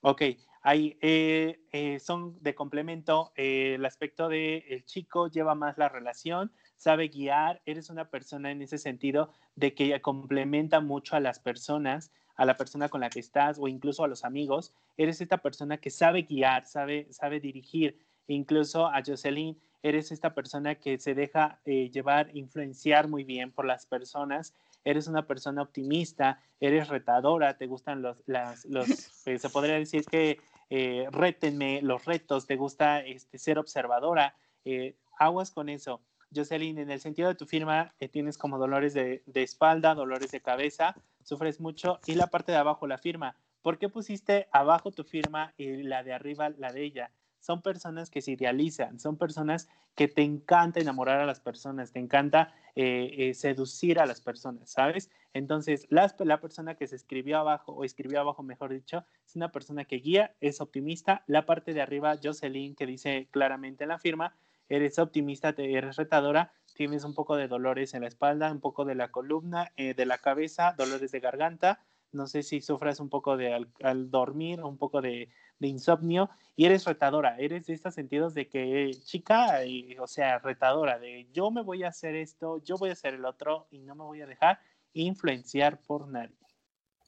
Ok, 0.01 0.23
ahí 0.63 0.99
eh, 1.01 1.61
eh, 1.73 1.99
son 2.01 2.41
de 2.43 2.55
complemento. 2.55 3.33
eh, 3.37 3.75
el 3.75 3.85
aspecto 3.85 4.29
de 4.29 4.59
el 4.69 4.85
chico 4.85 5.29
lleva 5.29 5.55
más 5.55 5.79
la 5.79 5.89
relación, 5.89 6.53
sabe 6.77 7.09
guiar. 7.09 7.61
Eres 7.67 7.91
una 7.91 8.09
persona 8.09 8.51
en 8.51 8.63
ese 8.63 8.79
sentido 8.79 9.31
de 9.55 9.75
que 9.75 10.01
complementa 10.01 10.81
mucho 10.81 11.17
a 11.17 11.21
las 11.21 11.39
personas, 11.39 12.13
a 12.37 12.45
la 12.45 12.57
persona 12.57 12.89
con 12.89 13.01
la 13.01 13.11
que 13.11 13.21
estás 13.21 13.59
o 13.59 13.69
incluso 13.69 14.05
a 14.05 14.09
los 14.09 14.25
amigos. 14.25 14.73
Eres 14.97 15.21
esta 15.21 15.39
persona 15.39 15.79
que 15.79 15.91
sabe 15.91 16.23
guiar, 16.23 16.67
sabe, 16.67 17.07
sabe 17.11 17.41
dirigir. 17.41 17.99
Incluso 18.29 18.87
a 18.87 19.03
Jocelyn, 19.07 19.59
eres 19.83 20.11
esta 20.11 20.35
persona 20.35 20.75
que 20.75 20.99
se 20.99 21.15
deja 21.15 21.61
eh, 21.65 21.91
llevar, 21.91 22.31
influenciar 22.37 23.09
muy 23.09 23.25
bien 23.25 23.53
por 23.53 23.65
las 23.65 23.87
personas 23.87 24.53
eres 24.87 25.09
una 25.09 25.27
persona 25.27 25.63
optimista, 25.63 26.41
eres 26.61 26.89
retadora, 26.89 27.59
te 27.59 27.67
gustan 27.67 28.03
los, 28.03 28.23
las, 28.27 28.65
los 28.67 28.89
eh, 29.27 29.39
se 29.39 29.51
podría 29.51 29.75
decir 29.75 30.05
que 30.05 30.39
eh, 30.71 31.09
rétenme 31.11 31.83
los 31.83 32.05
retos, 32.05 32.47
te 32.47 32.57
gusta 32.57 33.01
este, 33.01 33.37
ser 33.37 33.59
observadora, 33.59 34.35
eh, 34.65 34.95
aguas 35.19 35.51
con 35.51 35.69
eso. 35.69 36.01
Jocelyn, 36.35 36.79
en 36.79 36.91
el 36.91 37.01
sentido 37.01 37.29
de 37.29 37.35
tu 37.35 37.47
firma, 37.47 37.95
tienes 38.11 38.39
como 38.39 38.59
dolores 38.59 38.95
de, 38.95 39.23
de 39.27 39.43
espalda, 39.43 39.95
dolores 39.95 40.31
de 40.31 40.41
cabeza, 40.41 40.95
sufres 41.23 41.61
mucho, 41.61 42.01
y 42.07 42.15
la 42.15 42.29
parte 42.29 42.53
de 42.53 42.59
abajo, 42.59 42.87
la 42.87 42.99
firma. 42.99 43.37
¿Por 43.63 43.79
qué 43.79 43.89
pusiste 43.89 44.49
abajo 44.53 44.93
tu 44.93 45.03
firma 45.03 45.53
y 45.57 45.83
la 45.83 46.05
de 46.05 46.13
arriba 46.13 46.51
la 46.51 46.73
de 46.73 46.85
ella? 46.85 47.11
Son 47.41 47.63
personas 47.63 48.11
que 48.11 48.21
se 48.21 48.33
idealizan, 48.33 49.01
son 49.01 49.17
personas 49.17 49.69
que 49.97 50.09
te 50.09 50.23
encanta 50.23 50.79
enamorar 50.79 51.21
a 51.21 51.27
las 51.27 51.41
personas, 51.41 51.91
te 51.91 51.99
encanta 51.99 52.55
eh, 52.77 53.15
eh, 53.17 53.35
seducir 53.35 53.99
a 53.99 54.07
las 54.07 54.21
personas, 54.21 54.71
¿sabes? 54.71 55.11
Entonces, 55.33 55.87
la, 55.91 56.15
la, 56.21 56.41
persona 56.41 56.75
que 56.75 56.87
se 56.87 56.95
escribió 56.95 57.39
abajo, 57.39 57.73
o 57.73 57.85
escribió 57.85 58.21
abajo, 58.21 58.43
mejor 58.43 58.73
dicho, 58.73 59.05
es 59.27 59.35
una 59.35 59.51
persona 59.51 59.85
que 59.85 59.97
guía, 59.97 60.35
es 60.41 60.61
optimista. 60.61 61.25
La 61.27 61.47
parte 61.47 61.73
de 61.73 61.81
arriba, 61.81 62.19
Jocelyn, 62.23 62.75
que 62.75 62.87
dice 62.87 63.29
claramente 63.31 63.85
en 63.85 63.89
la 63.89 63.99
firma, 63.99 64.37
eres 64.69 64.99
optimista, 64.99 65.55
eres 65.57 65.97
retadora, 65.97 66.53
tienes 66.75 67.05
un 67.05 67.15
poco 67.15 67.37
de 67.37 67.49
dolores 67.49 67.95
en 67.95 68.03
la 68.03 68.09
espalda, 68.09 68.51
un 68.53 68.61
poco 68.61 68.85
de 68.85 68.95
la 68.95 69.11
columna, 69.11 69.73
eh, 69.77 69.95
de 69.95 70.07
la 70.07 70.19
cabeza, 70.19 70.75
dolores 70.77 71.11
de 71.11 71.21
garganta. 71.21 71.81
No 72.13 72.27
sé 72.27 72.43
si 72.43 72.61
sufras 72.61 73.01
un 73.01 73.09
poco 73.09 73.37
de 73.37 73.53
al, 73.53 73.69
al 73.83 74.11
dormir, 74.11 74.63
un 74.63 74.79
poco 74.79 75.01
de, 75.01 75.29
de, 75.59 75.69
insomnio, 75.69 76.31
y 76.55 76.67
eres 76.67 76.85
retadora, 76.85 77.37
eres 77.39 77.67
de 77.67 77.75
estos 77.75 77.95
sentidos 77.95 78.35
de 78.35 78.49
que 78.49 78.91
chica, 79.05 79.65
y, 79.65 79.97
o 79.99 80.07
sea, 80.07 80.39
retadora, 80.39 80.99
de 80.99 81.29
yo 81.33 81.51
me 81.51 81.63
voy 81.63 81.83
a 81.83 81.89
hacer 81.89 82.15
esto, 82.15 82.63
yo 82.63 82.77
voy 82.77 82.91
a 82.91 82.93
hacer 82.93 83.15
el 83.15 83.25
otro, 83.25 83.67
y 83.71 83.81
no 83.81 83.95
me 83.95 84.05
voy 84.05 84.23
a 84.23 84.27
dejar 84.27 84.61
influenciar 84.93 85.81
por 85.81 86.09
nadie. 86.09 86.37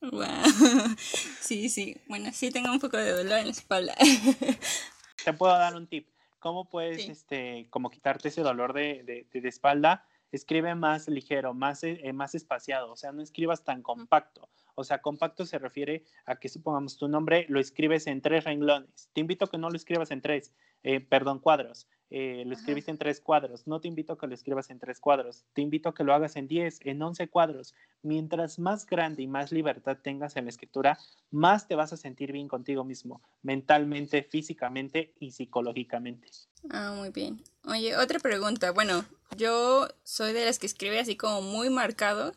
Wow. 0.00 0.24
Sí, 1.40 1.70
sí. 1.70 1.96
Bueno, 2.06 2.30
sí 2.32 2.50
tengo 2.50 2.70
un 2.70 2.78
poco 2.78 2.98
de 2.98 3.10
dolor 3.10 3.38
en 3.38 3.46
la 3.46 3.52
espalda. 3.52 3.94
Te 5.24 5.32
puedo 5.32 5.56
dar 5.56 5.74
un 5.74 5.86
tip. 5.86 6.06
¿Cómo 6.38 6.68
puedes, 6.68 7.02
Sí. 7.04 7.10
este, 7.10 7.66
como 7.70 7.90
quitarte 7.90 8.28
ese 8.28 8.42
dolor 8.42 8.72
de, 8.72 9.02
de, 9.32 9.40
de 9.40 9.48
espalda? 9.48 10.06
Escribe 10.30 10.74
más 10.74 11.08
ligero, 11.08 11.54
más, 11.54 11.82
eh, 11.84 12.12
más 12.12 12.34
espaciado, 12.34 12.92
o 12.92 12.96
sea, 12.96 13.12
no 13.12 13.22
escribas 13.22 13.64
tan 13.64 13.82
compacto. 13.82 14.48
O 14.78 14.84
sea, 14.84 15.02
compacto 15.02 15.44
se 15.44 15.58
refiere 15.58 16.04
a 16.24 16.36
que 16.36 16.48
supongamos 16.48 16.96
tu 16.96 17.08
nombre 17.08 17.46
lo 17.48 17.58
escribes 17.58 18.06
en 18.06 18.22
tres 18.22 18.44
renglones. 18.44 19.10
Te 19.12 19.20
invito 19.20 19.44
a 19.44 19.50
que 19.50 19.58
no 19.58 19.70
lo 19.70 19.76
escribas 19.76 20.12
en 20.12 20.22
tres, 20.22 20.52
eh, 20.84 21.00
perdón, 21.00 21.40
cuadros. 21.40 21.88
Eh, 22.10 22.44
lo 22.46 22.54
escribiste 22.54 22.92
en 22.92 22.96
tres 22.96 23.20
cuadros. 23.20 23.66
No 23.66 23.80
te 23.80 23.88
invito 23.88 24.12
a 24.12 24.18
que 24.18 24.28
lo 24.28 24.34
escribas 24.34 24.70
en 24.70 24.78
tres 24.78 25.00
cuadros. 25.00 25.44
Te 25.52 25.62
invito 25.62 25.88
a 25.88 25.94
que 25.94 26.04
lo 26.04 26.14
hagas 26.14 26.36
en 26.36 26.46
diez, 26.46 26.78
en 26.84 27.02
once 27.02 27.28
cuadros. 27.28 27.74
Mientras 28.02 28.60
más 28.60 28.86
grande 28.86 29.24
y 29.24 29.26
más 29.26 29.50
libertad 29.50 29.98
tengas 30.00 30.36
en 30.36 30.44
la 30.44 30.50
escritura, 30.50 30.96
más 31.32 31.66
te 31.66 31.74
vas 31.74 31.92
a 31.92 31.96
sentir 31.96 32.30
bien 32.30 32.46
contigo 32.46 32.84
mismo, 32.84 33.20
mentalmente, 33.42 34.22
físicamente 34.22 35.12
y 35.18 35.32
psicológicamente. 35.32 36.28
Ah, 36.70 36.94
muy 36.96 37.10
bien. 37.10 37.42
Oye, 37.64 37.96
otra 37.96 38.20
pregunta. 38.20 38.70
Bueno, 38.70 39.04
yo 39.36 39.88
soy 40.04 40.32
de 40.32 40.44
las 40.44 40.60
que 40.60 40.66
escribe 40.66 41.00
así 41.00 41.16
como 41.16 41.42
muy 41.42 41.68
marcado. 41.68 42.32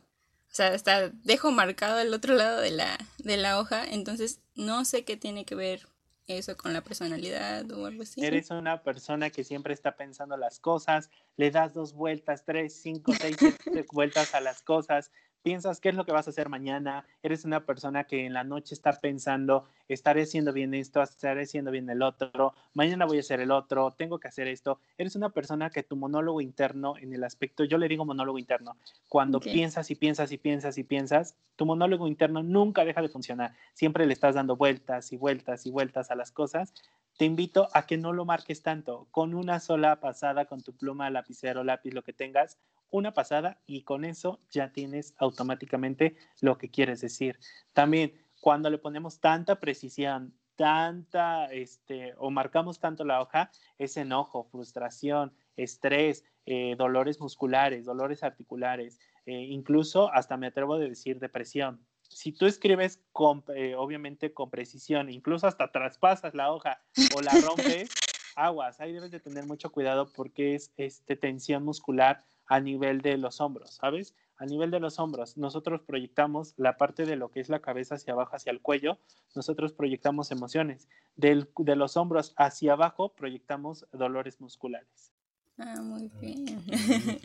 O 0.51 0.53
sea, 0.53 0.73
hasta 0.73 1.09
dejo 1.09 1.51
marcado 1.51 2.01
el 2.01 2.13
otro 2.13 2.35
lado 2.35 2.59
de 2.59 2.71
la, 2.71 2.97
de 3.19 3.37
la 3.37 3.57
hoja. 3.57 3.85
Entonces, 3.85 4.41
no 4.53 4.83
sé 4.83 5.05
qué 5.05 5.15
tiene 5.15 5.45
que 5.45 5.55
ver 5.55 5.87
eso 6.27 6.57
con 6.57 6.73
la 6.73 6.81
personalidad 6.81 7.71
o 7.71 7.85
algo 7.85 8.03
así. 8.03 8.23
Eres 8.23 8.51
una 8.51 8.83
persona 8.83 9.29
que 9.29 9.45
siempre 9.45 9.73
está 9.73 9.95
pensando 9.95 10.35
las 10.35 10.59
cosas, 10.59 11.09
le 11.37 11.51
das 11.51 11.73
dos 11.73 11.93
vueltas, 11.93 12.43
tres, 12.43 12.81
cinco, 12.81 13.13
seis, 13.13 13.37
siete 13.39 13.85
vueltas 13.93 14.35
a 14.35 14.41
las 14.41 14.61
cosas, 14.61 15.11
piensas 15.43 15.79
qué 15.79 15.89
es 15.89 15.95
lo 15.95 16.05
que 16.05 16.11
vas 16.11 16.27
a 16.27 16.29
hacer 16.29 16.49
mañana, 16.49 17.05
eres 17.23 17.45
una 17.45 17.65
persona 17.65 18.03
que 18.05 18.25
en 18.25 18.33
la 18.33 18.43
noche 18.43 18.73
está 18.73 18.93
pensando, 18.93 19.65
estaré 19.87 20.23
haciendo 20.23 20.53
bien 20.53 20.73
esto, 20.73 21.01
estaré 21.01 21.43
haciendo 21.43 21.71
bien 21.71 21.89
el 21.89 22.01
otro, 22.01 22.53
mañana 22.73 23.05
voy 23.05 23.17
a 23.17 23.21
hacer 23.21 23.39
el 23.39 23.51
otro, 23.51 23.91
tengo 23.91 24.19
que 24.19 24.27
hacer 24.27 24.47
esto. 24.47 24.79
Eres 24.97 25.15
una 25.15 25.29
persona 25.29 25.69
que 25.69 25.83
tu 25.83 25.95
monólogo 25.95 26.41
interno 26.41 26.95
en 26.97 27.13
el 27.13 27.23
aspecto, 27.23 27.63
yo 27.63 27.77
le 27.77 27.87
digo 27.87 28.05
monólogo 28.05 28.39
interno, 28.39 28.77
cuando 29.09 29.39
piensas 29.39 29.91
y 29.91 29.95
piensas 29.95 30.31
y 30.31 30.37
piensas 30.37 30.77
y 30.77 30.83
piensas, 30.83 31.35
tu 31.55 31.65
monólogo 31.65 32.07
interno 32.07 32.43
nunca 32.43 32.85
deja 32.85 33.01
de 33.01 33.09
funcionar, 33.09 33.55
siempre 33.73 34.05
le 34.05 34.13
estás 34.13 34.35
dando 34.35 34.55
vueltas 34.55 35.11
y 35.11 35.17
vueltas 35.17 35.65
y 35.65 35.71
vueltas 35.71 36.11
a 36.11 36.15
las 36.15 36.31
cosas. 36.31 36.73
Te 37.21 37.25
invito 37.25 37.69
a 37.75 37.85
que 37.85 37.99
no 37.99 38.13
lo 38.13 38.25
marques 38.25 38.63
tanto, 38.63 39.07
con 39.11 39.35
una 39.35 39.59
sola 39.59 39.99
pasada 39.99 40.45
con 40.45 40.63
tu 40.63 40.75
pluma, 40.75 41.11
lapicero, 41.11 41.63
lápiz, 41.63 41.93
lo 41.93 42.03
que 42.03 42.13
tengas, 42.13 42.57
una 42.89 43.13
pasada 43.13 43.61
y 43.67 43.83
con 43.83 44.05
eso 44.05 44.39
ya 44.49 44.73
tienes 44.73 45.13
automáticamente 45.19 46.15
lo 46.39 46.57
que 46.57 46.71
quieres 46.71 46.99
decir. 46.99 47.37
También 47.73 48.19
cuando 48.39 48.71
le 48.71 48.79
ponemos 48.79 49.19
tanta 49.19 49.59
precisión, 49.59 50.33
tanta, 50.55 51.45
este, 51.51 52.15
o 52.17 52.31
marcamos 52.31 52.79
tanto 52.79 53.05
la 53.05 53.21
hoja, 53.21 53.51
es 53.77 53.97
enojo, 53.97 54.45
frustración, 54.45 55.31
estrés, 55.57 56.25
eh, 56.47 56.75
dolores 56.75 57.21
musculares, 57.21 57.85
dolores 57.85 58.23
articulares, 58.23 58.99
eh, 59.27 59.33
incluso 59.33 60.11
hasta 60.11 60.37
me 60.37 60.47
atrevo 60.47 60.73
a 60.73 60.79
decir 60.79 61.19
depresión. 61.19 61.85
Si 62.13 62.31
tú 62.31 62.45
escribes 62.45 62.99
con, 63.11 63.43
eh, 63.55 63.75
obviamente 63.75 64.33
con 64.33 64.49
precisión, 64.49 65.09
incluso 65.09 65.47
hasta 65.47 65.71
traspasas 65.71 66.33
la 66.35 66.51
hoja 66.51 66.81
o 67.13 67.21
la 67.21 67.37
rompes, 67.37 67.89
aguas, 68.35 68.79
ahí 68.79 68.91
debes 68.93 69.11
de 69.11 69.19
tener 69.19 69.45
mucho 69.45 69.71
cuidado 69.71 70.07
porque 70.13 70.55
es 70.55 70.71
este, 70.77 71.15
tensión 71.15 71.63
muscular 71.63 72.23
a 72.47 72.59
nivel 72.59 73.01
de 73.01 73.17
los 73.17 73.39
hombros, 73.39 73.71
¿sabes? 73.75 74.13
A 74.37 74.45
nivel 74.45 74.71
de 74.71 74.79
los 74.79 74.99
hombros, 74.99 75.37
nosotros 75.37 75.81
proyectamos 75.81 76.53
la 76.57 76.75
parte 76.75 77.05
de 77.05 77.15
lo 77.15 77.29
que 77.29 77.39
es 77.39 77.47
la 77.49 77.59
cabeza 77.61 77.95
hacia 77.95 78.13
abajo, 78.13 78.35
hacia 78.35 78.51
el 78.51 78.59
cuello, 78.61 78.97
nosotros 79.35 79.71
proyectamos 79.71 80.31
emociones. 80.31 80.89
Del- 81.15 81.49
de 81.57 81.75
los 81.75 81.95
hombros 81.95 82.33
hacia 82.37 82.73
abajo 82.73 83.09
proyectamos 83.13 83.85
dolores 83.93 84.41
musculares. 84.41 85.11
Ah, 85.57 85.81
muy 85.81 86.09
bien. 86.19 86.61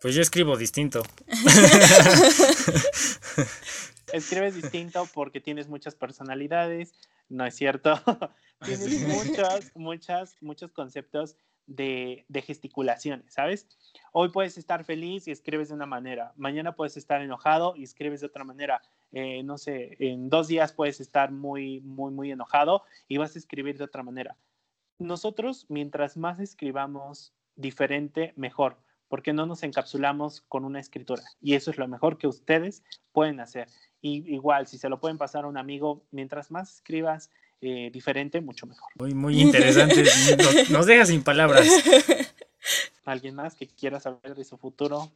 Pues 0.00 0.14
yo 0.14 0.22
escribo 0.22 0.56
distinto. 0.56 1.02
Escribes 4.12 4.54
distinto 4.54 5.06
porque 5.12 5.40
tienes 5.40 5.68
muchas 5.68 5.94
personalidades, 5.94 6.94
no 7.28 7.44
es 7.44 7.54
cierto. 7.54 8.00
tienes 8.64 9.06
muchos, 9.06 9.72
muchas, 9.74 10.36
muchos 10.40 10.72
conceptos 10.72 11.36
de, 11.66 12.24
de 12.28 12.42
gesticulaciones, 12.42 13.34
¿sabes? 13.34 13.68
Hoy 14.12 14.30
puedes 14.30 14.56
estar 14.56 14.84
feliz 14.84 15.28
y 15.28 15.32
escribes 15.32 15.68
de 15.68 15.74
una 15.74 15.86
manera, 15.86 16.32
mañana 16.36 16.74
puedes 16.74 16.96
estar 16.96 17.20
enojado 17.20 17.76
y 17.76 17.84
escribes 17.84 18.20
de 18.20 18.26
otra 18.26 18.42
manera. 18.42 18.80
Eh, 19.12 19.42
no 19.42 19.58
sé, 19.58 19.96
en 19.98 20.30
dos 20.30 20.48
días 20.48 20.72
puedes 20.72 21.00
estar 21.00 21.30
muy, 21.30 21.80
muy, 21.82 22.12
muy 22.12 22.30
enojado 22.30 22.84
y 23.06 23.18
vas 23.18 23.36
a 23.36 23.38
escribir 23.38 23.76
de 23.76 23.84
otra 23.84 24.02
manera. 24.02 24.36
Nosotros, 24.98 25.66
mientras 25.68 26.16
más 26.16 26.40
escribamos 26.40 27.34
diferente, 27.54 28.32
mejor, 28.36 28.78
porque 29.10 29.32
no 29.34 29.44
nos 29.44 29.62
encapsulamos 29.64 30.40
con 30.48 30.64
una 30.64 30.78
escritura. 30.80 31.22
Y 31.42 31.54
eso 31.54 31.70
es 31.72 31.76
lo 31.78 31.86
mejor 31.88 32.16
que 32.16 32.28
ustedes 32.28 32.82
pueden 33.12 33.40
hacer. 33.40 33.68
Y 34.00 34.32
igual, 34.32 34.66
si 34.68 34.78
se 34.78 34.88
lo 34.88 35.00
pueden 35.00 35.18
pasar 35.18 35.44
a 35.44 35.48
un 35.48 35.58
amigo, 35.58 36.02
mientras 36.12 36.50
más 36.50 36.76
escribas 36.76 37.28
eh, 37.60 37.90
diferente, 37.92 38.40
mucho 38.40 38.66
mejor. 38.66 38.88
Muy, 38.98 39.12
muy 39.12 39.40
interesante. 39.40 40.04
Nos, 40.38 40.70
nos 40.70 40.86
deja 40.86 41.04
sin 41.04 41.22
palabras. 41.22 41.66
¿Alguien 43.04 43.34
más 43.34 43.54
que 43.56 43.66
quiera 43.66 43.98
saber 44.00 44.34
de 44.36 44.44
su 44.44 44.56
futuro? 44.56 45.10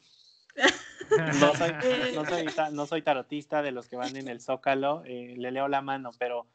No 1.41 1.55
soy, 1.55 1.73
no 2.15 2.25
soy, 2.27 2.45
ta- 2.47 2.71
no 2.71 2.87
soy 2.87 3.03
tarotista 3.03 3.63
de 3.63 3.71
los 3.71 3.87
que 3.89 3.97
van 3.97 4.17
en 4.17 4.27
el 4.29 4.41
zócalo, 4.41 5.03
eh, 5.07 5.35
le 5.37 5.51
leo 5.53 5.69
la 5.69 5.83
mano, 5.83 6.11
pero 6.19 6.47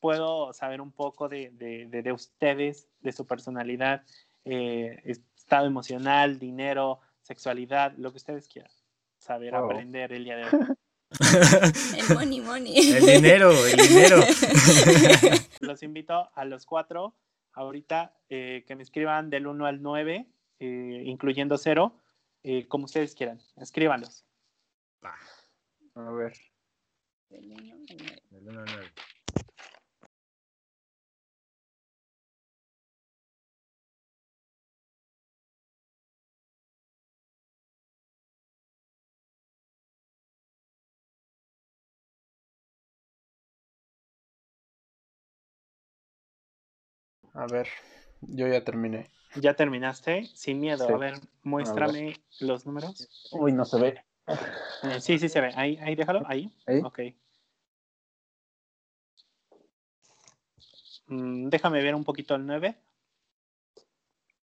puedo 0.00 0.52
saber 0.52 0.80
un 0.80 0.92
poco 0.92 1.28
de, 1.28 1.50
de- 1.50 1.86
de- 1.86 2.02
de 2.02 2.12
ustedes, 2.12 2.86
de 3.00 3.12
su 3.12 3.26
personalidad, 3.26 4.02
eh, 4.44 5.00
estado 5.44 5.66
emocional, 5.66 6.38
dinero, 6.38 7.00
sexualidad, 7.20 7.92
lo 7.96 8.10
que 8.10 8.16
ustedes 8.16 8.48
quieran 8.48 8.72
saber, 9.18 9.52
Wow. 9.52 9.64
aprender 9.64 10.12
el 10.12 10.24
día 10.24 10.36
de 10.36 10.44
hoy. 10.44 10.50
El 11.96 12.14
money 12.14 12.40
money. 12.40 12.92
El 12.92 13.06
dinero, 13.06 13.52
el 13.66 13.76
dinero. 13.76 14.16
Los 15.60 15.82
invito 15.84 16.28
a 16.34 16.44
los 16.44 16.66
cuatro 16.66 17.14
ahorita 17.52 18.16
eh, 18.28 18.64
que 18.66 18.74
me 18.74 18.82
escriban 18.82 19.30
del 19.30 19.46
1 19.46 19.64
al 19.64 19.80
9, 19.80 20.26
eh, 20.58 21.02
incluyendo 21.06 21.56
cero, 21.56 22.00
eh, 22.42 22.66
como 22.66 22.86
ustedes 22.86 23.14
quieran. 23.14 23.40
Escríbanlos. 23.56 24.24
A 25.02 26.10
ver. 26.10 26.36
Del 27.28 27.52
uno 27.52 28.58
al 28.58 28.66
nueve. 28.66 28.92
A 47.34 47.46
ver. 47.46 47.68
Yo 48.20 48.48
ya 48.48 48.64
terminé. 48.64 49.10
¿Ya 49.34 49.54
terminaste? 49.54 50.30
Sin 50.34 50.60
miedo. 50.60 50.86
Sí. 50.86 50.92
A 50.92 50.96
ver, 50.96 51.20
muéstrame 51.42 52.16
los 52.40 52.64
números. 52.64 53.08
Uy, 53.32 53.52
no 53.52 53.64
se 53.64 53.78
ve. 53.80 54.04
Eh, 54.84 55.00
sí, 55.00 55.18
sí 55.18 55.28
se 55.28 55.40
ve. 55.40 55.52
Ahí, 55.56 55.78
ahí 55.82 55.96
déjalo. 55.96 56.22
Ahí. 56.26 56.52
Ahí. 56.66 56.80
Ok. 56.82 57.00
Mm, 61.08 61.48
déjame 61.48 61.82
ver 61.82 61.94
un 61.94 62.04
poquito 62.04 62.34
el 62.34 62.46
9. 62.46 62.76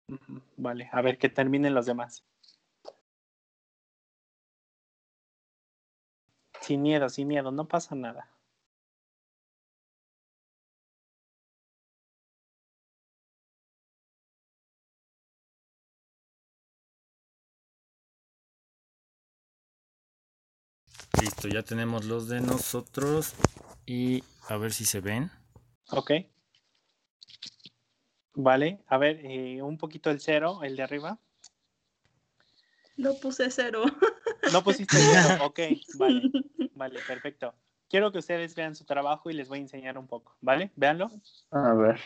Ujú, 0.08 0.42
Vale, 0.58 0.90
a 0.92 1.02
ver 1.02 1.18
que 1.18 1.30
terminen 1.30 1.74
los 1.74 1.86
demás. 1.86 2.26
Sin 6.60 6.82
miedo, 6.82 7.10
sin 7.10 7.28
miedo, 7.28 7.52
no 7.52 7.68
pasa 7.68 7.96
nada. 7.96 8.30
Listo, 21.42 21.58
ya 21.58 21.64
tenemos 21.64 22.06
los 22.06 22.28
de 22.28 22.40
nosotros. 22.40 23.34
Y 23.88 24.24
a 24.48 24.58
ver 24.58 24.74
si 24.74 24.86
se 24.86 25.02
ven. 25.02 25.32
Ok. 25.90 26.12
Vale, 28.36 28.84
a 28.86 28.98
ver, 29.00 29.26
eh, 29.26 29.60
un 29.64 29.80
poquito 29.80 30.12
el 30.12 30.22
cero, 30.22 30.60
el 30.62 30.76
de 30.76 30.84
arriba. 30.84 31.18
Lo 32.98 33.20
puse 33.20 33.50
cero. 33.50 33.86
No 34.54 34.64
pusiste 34.64 34.98
cero, 34.98 35.38
ok, 35.46 35.60
vale, 35.98 36.22
vale, 36.76 37.00
perfecto. 37.08 37.56
Quiero 37.90 38.12
que 38.12 38.20
ustedes 38.20 38.54
vean 38.54 38.76
su 38.76 38.86
trabajo 38.86 39.32
y 39.32 39.34
les 39.34 39.50
voy 39.50 39.58
a 39.58 39.62
enseñar 39.62 39.98
un 39.98 40.08
poco, 40.08 40.38
¿vale? 40.42 40.72
Véanlo. 40.76 41.10
A 41.50 41.74
ver. 41.74 42.00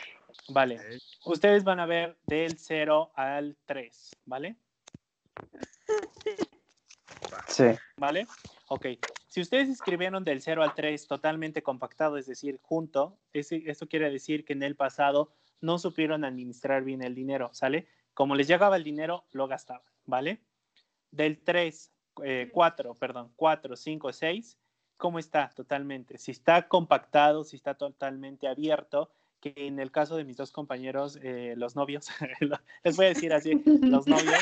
Vale. 0.47 0.79
Ustedes 1.25 1.65
van 1.65 1.81
a 1.81 1.86
ver 1.86 2.17
del 2.25 2.57
0 2.57 3.11
al 3.15 3.57
3, 3.65 4.11
¿vale? 4.25 4.55
Sí. 7.49 7.65
¿Vale? 7.97 8.27
Ok. 8.67 8.86
Si 9.36 9.41
ustedes 9.41 9.67
escribieron 9.67 10.23
del 10.23 10.41
0 10.41 10.63
al 10.63 10.73
3 10.73 11.07
totalmente 11.07 11.61
compactado, 11.61 12.15
es 12.15 12.25
decir, 12.25 12.57
junto, 12.61 13.17
ese, 13.33 13.63
eso 13.65 13.86
quiere 13.86 14.09
decir 14.09 14.45
que 14.45 14.53
en 14.53 14.63
el 14.63 14.77
pasado 14.77 15.33
no 15.59 15.77
supieron 15.77 16.23
administrar 16.23 16.86
bien 16.86 17.03
el 17.03 17.15
dinero, 17.15 17.49
¿sale? 17.51 17.86
Como 18.13 18.36
les 18.36 18.47
llegaba 18.47 18.77
el 18.77 18.86
dinero, 18.86 19.25
lo 19.33 19.49
gastaban, 19.49 19.83
¿vale? 20.05 20.39
Del 21.11 21.38
3, 21.43 21.91
4, 22.49 22.95
perdón, 22.95 23.33
4, 23.36 23.75
5, 23.75 24.13
6, 24.13 24.57
cómo 24.95 25.19
está 25.19 25.49
totalmente. 25.53 26.17
Si 26.17 26.31
está 26.31 26.69
compactado, 26.69 27.43
si 27.43 27.57
está 27.57 27.73
totalmente 27.73 28.47
abierto, 28.47 29.11
que 29.41 29.53
en 29.57 29.81
el 29.81 29.91
caso 29.91 30.15
de 30.15 30.23
mis 30.23 30.38
dos 30.38 30.53
compañeros, 30.53 31.19
eh, 31.21 31.55
los 31.57 31.75
novios, 31.75 32.07
les 32.86 32.95
voy 32.95 33.07
a 33.07 33.09
decir 33.09 33.33
así, 33.33 33.61
los 33.65 34.07
novios, 34.07 34.41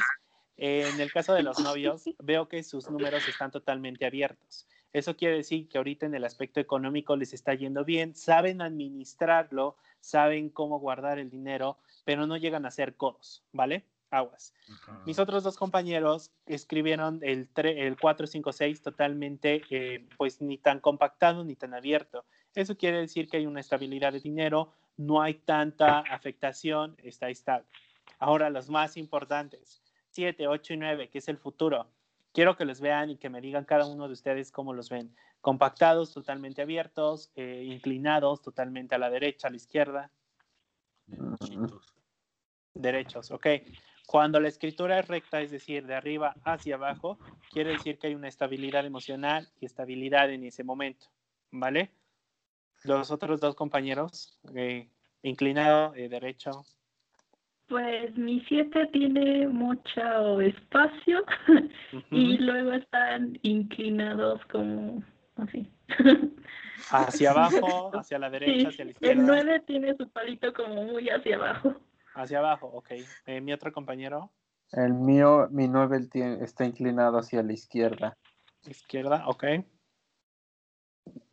eh, 0.58 0.88
en 0.94 1.02
el 1.02 1.12
caso 1.12 1.34
de 1.34 1.42
los 1.42 1.60
novios, 1.62 2.04
veo 2.20 2.48
que 2.48 2.62
sus 2.62 2.92
números 2.92 3.28
están 3.28 3.50
totalmente 3.50 4.06
abiertos. 4.06 4.68
Eso 4.94 5.18
quiere 5.18 5.38
decir 5.38 5.68
que 5.68 5.80
ahorita 5.80 6.06
en 6.06 6.14
el 6.14 6.24
aspecto 6.24 6.60
económico 6.60 7.16
les 7.16 7.34
está 7.34 7.56
yendo 7.56 7.84
bien, 7.84 8.16
saben 8.16 8.62
administrarlo, 8.62 9.76
saben 10.00 10.50
cómo 10.50 10.80
guardar 10.80 11.18
el 11.18 11.32
dinero, 11.32 11.78
pero 12.06 12.28
no 12.28 12.38
llegan 12.38 12.66
a 12.66 12.72
ser 12.72 12.96
codos, 12.96 13.44
¿vale? 13.52 13.84
Aguas. 14.12 14.54
Mis 15.08 15.18
otros 15.18 15.44
dos 15.44 15.58
compañeros 15.58 16.32
escribieron 16.46 17.20
el, 17.24 17.50
el 17.56 18.00
456 18.00 18.84
totalmente, 18.84 19.64
eh, 19.72 20.06
pues 20.18 20.40
ni 20.40 20.60
tan 20.60 20.80
compactado 20.80 21.44
ni 21.44 21.56
tan 21.56 21.74
abierto. 21.74 22.24
Eso 22.54 22.78
quiere 22.78 23.00
decir 23.00 23.28
que 23.28 23.38
hay 23.38 23.48
una 23.48 23.62
estabilidad 23.62 24.14
de 24.14 24.20
dinero, 24.20 24.72
no 24.98 25.24
hay 25.24 25.34
tanta 25.34 26.00
afectación, 26.02 26.96
está 27.02 27.30
estable. 27.30 27.66
Ahora, 28.20 28.52
los 28.52 28.70
más 28.70 28.98
importantes, 28.98 29.82
7, 30.12 30.48
8 30.48 30.74
y 30.74 30.78
9, 30.78 31.10
que 31.10 31.18
es 31.18 31.28
el 31.28 31.38
futuro. 31.38 31.88
Quiero 32.34 32.58
que 32.58 32.66
los 32.66 32.82
vean 32.82 33.12
y 33.12 33.18
que 33.18 33.30
me 33.30 33.42
digan 33.42 33.64
cada 33.64 33.86
uno 33.86 34.08
de 34.08 34.14
ustedes 34.14 34.52
cómo 34.52 34.74
los 34.74 34.90
ven. 34.90 35.16
Compactados, 35.40 36.14
totalmente 36.14 36.64
abiertos, 36.64 37.32
eh, 37.36 37.64
inclinados, 37.66 38.42
totalmente 38.42 38.96
a 38.96 38.98
la 38.98 39.12
derecha, 39.12 39.48
a 39.48 39.52
la 39.52 39.58
izquierda. 39.58 40.12
Derechitos. 41.06 41.94
Derechos, 42.74 43.30
ok. 43.30 43.48
Cuando 44.08 44.40
la 44.40 44.48
escritura 44.48 45.00
es 45.00 45.08
recta, 45.08 45.42
es 45.42 45.52
decir, 45.52 45.86
de 45.86 45.96
arriba 45.96 46.36
hacia 46.44 46.76
abajo, 46.76 47.20
quiere 47.52 47.72
decir 47.72 48.00
que 48.00 48.08
hay 48.08 48.16
una 48.16 48.28
estabilidad 48.28 48.86
emocional 48.86 49.50
y 49.60 49.66
estabilidad 49.66 50.32
en 50.32 50.44
ese 50.44 50.64
momento, 50.64 51.08
¿vale? 51.52 51.92
Los 52.84 53.12
otros 53.12 53.40
dos 53.40 53.56
compañeros, 53.56 54.40
eh, 54.56 54.90
inclinado, 55.22 55.94
eh, 55.96 56.10
derecho, 56.10 56.66
pues 57.68 58.16
mi 58.18 58.42
7 58.48 58.90
tiene 58.92 59.48
mucho 59.48 60.42
espacio 60.42 61.24
y 62.12 62.38
luego 62.38 62.74
están 62.74 63.38
inclinados 63.42 64.42
como 64.52 65.04
así. 65.38 65.72
Hacia 66.90 67.32
abajo, 67.32 67.92
hacia 67.98 68.20
la 68.20 68.30
derecha, 68.30 68.70
hacia 68.70 68.86
la 68.86 68.92
izquierda. 68.92 69.22
El 69.22 69.26
9 69.26 69.64
tiene 69.66 69.96
su 69.96 70.10
palito 70.10 70.54
como 70.54 70.84
muy 70.84 71.10
hacia 71.10 71.36
abajo. 71.36 71.76
Hacia 72.16 72.40
abajo, 72.40 72.68
ok. 72.68 72.92
Eh, 73.26 73.42
¿Mi 73.42 73.54
otro 73.54 73.72
compañero? 73.72 74.32
El 74.72 74.94
mío, 74.94 75.48
mi 75.52 75.68
9 75.68 76.10
está 76.42 76.66
inclinado 76.66 77.20
hacia 77.20 77.44
la 77.44 77.54
izquierda. 77.54 78.18
Izquierda, 78.66 79.28
ok. 79.28 79.44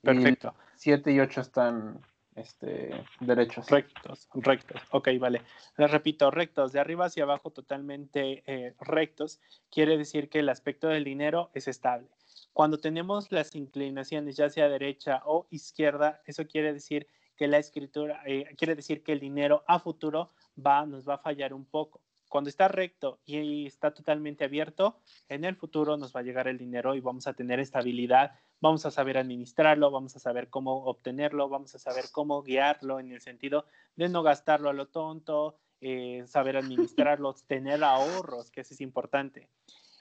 Perfecto. 0.02 0.54
7 0.76 1.12
y 1.12 1.20
8 1.20 1.40
están 1.40 2.00
este, 2.40 3.04
derechos. 3.20 3.68
Rectos, 3.70 4.28
rectos. 4.34 4.80
Ok, 4.90 5.08
vale. 5.18 5.42
Les 5.76 5.90
repito, 5.90 6.30
rectos, 6.30 6.72
de 6.72 6.80
arriba 6.80 7.06
hacia 7.06 7.24
abajo 7.24 7.50
totalmente 7.50 8.42
eh, 8.46 8.74
rectos, 8.80 9.40
quiere 9.70 9.96
decir 9.96 10.28
que 10.28 10.40
el 10.40 10.48
aspecto 10.48 10.88
del 10.88 11.04
dinero 11.04 11.50
es 11.54 11.68
estable. 11.68 12.08
Cuando 12.52 12.78
tenemos 12.78 13.30
las 13.30 13.54
inclinaciones 13.54 14.36
ya 14.36 14.50
sea 14.50 14.68
derecha 14.68 15.22
o 15.24 15.46
izquierda, 15.50 16.20
eso 16.26 16.46
quiere 16.46 16.72
decir 16.72 17.06
que 17.36 17.48
la 17.48 17.58
escritura, 17.58 18.22
eh, 18.26 18.54
quiere 18.58 18.74
decir 18.74 19.02
que 19.02 19.12
el 19.12 19.20
dinero 19.20 19.64
a 19.66 19.78
futuro 19.78 20.30
va, 20.58 20.84
nos 20.84 21.08
va 21.08 21.14
a 21.14 21.18
fallar 21.18 21.54
un 21.54 21.64
poco. 21.64 22.00
Cuando 22.30 22.48
está 22.48 22.68
recto 22.68 23.18
y 23.26 23.66
está 23.66 23.92
totalmente 23.92 24.44
abierto, 24.44 25.00
en 25.28 25.44
el 25.44 25.56
futuro 25.56 25.96
nos 25.96 26.14
va 26.14 26.20
a 26.20 26.22
llegar 26.22 26.46
el 26.46 26.58
dinero 26.58 26.94
y 26.94 27.00
vamos 27.00 27.26
a 27.26 27.34
tener 27.34 27.58
estabilidad, 27.58 28.38
vamos 28.60 28.86
a 28.86 28.92
saber 28.92 29.18
administrarlo, 29.18 29.90
vamos 29.90 30.14
a 30.14 30.20
saber 30.20 30.48
cómo 30.48 30.84
obtenerlo, 30.84 31.48
vamos 31.48 31.74
a 31.74 31.80
saber 31.80 32.04
cómo 32.12 32.44
guiarlo 32.44 33.00
en 33.00 33.10
el 33.10 33.20
sentido 33.20 33.66
de 33.96 34.08
no 34.08 34.22
gastarlo 34.22 34.70
a 34.70 34.72
lo 34.72 34.86
tonto, 34.86 35.58
eh, 35.80 36.22
saber 36.28 36.56
administrarlo, 36.56 37.34
tener 37.48 37.82
ahorros, 37.82 38.52
que 38.52 38.60
eso 38.60 38.74
es 38.74 38.80
importante. 38.80 39.48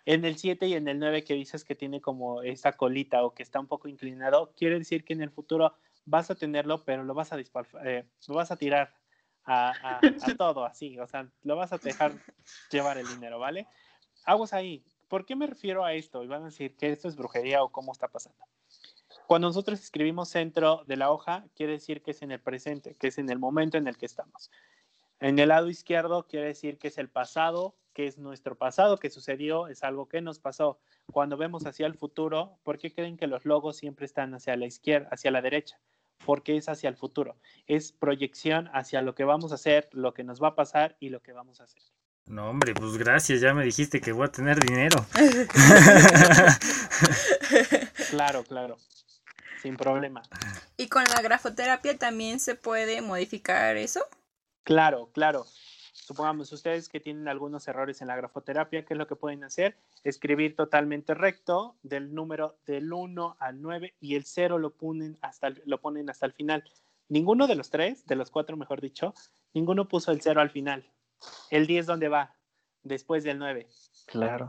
En 0.05 0.23
el 0.23 0.37
7 0.37 0.67
y 0.67 0.75
en 0.75 0.87
el 0.87 0.99
9 0.99 1.23
que 1.23 1.33
dices 1.33 1.65
que 1.65 1.73
tiene 1.73 1.99
como 1.99 2.43
esa 2.43 2.73
colita 2.73 3.23
o 3.23 3.33
que 3.33 3.41
está 3.41 3.59
un 3.59 3.67
poco 3.67 3.87
inclinado, 3.87 4.53
quiere 4.55 4.77
decir 4.77 5.03
que 5.03 5.13
en 5.13 5.23
el 5.23 5.31
futuro 5.31 5.73
vas 6.05 6.29
a 6.29 6.35
tenerlo, 6.35 6.83
pero 6.85 7.03
lo 7.03 7.15
vas 7.15 7.33
a, 7.33 7.39
eh, 7.39 8.05
lo 8.27 8.35
vas 8.35 8.51
a 8.51 8.55
tirar 8.55 8.93
a, 9.49 9.99
todo 10.37 10.63
así, 10.63 10.99
o 10.99 11.07
sea, 11.07 11.27
lo 11.43 11.55
vas 11.55 11.73
a 11.73 11.77
dejar 11.77 12.13
llevar 12.71 12.97
el 12.97 13.07
dinero, 13.07 13.39
¿vale? 13.39 13.67
Aguas 14.25 14.53
ahí. 14.53 14.83
¿Por 15.07 15.25
qué 15.25 15.35
me 15.35 15.47
refiero 15.47 15.83
a 15.83 15.93
esto? 15.93 16.23
Y 16.23 16.27
van 16.27 16.43
a 16.43 16.45
decir 16.45 16.75
que 16.75 16.91
esto 16.91 17.07
es 17.07 17.15
brujería 17.15 17.63
o 17.63 17.69
cómo 17.69 17.91
está 17.91 18.07
pasando. 18.07 18.45
Cuando 19.25 19.47
nosotros 19.47 19.79
escribimos 19.79 20.29
centro 20.29 20.83
de 20.85 20.97
la 20.97 21.11
hoja, 21.11 21.45
quiere 21.55 21.73
decir 21.73 22.03
que 22.03 22.11
es 22.11 22.21
en 22.21 22.31
el 22.31 22.39
presente, 22.39 22.95
que 22.95 23.07
es 23.07 23.17
en 23.17 23.29
el 23.29 23.39
momento 23.39 23.77
en 23.77 23.87
el 23.87 23.97
que 23.97 24.05
estamos. 24.05 24.51
En 25.19 25.39
el 25.39 25.49
lado 25.49 25.69
izquierdo 25.69 26.27
quiere 26.27 26.47
decir 26.47 26.77
que 26.77 26.89
es 26.89 26.97
el 26.97 27.09
pasado, 27.09 27.75
que 27.93 28.07
es 28.07 28.17
nuestro 28.17 28.55
pasado, 28.55 28.97
que 28.97 29.09
sucedió, 29.09 29.67
es 29.67 29.83
algo 29.83 30.07
que 30.07 30.21
nos 30.21 30.39
pasó. 30.39 30.79
Cuando 31.11 31.37
vemos 31.37 31.65
hacia 31.65 31.87
el 31.87 31.95
futuro, 31.95 32.59
¿por 32.63 32.77
qué 32.77 32.93
creen 32.93 33.17
que 33.17 33.27
los 33.27 33.45
logos 33.45 33.77
siempre 33.77 34.05
están 34.05 34.33
hacia 34.35 34.55
la 34.55 34.67
izquierda, 34.67 35.09
hacia 35.11 35.31
la 35.31 35.41
derecha? 35.41 35.79
Porque 36.25 36.57
es 36.57 36.69
hacia 36.69 36.89
el 36.89 36.95
futuro. 36.95 37.37
Es 37.67 37.91
proyección 37.91 38.69
hacia 38.73 39.01
lo 39.01 39.15
que 39.15 39.23
vamos 39.23 39.51
a 39.51 39.55
hacer, 39.55 39.89
lo 39.91 40.13
que 40.13 40.23
nos 40.23 40.41
va 40.41 40.49
a 40.49 40.55
pasar 40.55 40.97
y 40.99 41.09
lo 41.09 41.21
que 41.21 41.31
vamos 41.31 41.61
a 41.61 41.63
hacer. 41.63 41.81
No, 42.25 42.49
hombre, 42.49 42.73
pues 42.73 42.97
gracias, 42.97 43.41
ya 43.41 43.53
me 43.53 43.63
dijiste 43.63 44.01
que 44.01 44.11
voy 44.11 44.27
a 44.27 44.31
tener 44.31 44.59
dinero. 44.59 45.03
claro, 48.11 48.43
claro, 48.43 48.77
sin 49.63 49.75
problema. 49.75 50.21
¿Y 50.77 50.89
con 50.89 51.03
la 51.05 51.21
grafoterapia 51.23 51.97
también 51.97 52.39
se 52.39 52.53
puede 52.53 53.01
modificar 53.01 53.77
eso? 53.77 54.05
Claro, 54.63 55.09
claro 55.11 55.47
supongamos 56.09 56.51
ustedes 56.51 56.89
que 56.89 56.99
tienen 56.99 57.27
algunos 57.27 57.67
errores 57.67 58.01
en 58.01 58.07
la 58.07 58.15
grafoterapia, 58.15 58.83
¿qué 58.83 58.95
es 58.95 58.97
lo 58.97 59.05
que 59.05 59.15
pueden 59.15 59.43
hacer? 59.43 59.77
Escribir 60.03 60.55
totalmente 60.55 61.13
recto 61.13 61.75
del 61.83 62.15
número 62.15 62.57
del 62.65 62.91
1 62.91 63.37
al 63.39 63.61
9 63.61 63.93
y 63.99 64.15
el 64.15 64.25
0 64.25 64.57
lo 64.57 64.71
ponen 64.71 65.19
hasta 65.21 65.49
el, 65.49 65.61
lo 65.65 65.79
ponen 65.79 66.09
hasta 66.09 66.25
el 66.25 66.33
final. 66.33 66.63
Ninguno 67.09 67.45
de 67.45 67.53
los 67.53 67.69
tres, 67.69 68.07
de 68.07 68.15
los 68.15 68.31
cuatro 68.31 68.57
mejor 68.57 68.81
dicho, 68.81 69.13
ninguno 69.53 69.87
puso 69.87 70.11
el 70.11 70.19
0 70.19 70.41
al 70.41 70.49
final. 70.49 70.83
El 71.51 71.67
10 71.67 71.85
dónde 71.85 72.09
va? 72.09 72.35
Después 72.81 73.23
del 73.23 73.37
9. 73.37 73.69
Claro. 74.07 74.47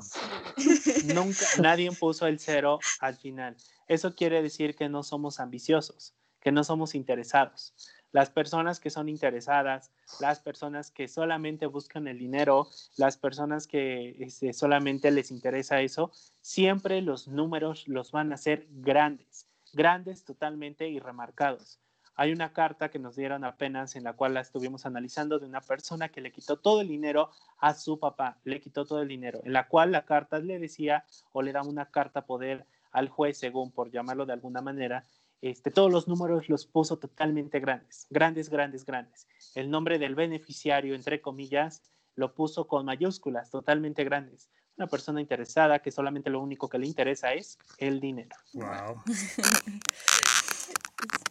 Nunca, 1.14 1.44
nadie 1.60 1.92
puso 1.92 2.26
el 2.26 2.38
0 2.38 2.78
al 3.00 3.16
final. 3.16 3.54
Eso 3.86 4.14
quiere 4.14 4.40
decir 4.40 4.76
que 4.76 4.88
no 4.88 5.02
somos 5.02 5.38
ambiciosos, 5.38 6.14
que 6.40 6.52
no 6.52 6.64
somos 6.64 6.94
interesados. 6.94 7.74
Las 8.12 8.30
personas 8.30 8.80
que 8.80 8.90
son 8.90 9.08
interesadas, 9.08 9.92
las 10.20 10.40
personas 10.40 10.90
que 10.90 11.06
solamente 11.06 11.66
buscan 11.66 12.08
el 12.08 12.18
dinero, 12.18 12.68
las 12.96 13.16
personas 13.16 13.66
que 13.66 14.16
este, 14.18 14.52
solamente 14.52 15.10
les 15.10 15.30
interesa 15.30 15.80
eso, 15.80 16.10
siempre 16.40 17.02
los 17.02 17.28
números 17.28 17.86
los 17.86 18.10
van 18.10 18.32
a 18.32 18.34
hacer 18.34 18.66
grandes, 18.70 19.46
grandes 19.72 20.24
totalmente 20.24 20.88
y 20.88 20.98
remarcados. 20.98 21.78
Hay 22.16 22.32
una 22.32 22.52
carta 22.52 22.90
que 22.90 22.98
nos 22.98 23.16
dieron 23.16 23.44
apenas 23.44 23.96
en 23.96 24.04
la 24.04 24.12
cual 24.12 24.34
la 24.34 24.40
estuvimos 24.40 24.84
analizando 24.84 25.38
de 25.38 25.46
una 25.46 25.62
persona 25.62 26.10
que 26.10 26.20
le 26.20 26.32
quitó 26.32 26.58
todo 26.58 26.82
el 26.82 26.88
dinero 26.88 27.30
a 27.58 27.72
su 27.72 27.98
papá, 27.98 28.38
le 28.44 28.60
quitó 28.60 28.84
todo 28.84 29.00
el 29.00 29.08
dinero, 29.08 29.40
en 29.44 29.54
la 29.54 29.68
cual 29.68 29.92
la 29.92 30.04
carta 30.04 30.38
le 30.38 30.58
decía 30.58 31.04
o 31.32 31.40
le 31.40 31.52
da 31.52 31.62
una 31.62 31.86
carta 31.86 32.26
poder 32.26 32.66
al 32.92 33.08
juez, 33.08 33.38
según 33.38 33.70
por 33.70 33.90
llamarlo 33.90 34.26
de 34.26 34.32
alguna 34.32 34.60
manera, 34.60 35.06
este, 35.42 35.70
todos 35.70 35.90
los 35.90 36.06
números 36.06 36.48
los 36.48 36.66
puso 36.66 36.98
totalmente 36.98 37.60
grandes, 37.60 38.06
grandes, 38.10 38.50
grandes, 38.50 38.84
grandes. 38.84 39.26
El 39.54 39.70
nombre 39.70 39.98
del 39.98 40.14
beneficiario, 40.14 40.94
entre 40.94 41.20
comillas, 41.20 41.82
lo 42.14 42.34
puso 42.34 42.66
con 42.66 42.84
mayúsculas, 42.84 43.50
totalmente 43.50 44.04
grandes. 44.04 44.50
Una 44.76 44.86
persona 44.86 45.20
interesada 45.20 45.80
que 45.80 45.90
solamente 45.90 46.30
lo 46.30 46.40
único 46.40 46.68
que 46.68 46.78
le 46.78 46.86
interesa 46.86 47.32
es 47.32 47.58
el 47.78 48.00
dinero. 48.00 48.36
Wow. 48.52 49.02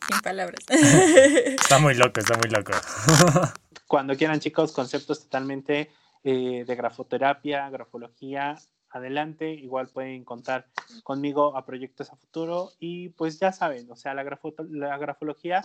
Sin 0.07 0.21
palabras. 0.21 0.59
Está 0.69 1.79
muy 1.79 1.93
loco, 1.93 2.19
está 2.19 2.35
muy 2.37 2.49
loco. 2.49 2.71
Cuando 3.87 4.15
quieran, 4.15 4.39
chicos, 4.39 4.71
conceptos 4.71 5.21
totalmente 5.23 5.91
eh, 6.23 6.63
de 6.65 6.75
grafoterapia, 6.75 7.69
grafología, 7.69 8.57
adelante. 8.89 9.51
Igual 9.51 9.89
pueden 9.89 10.23
contar 10.23 10.67
conmigo 11.03 11.55
a 11.57 11.65
proyectos 11.65 12.11
a 12.11 12.15
futuro 12.15 12.71
y 12.79 13.09
pues 13.09 13.39
ya 13.39 13.51
saben, 13.51 13.89
o 13.91 13.95
sea, 13.95 14.13
la, 14.13 14.23
grafología, 14.23 15.61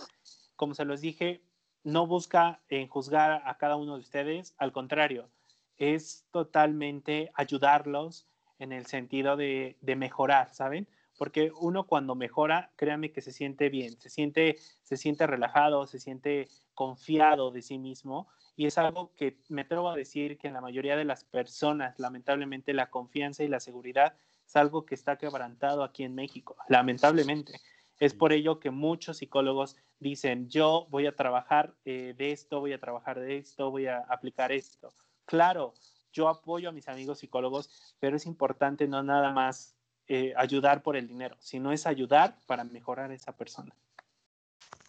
como 0.55 0.73
se 0.73 0.85
los 0.85 1.01
dije, 1.01 1.41
no 1.83 2.07
busca 2.07 2.61
en 2.69 2.87
juzgar 2.87 3.41
a 3.45 3.57
cada 3.57 3.75
uno 3.75 3.95
de 3.95 4.01
ustedes, 4.01 4.55
al 4.57 4.71
contrario, 4.71 5.29
es 5.77 6.25
totalmente 6.31 7.31
ayudarlos 7.35 8.27
en 8.59 8.71
el 8.71 8.85
sentido 8.85 9.35
de, 9.35 9.77
de 9.81 9.95
mejorar, 9.95 10.53
¿saben? 10.53 10.87
Porque 11.17 11.51
uno 11.59 11.85
cuando 11.85 12.15
mejora, 12.15 12.71
créanme 12.75 13.11
que 13.11 13.21
se 13.21 13.31
siente 13.31 13.69
bien, 13.69 13.99
se 13.99 14.09
siente, 14.09 14.57
se 14.83 14.97
siente 14.97 15.27
relajado, 15.27 15.87
se 15.87 15.99
siente 15.99 16.47
confiado 16.73 17.51
de 17.51 17.61
sí 17.61 17.77
mismo 17.77 18.27
y 18.55 18.65
es 18.65 18.77
algo 18.77 19.11
que 19.15 19.37
me 19.49 19.61
atrevo 19.61 19.89
a 19.89 19.95
decir 19.95 20.37
que 20.37 20.47
en 20.47 20.53
la 20.53 20.61
mayoría 20.61 20.95
de 20.95 21.05
las 21.05 21.23
personas, 21.23 21.99
lamentablemente, 21.99 22.73
la 22.73 22.89
confianza 22.89 23.43
y 23.43 23.47
la 23.47 23.59
seguridad 23.59 24.15
es 24.45 24.55
algo 24.55 24.85
que 24.85 24.95
está 24.95 25.17
quebrantado 25.17 25.83
aquí 25.83 26.03
en 26.03 26.15
México, 26.15 26.55
lamentablemente. 26.69 27.59
Es 27.99 28.13
por 28.13 28.33
ello 28.33 28.59
que 28.59 28.71
muchos 28.71 29.17
psicólogos 29.17 29.77
dicen, 29.99 30.49
yo 30.49 30.87
voy 30.89 31.07
a 31.07 31.15
trabajar 31.15 31.73
eh, 31.85 32.13
de 32.17 32.31
esto, 32.31 32.59
voy 32.59 32.73
a 32.73 32.79
trabajar 32.79 33.19
de 33.19 33.37
esto, 33.37 33.71
voy 33.71 33.87
a 33.87 33.99
aplicar 33.99 34.51
esto. 34.51 34.93
Claro, 35.25 35.73
yo 36.13 36.29
apoyo 36.29 36.69
a 36.69 36.71
mis 36.71 36.87
amigos 36.87 37.19
psicólogos, 37.19 37.95
pero 37.99 38.15
es 38.15 38.25
importante 38.25 38.87
no 38.87 39.03
nada 39.03 39.31
más 39.31 39.75
eh, 40.07 40.33
ayudar 40.37 40.83
por 40.83 40.95
el 40.95 41.07
dinero, 41.07 41.35
sino 41.39 41.71
es 41.71 41.87
ayudar 41.87 42.37
para 42.45 42.63
mejorar 42.63 43.11
a 43.11 43.15
esa 43.15 43.35
persona. 43.35 43.73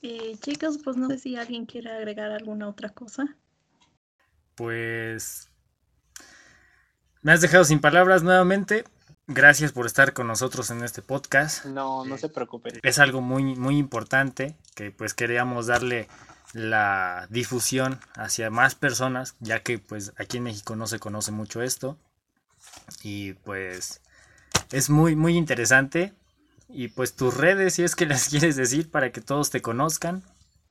Eh, 0.02 0.36
chicos, 0.40 0.78
pues 0.84 0.96
no 0.96 1.08
sé 1.08 1.18
si 1.18 1.36
alguien 1.36 1.64
quiere 1.64 1.90
agregar 1.90 2.30
alguna 2.30 2.68
otra 2.68 2.90
cosa. 2.90 3.36
Pues 4.56 5.50
me 7.22 7.32
has 7.32 7.40
dejado 7.40 7.64
sin 7.64 7.80
palabras 7.80 8.22
nuevamente. 8.22 8.84
Gracias 9.28 9.72
por 9.72 9.86
estar 9.86 10.12
con 10.12 10.26
nosotros 10.26 10.70
en 10.70 10.82
este 10.82 11.02
podcast. 11.02 11.66
No, 11.66 12.04
no 12.04 12.16
se 12.16 12.28
preocupe. 12.28 12.70
Es 12.82 12.98
algo 12.98 13.20
muy, 13.20 13.56
muy 13.56 13.76
importante 13.76 14.56
que 14.74 14.90
pues 14.90 15.14
queríamos 15.14 15.66
darle 15.66 16.08
la 16.52 17.26
difusión 17.28 18.00
hacia 18.14 18.50
más 18.50 18.74
personas, 18.74 19.34
ya 19.40 19.62
que 19.62 19.78
pues 19.78 20.12
aquí 20.16 20.38
en 20.38 20.44
México 20.44 20.74
no 20.74 20.86
se 20.86 20.98
conoce 20.98 21.32
mucho 21.32 21.62
esto. 21.62 21.98
Y 23.02 23.34
pues 23.34 24.00
es 24.70 24.88
muy, 24.88 25.16
muy 25.16 25.36
interesante. 25.36 26.14
Y 26.68 26.88
pues 26.88 27.14
tus 27.14 27.36
redes, 27.36 27.74
si 27.74 27.82
es 27.82 27.94
que 27.94 28.06
las 28.06 28.28
quieres 28.30 28.56
decir 28.56 28.90
para 28.90 29.12
que 29.12 29.20
todos 29.20 29.50
te 29.50 29.60
conozcan. 29.60 30.22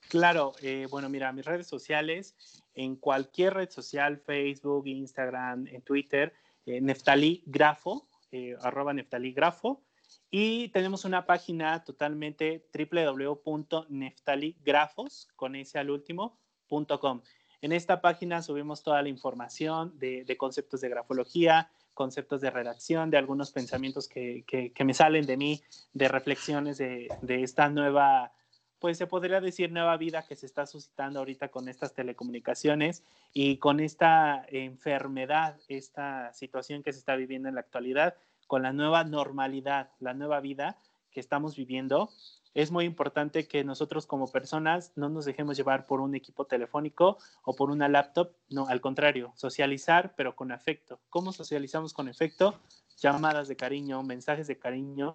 Claro, 0.10 0.54
eh, 0.62 0.88
bueno, 0.90 1.10
mira, 1.10 1.32
mis 1.34 1.46
redes 1.46 1.68
sociales, 1.68 2.36
en 2.76 2.97
cualquier 2.97 3.55
red 3.55 3.69
social, 3.69 4.19
Facebook, 4.19 4.88
Instagram, 4.88 5.67
en 5.67 5.82
Twitter, 5.82 6.34
eh, 6.65 6.82
Neftalí 6.82 7.43
Grafo, 7.45 8.07
eh, 8.32 8.57
arroba 8.61 8.93
neftaligrafo. 8.93 9.82
Y 10.30 10.69
tenemos 10.69 11.03
una 11.05 11.26
página 11.26 11.84
totalmente 11.84 12.67
www.neftaligrafos, 12.73 15.30
con 15.36 15.55
ese 15.55 15.80
al 15.80 15.89
último, 15.89 16.39
.com. 16.67 17.21
En 17.61 17.71
esta 17.71 18.01
página 18.01 18.41
subimos 18.41 18.84
toda 18.84 19.01
la 19.01 19.09
información 19.09 19.97
de, 19.97 20.36
conceptos 20.38 20.82
de 20.82 20.89
grafología, 20.89 21.71
conceptos 21.93 22.41
de 22.41 22.49
redacción, 22.49 23.09
de 23.09 23.17
algunos 23.17 23.51
pensamientos 23.51 24.09
que, 24.09 24.73
me 24.84 24.93
salen 24.93 25.26
de 25.26 25.38
mí, 25.38 25.61
de 25.93 26.07
reflexiones 26.07 26.78
de, 26.78 27.07
de, 27.21 27.43
esta 27.43 27.69
nueva, 27.69 28.34
pues 28.80 28.97
se 28.97 29.07
podría 29.07 29.41
decir 29.41 29.71
nueva 29.71 29.97
vida 29.97 30.26
que 30.28 30.36
se 30.36 30.45
está 30.45 30.65
suscitando 30.65 31.19
ahorita 31.19 31.49
con 31.49 31.69
estas 31.69 31.93
telecomunicaciones 31.93 33.03
y 33.34 33.57
con 33.57 33.80
esta 33.80 34.45
enfermedad, 34.49 35.57
esta 35.67 36.34
situación 36.34 36.84
que 36.84 36.93
se 36.93 36.99
está 36.99 37.15
viviendo 37.15 37.49
en 37.49 37.55
la 37.55 37.61
actualidad, 37.61 38.15
con 38.47 38.63
la 38.63 38.73
nueva 38.73 39.03
normalidad, 39.03 39.89
la 39.99 40.13
nueva 40.13 40.39
vida 40.39 40.78
que 41.11 41.19
estamos 41.19 41.55
viviendo, 41.55 42.09
es 42.55 42.71
muy 42.71 42.86
importante 42.86 43.47
que 43.47 43.65
nosotros 43.65 44.05
como 44.05 44.32
personas 44.32 44.93
no 44.95 45.09
nos 45.09 45.26
dejemos 45.26 45.57
llevar 45.57 45.86
por 45.86 45.99
un 45.99 46.15
equipo 46.15 46.45
telefónico 46.45 47.17
o 47.43 47.53
por 47.53 47.69
una 47.69 47.89
laptop, 47.89 48.32
no, 48.49 48.67
al 48.67 48.80
contrario, 48.80 49.34
socializar 49.36 50.13
pero 50.15 50.38
con 50.38 50.53
afecto. 50.53 51.01
¿Cómo 51.09 51.34
socializamos 51.34 51.93
con 51.93 52.07
afecto? 52.07 52.57
Llamadas 52.97 53.49
de 53.49 53.57
cariño, 53.57 54.01
mensajes 54.03 54.47
de 54.47 54.57
cariño. 54.57 55.13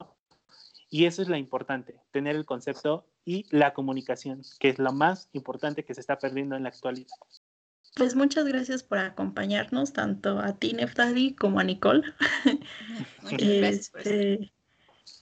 Y 0.90 1.06
eso 1.06 1.22
es 1.22 1.28
lo 1.28 1.36
importante, 1.36 1.98
tener 2.10 2.36
el 2.36 2.44
concepto 2.44 3.06
y 3.24 3.46
la 3.50 3.72
comunicación, 3.74 4.42
que 4.58 4.70
es 4.70 4.78
lo 4.78 4.92
más 4.92 5.28
importante 5.32 5.84
que 5.84 5.94
se 5.94 6.00
está 6.00 6.18
perdiendo 6.18 6.56
en 6.56 6.64
la 6.64 6.70
actualidad. 6.70 7.08
Pues 7.96 8.14
muchas 8.14 8.44
gracias 8.44 8.82
por 8.82 8.98
acompañarnos, 8.98 9.92
tanto 9.92 10.38
a 10.38 10.56
ti, 10.56 10.72
Neftali, 10.72 11.34
como 11.34 11.58
a 11.58 11.64
Nicole. 11.64 12.02
Muchas 13.22 13.48
gracias. 13.48 13.92
Este, 13.96 14.52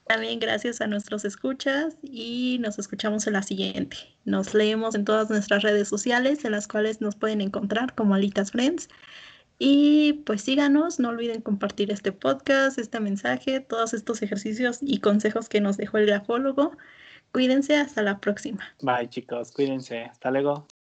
también 0.07 0.39
gracias 0.39 0.81
a 0.81 0.87
nuestros 0.87 1.25
escuchas 1.25 1.97
y 2.03 2.59
nos 2.61 2.79
escuchamos 2.79 3.27
en 3.27 3.35
la 3.35 3.43
siguiente. 3.43 3.97
Nos 4.25 4.55
leemos 4.55 4.95
en 4.95 5.05
todas 5.05 5.29
nuestras 5.29 5.63
redes 5.63 5.89
sociales, 5.89 6.45
en 6.45 6.53
las 6.53 6.67
cuales 6.67 7.01
nos 7.01 7.17
pueden 7.17 7.41
encontrar 7.41 7.95
como 7.95 8.15
Alitas 8.15 8.53
Friends. 8.53 8.89
Y 9.59 10.23
pues 10.25 10.43
síganos, 10.43 10.99
no 10.99 11.09
olviden 11.09 11.43
compartir 11.43 11.91
este 11.91 12.13
podcast, 12.13 12.79
este 12.79 13.01
mensaje, 13.01 13.61
todos 13.61 13.93
estos 13.93 14.23
ejercicios 14.23 14.79
y 14.81 15.01
consejos 15.01 15.49
que 15.49 15.61
nos 15.61 15.77
dejó 15.77 15.99
el 15.99 16.07
grafólogo. 16.07 16.73
Cuídense, 17.33 17.77
hasta 17.77 18.03
la 18.03 18.21
próxima. 18.21 18.65
Bye 18.81 19.09
chicos, 19.09 19.51
cuídense, 19.53 20.05
hasta 20.05 20.31
luego. 20.31 20.69